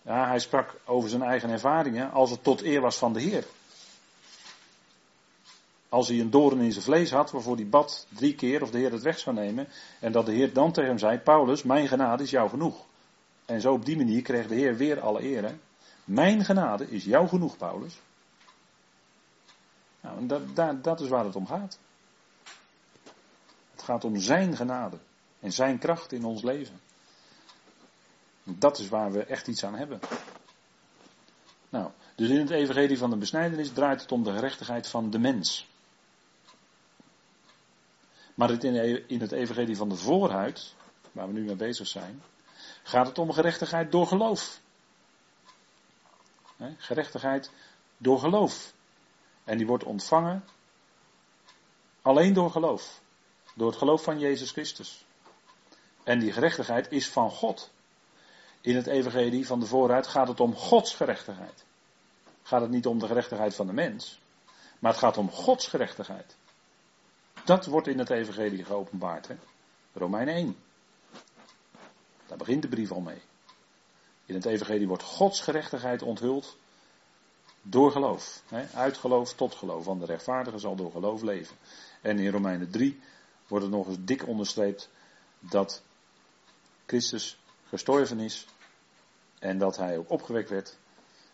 ja, 0.02 0.28
hij 0.28 0.40
sprak 0.40 0.80
over 0.86 1.10
zijn 1.10 1.22
eigen 1.22 1.50
ervaringen 1.50 2.12
als 2.12 2.30
het 2.30 2.44
tot 2.44 2.62
eer 2.62 2.82
was 2.82 2.98
van 2.98 3.14
de 3.14 3.22
Heer. 3.22 3.46
Als 5.92 6.08
hij 6.08 6.20
een 6.20 6.30
doorn 6.30 6.60
in 6.60 6.72
zijn 6.72 6.84
vlees 6.84 7.12
had, 7.12 7.32
waarvoor 7.32 7.56
hij 7.56 7.68
bad 7.68 8.08
drie 8.10 8.36
keer 8.36 8.62
of 8.62 8.72
de 8.72 8.78
Heer 8.78 8.92
het 8.92 9.02
weg 9.02 9.20
zou 9.20 9.36
nemen. 9.36 9.68
En 10.00 10.12
dat 10.12 10.26
de 10.26 10.32
Heer 10.32 10.54
dan 10.54 10.72
tegen 10.72 10.90
hem 10.90 11.00
zei: 11.00 11.18
Paulus, 11.18 11.64
mijn 11.64 11.88
genade 11.88 12.24
is 12.24 12.30
jou 12.30 12.50
genoeg. 12.50 12.86
En 13.46 13.62
zo 13.62 13.74
op 13.74 13.86
die 13.86 13.98
manier 13.98 14.22
kreeg 14.22 14.48
de 14.48 14.56
Heer 14.56 14.76
weer 14.78 15.00
alle 15.00 15.24
eer. 15.24 15.58
Mijn 16.04 16.46
genade 16.46 16.90
is 16.90 17.04
jou 17.04 17.28
genoeg, 17.28 17.58
Paulus. 17.58 18.00
Nou, 20.02 20.18
en 20.18 20.28
dat, 20.28 20.56
dat, 20.56 20.84
dat 20.84 21.00
is 21.00 21.08
waar 21.08 21.26
het 21.26 21.36
om 21.36 21.48
gaat. 21.48 21.80
Het 23.72 23.82
gaat 23.84 24.04
om 24.04 24.18
zijn 24.18 24.56
genade. 24.56 24.98
En 25.40 25.52
zijn 25.52 25.78
kracht 25.78 26.12
in 26.12 26.26
ons 26.26 26.42
leven. 26.42 26.80
Dat 28.44 28.78
is 28.78 28.90
waar 28.90 29.12
we 29.12 29.24
echt 29.24 29.48
iets 29.48 29.66
aan 29.66 29.76
hebben. 29.76 30.00
Nou, 31.70 31.92
Dus 32.16 32.30
in 32.30 32.40
het 32.40 32.50
evangelie 32.50 32.98
van 32.98 33.10
de 33.10 33.18
besnijdenis 33.18 33.72
draait 33.72 34.02
het 34.02 34.12
om 34.12 34.24
de 34.24 34.34
gerechtigheid 34.34 34.88
van 34.88 35.10
de 35.10 35.20
mens. 35.20 35.70
Maar 38.36 38.64
in 39.08 39.20
het 39.22 39.32
evangelie 39.32 39.78
van 39.78 39.90
de 39.90 39.96
voorhuid, 39.96 40.74
waar 41.12 41.28
we 41.28 41.34
nu 41.34 41.44
mee 41.44 41.56
bezig 41.56 41.88
zijn, 41.88 42.24
gaat 42.84 43.08
het 43.08 43.18
om 43.18 43.32
gerechtigheid 43.32 43.92
door 43.92 44.08
geloof. 44.08 44.60
Gerechtigheid 46.78 47.52
door 47.98 48.20
geloof. 48.20 48.74
En 49.44 49.58
die 49.58 49.68
wordt 49.68 49.84
ontvangen 49.84 50.44
alleen 52.02 52.34
door 52.34 52.52
geloof. 52.52 53.02
Door 53.56 53.68
het 53.68 53.78
geloof 53.78 54.04
van 54.04 54.20
Jezus 54.20 54.52
Christus. 54.52 55.06
En 56.04 56.20
die 56.20 56.32
gerechtigheid 56.32 56.92
is 56.92 57.10
van 57.10 57.32
God. 57.32 57.72
In 58.62 58.76
het 58.76 58.88
evangelie 58.88 59.48
van 59.48 59.60
de 59.60 59.66
vooruit 59.66 60.08
gaat 60.08 60.28
het 60.28 60.40
om 60.40 60.56
Gods 60.56 60.96
gerechtigheid. 60.96 61.66
Gaat 62.44 62.62
het 62.62 62.70
niet 62.70 62.86
om 62.86 63.00
de 63.00 63.08
gerechtigheid 63.08 63.56
van 63.56 63.68
de 63.68 63.74
mens, 63.74 64.22
maar 64.80 64.92
het 64.92 65.00
gaat 65.00 65.18
om 65.18 65.32
Gods 65.32 65.68
gerechtigheid. 65.68 66.36
Dat 67.46 67.66
wordt 67.66 67.88
in 67.88 68.00
het 68.00 68.10
evangelie 68.10 68.64
geopenbaard. 68.64 69.28
Hè? 69.28 69.36
Romeinen 69.94 70.34
1. 70.34 70.56
Daar 72.28 72.38
begint 72.38 72.62
de 72.62 72.68
brief 72.68 72.92
al 72.92 73.02
mee. 73.02 73.22
In 74.26 74.36
het 74.36 74.46
evangelie 74.46 74.88
wordt 74.88 75.04
Gods 75.04 75.42
gerechtigheid 75.42 76.02
onthuld 76.02 76.58
door 77.62 77.92
geloof. 77.92 78.44
Hè? 78.48 78.66
Uit 78.74 78.98
geloof 78.98 79.34
tot 79.34 79.56
geloof. 79.56 79.86
Want 79.86 80.00
de 80.00 80.06
rechtvaardige 80.06 80.58
zal 80.58 80.76
door 80.76 80.92
geloof 80.92 81.22
leven. 81.22 81.56
En 82.02 82.20
in 82.20 82.32
Romeinen 82.32 82.72
3 82.72 83.00
wordt 83.48 83.66
het 83.66 83.74
nog 83.74 83.88
eens 83.88 83.98
dik 84.00 84.28
onderstreept 84.28 84.90
dat 85.40 85.82
Christus 86.86 87.40
gestorven 87.68 88.20
is 88.20 88.46
en 89.40 89.58
dat 89.58 89.78
hij 89.78 89.98
ook 89.98 90.10
opgewekt 90.10 90.50
werd 90.50 90.78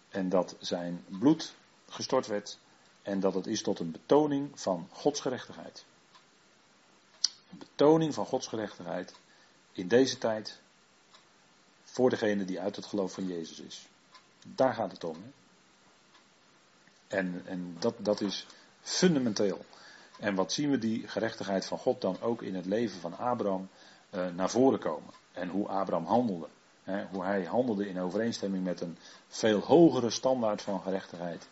en 0.10 0.30
dat 0.30 0.56
zijn 0.60 1.06
bloed 1.08 1.56
gestort 1.90 2.28
werd 2.28 2.60
en 3.02 3.20
dat 3.20 3.34
het 3.34 3.48
is 3.48 3.62
tot 3.62 3.80
een 3.80 3.92
betoning 3.92 4.60
van 4.60 4.88
Gods 4.92 5.20
gerechtigheid. 5.20 5.86
Betoning 7.60 8.14
van 8.14 8.26
Gods 8.26 8.48
gerechtigheid 8.48 9.14
in 9.72 9.88
deze 9.88 10.18
tijd 10.18 10.60
voor 11.84 12.10
degene 12.10 12.46
die 12.46 12.60
uit 12.60 12.76
het 12.76 12.86
geloof 12.86 13.14
van 13.14 13.28
Jezus 13.28 13.60
is. 13.60 13.88
Daar 14.56 14.74
gaat 14.74 14.92
het 14.92 15.04
om. 15.04 15.18
En, 17.08 17.42
en 17.46 17.76
dat, 17.80 17.94
dat 17.98 18.22
is 18.22 18.46
fundamenteel. 18.82 19.66
En 20.20 20.36
wat 20.36 20.52
zien 20.52 20.70
we 20.70 20.78
die 20.78 21.08
gerechtigheid 21.08 21.66
van 21.66 21.78
God 21.78 22.02
dan 22.02 22.22
ook 22.22 22.42
in 22.42 22.56
het 22.56 22.66
leven 22.66 23.00
van 23.00 23.18
Abraham 23.18 23.70
uh, 24.12 24.28
naar 24.28 24.50
voren 24.50 24.80
komen? 24.80 25.14
En 25.32 25.50
hoe 25.50 25.68
Abraham 25.68 26.06
handelde. 26.06 26.48
Hè? 26.84 27.06
Hoe 27.06 27.24
hij 27.24 27.44
handelde 27.44 27.90
in 27.90 28.00
overeenstemming 28.00 28.64
met 28.64 28.82
een 28.82 28.98
veel 29.28 29.60
hogere 29.60 30.10
standaard 30.10 30.62
van 30.62 30.82
gerechtigheid 30.82 31.48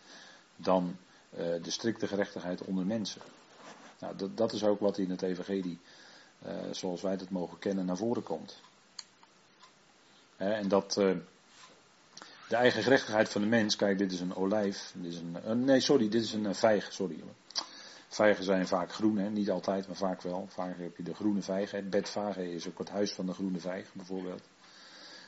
dan 0.56 0.96
uh, 1.30 1.38
de 1.38 1.70
strikte 1.70 2.06
gerechtigheid 2.06 2.64
onder 2.64 2.86
mensen. 2.86 3.20
Nou, 4.00 4.16
dat, 4.16 4.36
dat 4.36 4.52
is 4.52 4.64
ook 4.64 4.80
wat 4.80 4.98
in 4.98 5.10
het 5.10 5.22
Evangelie, 5.22 5.78
uh, 6.46 6.52
zoals 6.70 7.02
wij 7.02 7.12
het 7.12 7.30
mogen 7.30 7.58
kennen, 7.58 7.86
naar 7.86 7.96
voren 7.96 8.22
komt. 8.22 8.60
en 10.36 10.68
dat 10.68 10.92
de 12.48 12.56
eigen 12.56 12.82
gerechtigheid 12.82 13.28
van 13.28 13.40
de 13.40 13.46
mens, 13.46 13.76
kijk, 13.76 13.98
dit 13.98 14.12
is 14.12 14.20
een 14.20 14.34
olijf, 14.34 14.92
dit 14.94 15.12
is 15.12 15.20
een, 15.20 15.64
nee, 15.64 15.80
sorry, 15.80 16.08
dit 16.08 16.22
is 16.22 16.32
een 16.32 16.54
vijg, 16.54 16.92
sorry. 16.92 17.22
Vijgen 18.08 18.44
zijn 18.44 18.66
vaak 18.66 18.92
groen, 18.92 19.16
hè? 19.16 19.30
niet 19.30 19.50
altijd, 19.50 19.86
maar 19.86 19.96
vaak 19.96 20.22
wel. 20.22 20.46
Vaak 20.48 20.78
heb 20.78 20.96
je 20.96 21.02
de 21.02 21.14
groene 21.14 21.42
vijg. 21.42 21.70
Het 21.70 21.90
bedvage 21.90 22.52
is 22.52 22.68
ook 22.68 22.78
het 22.78 22.88
huis 22.88 23.12
van 23.12 23.26
de 23.26 23.32
groene 23.32 23.58
vijg, 23.58 23.92
bijvoorbeeld. 23.92 24.42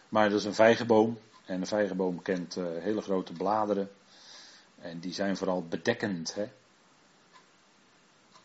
Maar 0.08 0.30
dat 0.30 0.38
is 0.38 0.44
een 0.44 0.54
vijgenboom. 0.54 1.18
En 1.44 1.60
een 1.60 1.66
vijgenboom 1.66 2.22
kent 2.22 2.54
hele 2.54 3.00
grote 3.00 3.32
bladeren. 3.32 3.90
En 4.80 4.98
die 4.98 5.12
zijn 5.12 5.36
vooral 5.36 5.64
bedekkend. 5.68 6.34
Hè? 6.34 6.48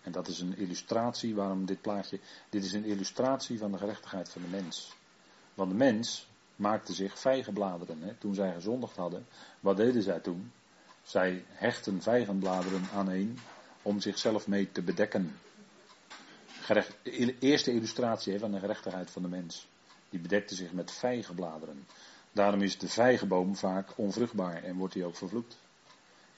En 0.03 0.11
dat 0.11 0.27
is 0.27 0.39
een 0.39 0.57
illustratie, 0.57 1.35
waarom 1.35 1.65
dit 1.65 1.81
plaatje. 1.81 2.19
Dit 2.49 2.63
is 2.63 2.73
een 2.73 2.85
illustratie 2.85 3.57
van 3.57 3.71
de 3.71 3.77
gerechtigheid 3.77 4.29
van 4.29 4.41
de 4.41 4.47
mens. 4.47 4.95
Want 5.53 5.69
de 5.69 5.75
mens 5.75 6.27
maakte 6.55 6.93
zich 6.93 7.19
vijgenbladeren. 7.19 8.01
Hè? 8.01 8.13
Toen 8.13 8.35
zij 8.35 8.53
gezondigd 8.53 8.95
hadden, 8.95 9.25
wat 9.59 9.77
deden 9.77 10.01
zij 10.01 10.19
toen? 10.19 10.51
Zij 11.03 11.45
hechten 11.47 12.01
vijgenbladeren 12.01 12.87
aan 12.93 13.07
een 13.07 13.39
om 13.81 13.99
zichzelf 13.99 14.47
mee 14.47 14.71
te 14.71 14.81
bedekken. 14.81 15.39
Gerecht, 16.47 16.95
eerste 17.39 17.71
illustratie 17.71 18.39
van 18.39 18.51
de 18.51 18.59
gerechtigheid 18.59 19.11
van 19.11 19.21
de 19.21 19.27
mens. 19.27 19.67
Die 20.09 20.19
bedekte 20.19 20.55
zich 20.55 20.71
met 20.71 20.91
vijgenbladeren. 20.91 21.87
Daarom 22.31 22.61
is 22.61 22.77
de 22.77 22.87
vijgenboom 22.87 23.55
vaak 23.55 23.97
onvruchtbaar 23.97 24.63
en 24.63 24.75
wordt 24.75 24.93
hij 24.93 25.03
ook 25.03 25.15
vervloekt. 25.15 25.57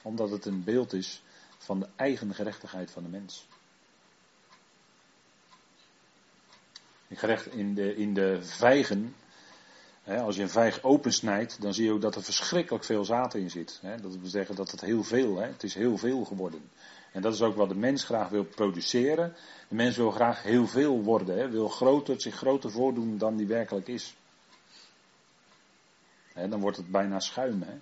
Omdat 0.02 0.30
het 0.30 0.46
een 0.46 0.64
beeld 0.64 0.94
is 0.94 1.24
van 1.58 1.80
de 1.80 1.88
eigen 1.96 2.34
gerechtigheid 2.34 2.92
van 2.92 3.04
de 3.04 3.10
mens. 3.10 3.48
In 7.52 7.74
de, 7.74 7.96
in 7.96 8.14
de 8.14 8.44
vijgen, 8.44 9.16
als 10.06 10.36
je 10.36 10.42
een 10.42 10.50
vijg 10.50 10.84
opensnijdt, 10.84 11.62
dan 11.62 11.74
zie 11.74 11.86
je 11.86 11.92
ook 11.92 12.02
dat 12.02 12.16
er 12.16 12.24
verschrikkelijk 12.24 12.84
veel 12.84 13.06
zaad 13.06 13.34
in 13.34 13.50
zit. 13.50 13.82
Dat 14.02 14.16
wil 14.16 14.30
zeggen 14.30 14.56
dat 14.56 14.72
het 14.72 14.82
heel 14.82 15.04
veel, 15.04 15.38
het 15.38 15.64
is 15.64 15.74
heel 15.74 15.98
veel 15.98 16.26
geworden. 16.26 16.70
En 17.12 17.22
dat 17.22 17.34
is 17.34 17.42
ook 17.42 17.56
wat 17.56 17.70
de 17.70 17.76
mens 17.76 18.04
graag 18.04 18.30
wil 18.30 18.44
produceren. 18.44 19.36
De 19.68 19.76
mens 19.76 19.96
wil 19.96 20.12
graag 20.12 20.44
heel 20.44 20.68
veel 20.68 21.04
worden, 21.04 21.38
hè? 21.38 21.50
wil 21.50 21.68
groter, 21.68 22.22
zich 22.22 22.36
groter 22.36 22.72
voordoen 22.72 23.18
dan 23.18 23.36
die 23.36 23.48
werkelijk 23.48 23.88
is. 23.88 24.16
Hè, 26.34 26.48
dan 26.50 26.60
wordt 26.60 26.78
het 26.78 26.92
bijna 26.92 27.20
schuim. 27.20 27.62
Hè? 27.62 27.80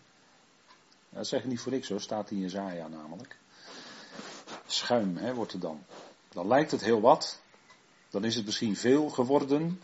Dat 1.10 1.28
zeg 1.28 1.40
ik 1.40 1.46
niet 1.46 1.60
voor 1.60 1.72
niks 1.72 1.90
hoor, 1.90 2.02
staat 2.02 2.32
in 2.32 2.40
Jezaja 2.40 2.88
namelijk. 2.88 3.38
Schuim 4.66 5.18
hè, 5.18 5.34
wordt 5.34 5.52
het 5.52 5.62
dan. 5.62 5.86
Dan 6.30 6.48
lijkt 6.48 6.72
het 6.72 6.82
heel 6.82 7.02
wat. 7.02 7.42
Dan 8.14 8.24
is 8.24 8.36
het 8.36 8.46
misschien 8.46 8.76
veel 8.76 9.10
geworden, 9.10 9.82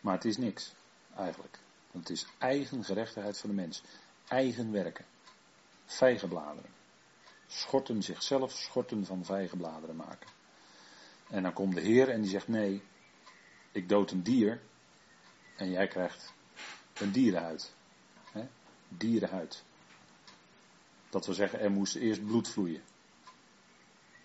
maar 0.00 0.14
het 0.14 0.24
is 0.24 0.36
niks 0.36 0.72
eigenlijk. 1.16 1.58
Want 1.90 2.08
het 2.08 2.16
is 2.16 2.26
eigen 2.38 2.84
gerechtigheid 2.84 3.38
van 3.38 3.50
de 3.50 3.56
mens. 3.56 3.82
Eigen 4.28 4.72
werken. 4.72 5.04
Vijgenbladeren 5.84 6.70
schorten 7.46 8.02
zichzelf 8.02 8.52
schorten 8.52 9.06
van 9.06 9.24
vijgenbladeren 9.24 9.96
maken. 9.96 10.28
En 11.28 11.42
dan 11.42 11.52
komt 11.52 11.74
de 11.74 11.80
Heer 11.80 12.08
en 12.08 12.20
die 12.20 12.30
zegt: 12.30 12.48
Nee, 12.48 12.82
ik 13.72 13.88
dood 13.88 14.10
een 14.10 14.22
dier 14.22 14.60
en 15.56 15.70
jij 15.70 15.88
krijgt 15.88 16.32
een 16.94 17.12
dierenhuid. 17.12 17.74
He? 18.32 18.48
Dierenhuid. 18.88 19.64
Dat 21.10 21.26
wil 21.26 21.34
zeggen, 21.34 21.60
er 21.60 21.70
moest 21.70 21.94
eerst 21.94 22.24
bloed 22.24 22.48
vloeien. 22.48 22.82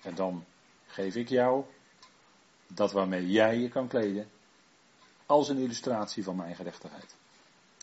En 0.01 0.15
dan 0.15 0.45
geef 0.85 1.15
ik 1.15 1.29
jou 1.29 1.65
dat 2.67 2.91
waarmee 2.91 3.31
jij 3.31 3.57
je 3.57 3.69
kan 3.69 3.87
kleden, 3.87 4.29
als 5.25 5.49
een 5.49 5.57
illustratie 5.57 6.23
van 6.23 6.35
mijn 6.35 6.55
gerechtigheid. 6.55 7.15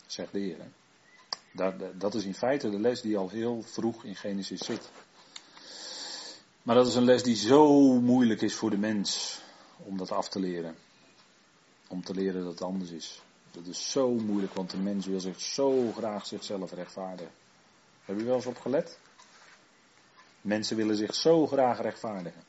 Zegt 0.06 0.32
de 0.32 0.38
Heer. 0.38 0.56
Dat, 1.52 1.74
dat 2.00 2.14
is 2.14 2.24
in 2.24 2.34
feite 2.34 2.70
de 2.70 2.80
les 2.80 3.00
die 3.00 3.16
al 3.16 3.28
heel 3.28 3.62
vroeg 3.62 4.04
in 4.04 4.16
Genesis 4.16 4.60
zit. 4.60 4.90
Maar 6.62 6.74
dat 6.74 6.86
is 6.86 6.94
een 6.94 7.04
les 7.04 7.22
die 7.22 7.36
zo 7.36 7.82
moeilijk 8.00 8.40
is 8.40 8.54
voor 8.54 8.70
de 8.70 8.78
mens 8.78 9.40
om 9.76 9.96
dat 9.96 10.10
af 10.10 10.28
te 10.28 10.40
leren. 10.40 10.76
Om 11.88 12.04
te 12.04 12.14
leren 12.14 12.42
dat 12.42 12.52
het 12.52 12.62
anders 12.62 12.90
is. 12.90 13.22
Dat 13.50 13.66
is 13.66 13.90
zo 13.90 14.10
moeilijk, 14.10 14.54
want 14.54 14.70
de 14.70 14.76
mens 14.76 15.06
wil 15.06 15.20
zich 15.20 15.40
zo 15.40 15.92
graag 15.92 16.26
zichzelf 16.26 16.72
rechtvaardigen. 16.72 17.32
Heb 18.04 18.18
je 18.18 18.24
wel 18.24 18.34
eens 18.34 18.46
op 18.46 18.58
gelet? 18.60 18.98
Mensen 20.40 20.76
willen 20.76 20.96
zich 20.96 21.14
zo 21.14 21.46
graag 21.46 21.80
rechtvaardigen. 21.80 22.42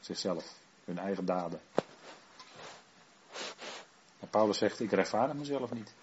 Zichzelf, 0.00 0.54
hun 0.84 0.98
eigen 0.98 1.24
daden. 1.24 1.60
En 4.20 4.28
Paulus 4.30 4.58
zegt, 4.58 4.80
ik 4.80 4.90
rechtvaardig 4.90 5.36
mezelf 5.36 5.72
niet. 5.72 5.94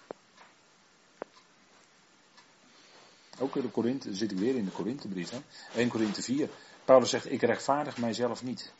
Ook 3.38 3.56
in 3.56 3.62
de 3.62 3.68
Korinthe, 3.68 4.14
zit 4.14 4.30
ik 4.30 4.38
weer 4.38 4.56
in 4.56 4.64
de 4.64 4.70
Korinthebrief, 4.70 5.32
1 5.74 5.88
Korinthe 5.88 6.22
4. 6.22 6.48
Paulus 6.84 7.10
zegt, 7.10 7.30
ik 7.30 7.42
rechtvaardig 7.42 7.96
mijzelf 7.96 8.42
niet. 8.42 8.72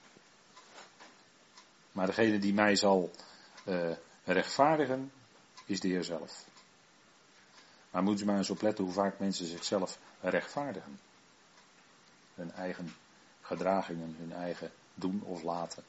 Maar 1.93 2.07
degene 2.07 2.39
die 2.39 2.55
mij 2.55 2.77
zal 2.77 3.11
uh, 3.69 3.91
rechtvaardigen, 4.25 5.13
is 5.65 5.81
de 5.81 5.89
Heer 5.89 6.05
zelf. 6.05 6.45
Maar 7.91 8.03
moeten 8.03 8.21
ze 8.21 8.27
maar 8.27 8.37
eens 8.37 8.51
opletten 8.51 8.85
hoe 8.85 8.93
vaak 8.93 9.19
mensen 9.19 9.47
zichzelf 9.47 9.99
rechtvaardigen. 10.21 11.01
Hun 12.35 12.53
eigen 12.53 12.95
gedragingen, 13.41 14.17
hun 14.19 14.33
eigen 14.33 14.71
doen 15.01 15.23
of 15.25 15.43
laten. 15.43 15.83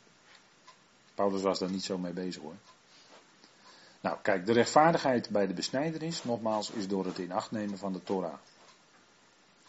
Paulus 1.16 1.42
was 1.42 1.60
daar 1.60 1.72
niet 1.72 1.84
zo 1.84 1.98
mee 1.98 2.14
bezig 2.14 2.42
hoor. 2.42 2.56
Nou, 4.02 4.18
kijk, 4.22 4.46
de 4.46 4.54
rechtvaardigheid 4.54 5.30
bij 5.30 5.48
de 5.48 5.54
besnijdenis, 5.54 6.24
nogmaals, 6.24 6.70
is 6.70 6.88
door 6.88 7.06
het 7.06 7.20
in 7.20 7.32
acht 7.32 7.52
nemen 7.52 7.78
van 7.78 7.94
de 7.94 8.04
Torah. 8.04 8.38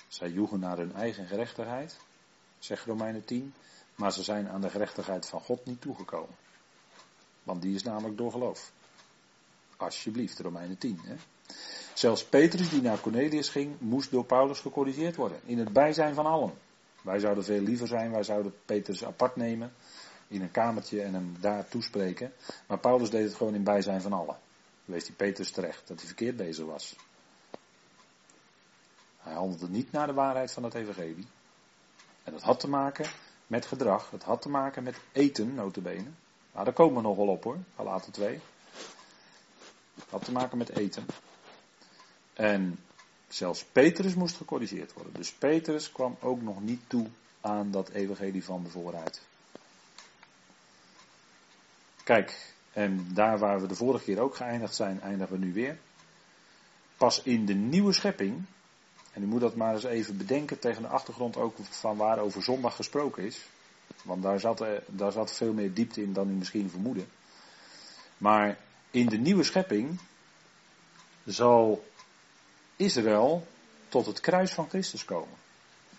Zij 0.09 0.31
joegen 0.31 0.61
naar 0.61 0.77
hun 0.77 0.95
eigen 0.95 1.27
gerechtigheid, 1.27 1.97
zegt 2.59 2.87
Romeinen 2.87 3.25
10, 3.25 3.55
maar 3.95 4.13
ze 4.13 4.23
zijn 4.23 4.49
aan 4.49 4.61
de 4.61 4.71
gerechtigheid 4.71 5.27
van 5.27 5.41
God 5.41 5.65
niet 5.65 5.81
toegekomen. 5.81 6.37
Want 7.43 7.63
die 7.63 7.75
is 7.75 7.83
namelijk 7.83 8.17
door 8.17 8.31
geloof. 8.31 8.73
Alsjeblieft, 9.77 10.39
Romeinen 10.39 10.79
10. 10.79 11.01
Hè? 11.03 11.15
Zelfs 11.95 12.25
Petrus, 12.25 12.69
die 12.69 12.83
naar 12.83 13.01
Cornelius 13.01 13.49
ging, 13.49 13.81
moest 13.81 14.11
door 14.11 14.25
Paulus 14.25 14.61
gecorrigeerd 14.61 15.17
worden. 15.17 15.41
In 15.45 15.59
het 15.59 15.73
bijzijn 15.73 16.15
van 16.15 16.27
allen. 16.27 16.53
Wij 17.03 17.19
zouden 17.19 17.45
veel 17.45 17.61
liever 17.61 17.87
zijn, 17.87 18.11
wij 18.11 18.23
zouden 18.23 18.55
Petrus 18.65 19.05
apart 19.05 19.37
nemen. 19.37 19.73
In 20.29 20.43
een 20.43 20.51
kamertje 20.51 21.03
en 21.03 21.15
hem 21.15 21.37
daar 21.41 21.69
toespreken. 21.69 22.33
Maar 22.67 22.79
Paulus 22.79 23.11
deed 23.11 23.25
het 23.25 23.35
gewoon 23.35 23.55
in 23.55 23.65
bijzijn 23.65 24.01
van 24.01 24.13
allen. 24.13 24.37
Wees 24.85 25.05
die 25.05 25.15
Petrus 25.15 25.51
terecht, 25.51 25.89
dat 25.89 25.99
hij 25.99 26.07
verkeerd 26.07 26.37
bezig 26.37 26.67
was. 26.67 26.97
Hij 29.19 29.33
handelde 29.33 29.69
niet 29.69 29.93
naar 29.93 30.07
de 30.07 30.13
waarheid 30.13 30.53
van 30.53 30.63
het 30.63 30.75
evangelie. 30.75 31.27
En 32.25 32.33
dat 32.33 32.43
had 32.43 32.61
te 32.61 32.69
maken 32.69 33.07
met 33.47 33.67
gedrag. 33.67 34.11
Het 34.11 34.23
had 34.23 34.43
te 34.43 34.49
maken 34.49 34.83
met 34.83 35.01
eten, 35.13 35.55
notabene. 35.55 36.11
Nou, 36.53 36.65
daar 36.65 36.73
komen 36.73 36.95
we 36.95 37.09
nog 37.09 37.17
wel 37.17 37.29
op 37.29 37.45
hoor, 37.45 37.59
Galaten 37.77 38.13
2. 38.13 38.41
Het 39.95 40.11
had 40.11 40.25
te 40.25 40.33
maken 40.33 40.59
met 40.59 40.77
eten. 40.77 41.07
En 42.33 42.79
zelfs 43.35 43.65
Petrus 43.65 44.15
moest 44.15 44.37
gecorrigeerd 44.37 44.93
worden. 44.93 45.13
Dus 45.13 45.33
Petrus 45.33 45.93
kwam 45.93 46.17
ook 46.21 46.43
nog 46.43 46.63
niet 46.63 46.81
toe 46.87 47.07
aan 47.41 47.71
dat 47.71 47.89
evangelie 47.89 48.45
van 48.45 48.63
de 48.63 48.71
vooruit. 48.71 49.23
Kijk, 52.05 52.55
en 52.73 53.07
daar 53.15 53.39
waar 53.39 53.61
we 53.61 53.67
de 53.67 53.75
vorige 53.75 54.05
keer 54.05 54.21
ook 54.21 54.37
geëindigd 54.37 54.75
zijn, 54.75 55.01
eindigen 55.01 55.39
we 55.39 55.45
nu 55.47 55.53
weer. 55.53 55.79
Pas 56.97 57.23
in 57.23 57.47
de 57.47 57.55
nieuwe 57.55 57.93
schepping, 57.93 58.45
en 59.13 59.23
u 59.23 59.27
moet 59.27 59.41
dat 59.41 59.57
maar 59.57 59.75
eens 59.75 59.85
even 59.85 60.17
bedenken 60.17 60.59
tegen 60.59 60.83
de 60.83 60.89
achtergrond 60.89 61.37
ook 61.37 61.57
van 61.61 61.97
waar 61.97 62.19
over 62.19 62.43
zondag 62.43 62.77
gesproken 62.77 63.25
is. 63.25 63.47
Want 64.03 64.23
daar 64.23 64.41
zat, 64.41 64.65
daar 64.87 65.13
zat 65.13 65.33
veel 65.33 65.53
meer 65.53 65.75
diepte 65.75 66.03
in 66.03 66.13
dan 66.13 66.29
u 66.29 66.33
misschien 66.33 66.71
vermoeden. 66.71 67.07
Maar 68.19 68.59
in 68.91 69.07
de 69.07 69.19
nieuwe 69.19 69.43
schepping 69.43 69.99
zal 71.25 71.85
Israël 72.83 73.47
tot 73.89 74.07
het 74.07 74.21
kruis 74.21 74.53
van 74.53 74.69
Christus 74.69 75.05
komen. 75.05 75.39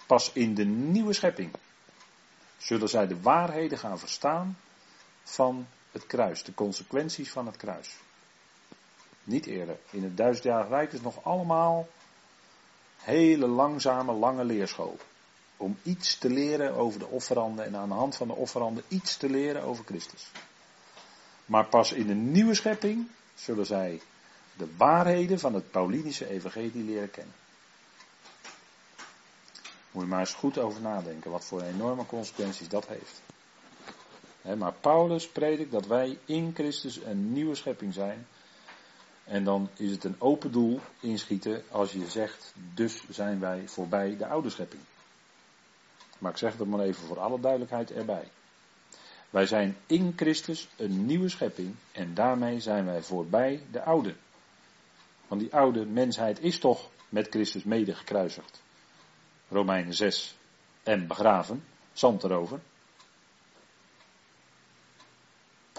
Pas 0.08 0.32
in 0.34 0.56
de 0.56 0.66
nieuwe 0.66 1.14
schepping 1.14 1.52
zullen 2.58 2.90
zij 2.90 3.08
de 3.08 3.22
waarheden 3.22 3.78
gaan 3.78 4.00
verstaan 4.00 4.58
van 5.24 5.68
het 5.92 6.08
kruis, 6.08 6.44
de 6.44 6.54
consequenties 6.54 7.32
van 7.32 7.46
het 7.46 7.58
kruis. 7.58 7.96
Niet 9.24 9.46
eerder. 9.46 9.78
In 9.90 10.04
het 10.04 10.18
duizendjarig 10.18 10.70
rijk 10.70 10.94
is 10.94 11.02
nog 11.02 11.24
allemaal 11.24 11.88
hele 12.98 13.48
langzame, 13.48 14.14
lange 14.14 14.44
leerschool. 14.44 14.98
Om 15.58 15.78
iets 15.84 16.18
te 16.18 16.30
leren 16.30 16.74
over 16.74 17.00
de 17.00 17.08
offeranden 17.08 17.66
en 17.66 17.76
aan 17.76 17.90
de 17.90 17.96
hand 17.96 18.16
van 18.16 18.28
de 18.28 18.34
offeranden 18.34 18.84
iets 18.88 19.18
te 19.18 19.30
leren 19.30 19.64
over 19.64 19.86
Christus. 19.86 20.32
Maar 21.46 21.66
pas 21.66 21.92
in 21.92 22.08
de 22.08 22.14
nieuwe 22.14 22.54
schepping 22.54 23.08
zullen 23.36 23.66
zij 23.66 24.02
de 24.58 24.68
waarheden 24.78 25.40
van 25.40 25.54
het 25.54 25.72
Paulinische 25.72 26.30
evangelie 26.30 26.84
leren 26.84 27.12
kennen. 27.12 27.34
Moet 29.92 30.04
je 30.04 30.10
maar 30.10 30.20
eens 30.20 30.34
goed 30.34 30.58
over 30.58 30.82
nadenken 30.82 31.32
wat 31.32 31.46
voor 31.46 31.62
enorme 31.62 32.06
consequenties 32.06 32.70
dat 32.70 32.88
heeft. 32.88 33.22
maar 34.58 34.74
Paulus 34.74 35.28
predikt 35.28 35.72
dat 35.72 35.88
wij 35.88 36.18
in 36.26 36.52
Christus 36.54 36.98
een 36.98 37.34
nieuwe 37.34 37.56
schepping 37.56 37.94
zijn. 37.94 38.28
En 39.24 39.44
dan 39.44 39.70
is 39.74 39.92
het 39.92 40.04
een 40.04 40.16
open 40.18 40.52
doel 40.52 40.80
inschieten 41.00 41.64
als 41.72 41.92
je 41.92 42.10
zegt, 42.10 42.54
dus 42.74 43.04
zijn 43.10 43.40
wij 43.40 43.68
voorbij 43.68 44.18
de 44.18 44.28
oude 44.28 44.50
schepping. 44.50 44.82
Maar 46.18 46.32
ik 46.32 46.38
zeg 46.38 46.58
dat 46.58 46.68
maar 46.68 46.80
even 46.80 47.06
voor 47.06 47.20
alle 47.20 47.40
duidelijkheid 47.40 47.92
erbij. 47.92 48.32
Wij 49.30 49.46
zijn 49.46 49.78
in 49.86 50.14
Christus 50.16 50.68
een 50.76 51.06
nieuwe 51.06 51.30
schepping 51.30 51.76
en 51.92 52.14
daarmee 52.14 52.60
zijn 52.60 52.86
wij 52.86 53.02
voorbij 53.02 53.64
de 53.72 53.84
oude. 53.84 54.16
Want 55.28 55.42
die 55.42 55.54
oude 55.54 55.86
mensheid 55.86 56.40
is 56.40 56.60
toch 56.60 56.90
met 57.10 57.28
Christus 57.30 57.64
mede 57.64 57.96
gekruisigd. 57.96 58.62
Romeinen 59.50 59.94
6 59.94 60.36
en 60.84 61.08
begraven, 61.08 61.66
zand 61.94 62.24
erover. 62.24 62.60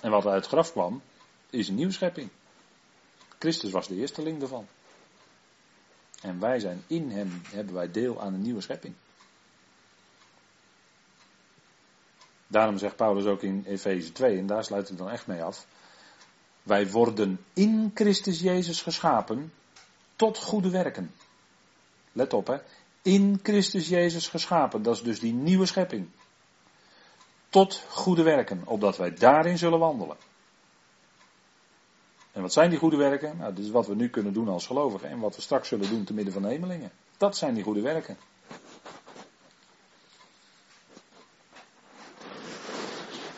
En 0.00 0.10
wat 0.10 0.26
uit 0.26 0.34
het 0.34 0.46
graf 0.46 0.72
kwam, 0.72 1.02
is 1.50 1.68
een 1.68 1.74
nieuwe 1.74 1.92
schepping. 1.92 2.30
Christus 3.38 3.70
was 3.70 3.88
de 3.88 3.96
eersteling 3.96 4.42
ervan. 4.42 4.66
En 6.22 6.40
wij 6.40 6.58
zijn 6.58 6.84
in 6.86 7.10
hem, 7.10 7.42
hebben 7.50 7.74
wij 7.74 7.90
deel 7.90 8.20
aan 8.20 8.34
een 8.34 8.42
nieuwe 8.42 8.60
schepping. 8.60 8.94
Daarom 12.46 12.78
zegt 12.78 12.96
Paulus 12.96 13.24
ook 13.24 13.42
in 13.42 13.64
Efeze 13.66 14.12
2, 14.12 14.38
en 14.38 14.46
daar 14.46 14.64
sluit 14.64 14.90
ik 14.90 14.98
dan 14.98 15.10
echt 15.10 15.26
mee 15.26 15.42
af. 15.42 15.66
Wij 16.64 16.90
worden 16.90 17.44
in 17.52 17.90
Christus 17.94 18.40
Jezus 18.40 18.82
geschapen 18.82 19.52
tot 20.16 20.38
goede 20.38 20.70
werken. 20.70 21.14
Let 22.12 22.32
op 22.32 22.46
hè. 22.46 22.58
In 23.02 23.40
Christus 23.42 23.88
Jezus 23.88 24.28
geschapen. 24.28 24.82
Dat 24.82 24.94
is 24.94 25.02
dus 25.02 25.20
die 25.20 25.32
nieuwe 25.32 25.66
schepping. 25.66 26.08
Tot 27.48 27.84
goede 27.88 28.22
werken. 28.22 28.62
Opdat 28.64 28.96
wij 28.96 29.14
daarin 29.14 29.58
zullen 29.58 29.78
wandelen. 29.78 30.16
En 32.32 32.42
wat 32.42 32.52
zijn 32.52 32.70
die 32.70 32.78
goede 32.78 32.96
werken? 32.96 33.36
Nou, 33.36 33.54
dit 33.54 33.64
is 33.64 33.70
wat 33.70 33.86
we 33.86 33.94
nu 33.94 34.08
kunnen 34.08 34.32
doen 34.32 34.48
als 34.48 34.66
gelovigen. 34.66 35.08
En 35.08 35.18
wat 35.18 35.36
we 35.36 35.42
straks 35.42 35.68
zullen 35.68 35.88
doen 35.88 36.04
te 36.04 36.14
midden 36.14 36.32
van 36.32 36.42
de 36.42 36.48
hemelingen. 36.48 36.90
Dat 37.16 37.36
zijn 37.36 37.54
die 37.54 37.62
goede 37.62 37.80
werken. 37.80 38.16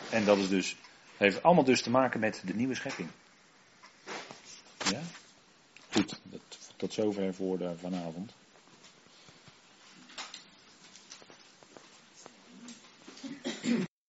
En 0.09 0.25
dat 0.25 0.37
is 0.37 0.49
dus, 0.49 0.77
heeft 1.17 1.43
allemaal 1.43 1.63
dus 1.63 1.81
te 1.81 1.89
maken 1.89 2.19
met 2.19 2.41
de 2.45 2.55
nieuwe 2.55 2.75
schepping. 2.75 3.09
Ja? 4.89 5.01
Goed, 5.91 6.21
tot 6.75 6.93
zover 6.93 7.33
voor 7.33 7.57
de, 7.57 7.73
vanavond. 7.77 8.33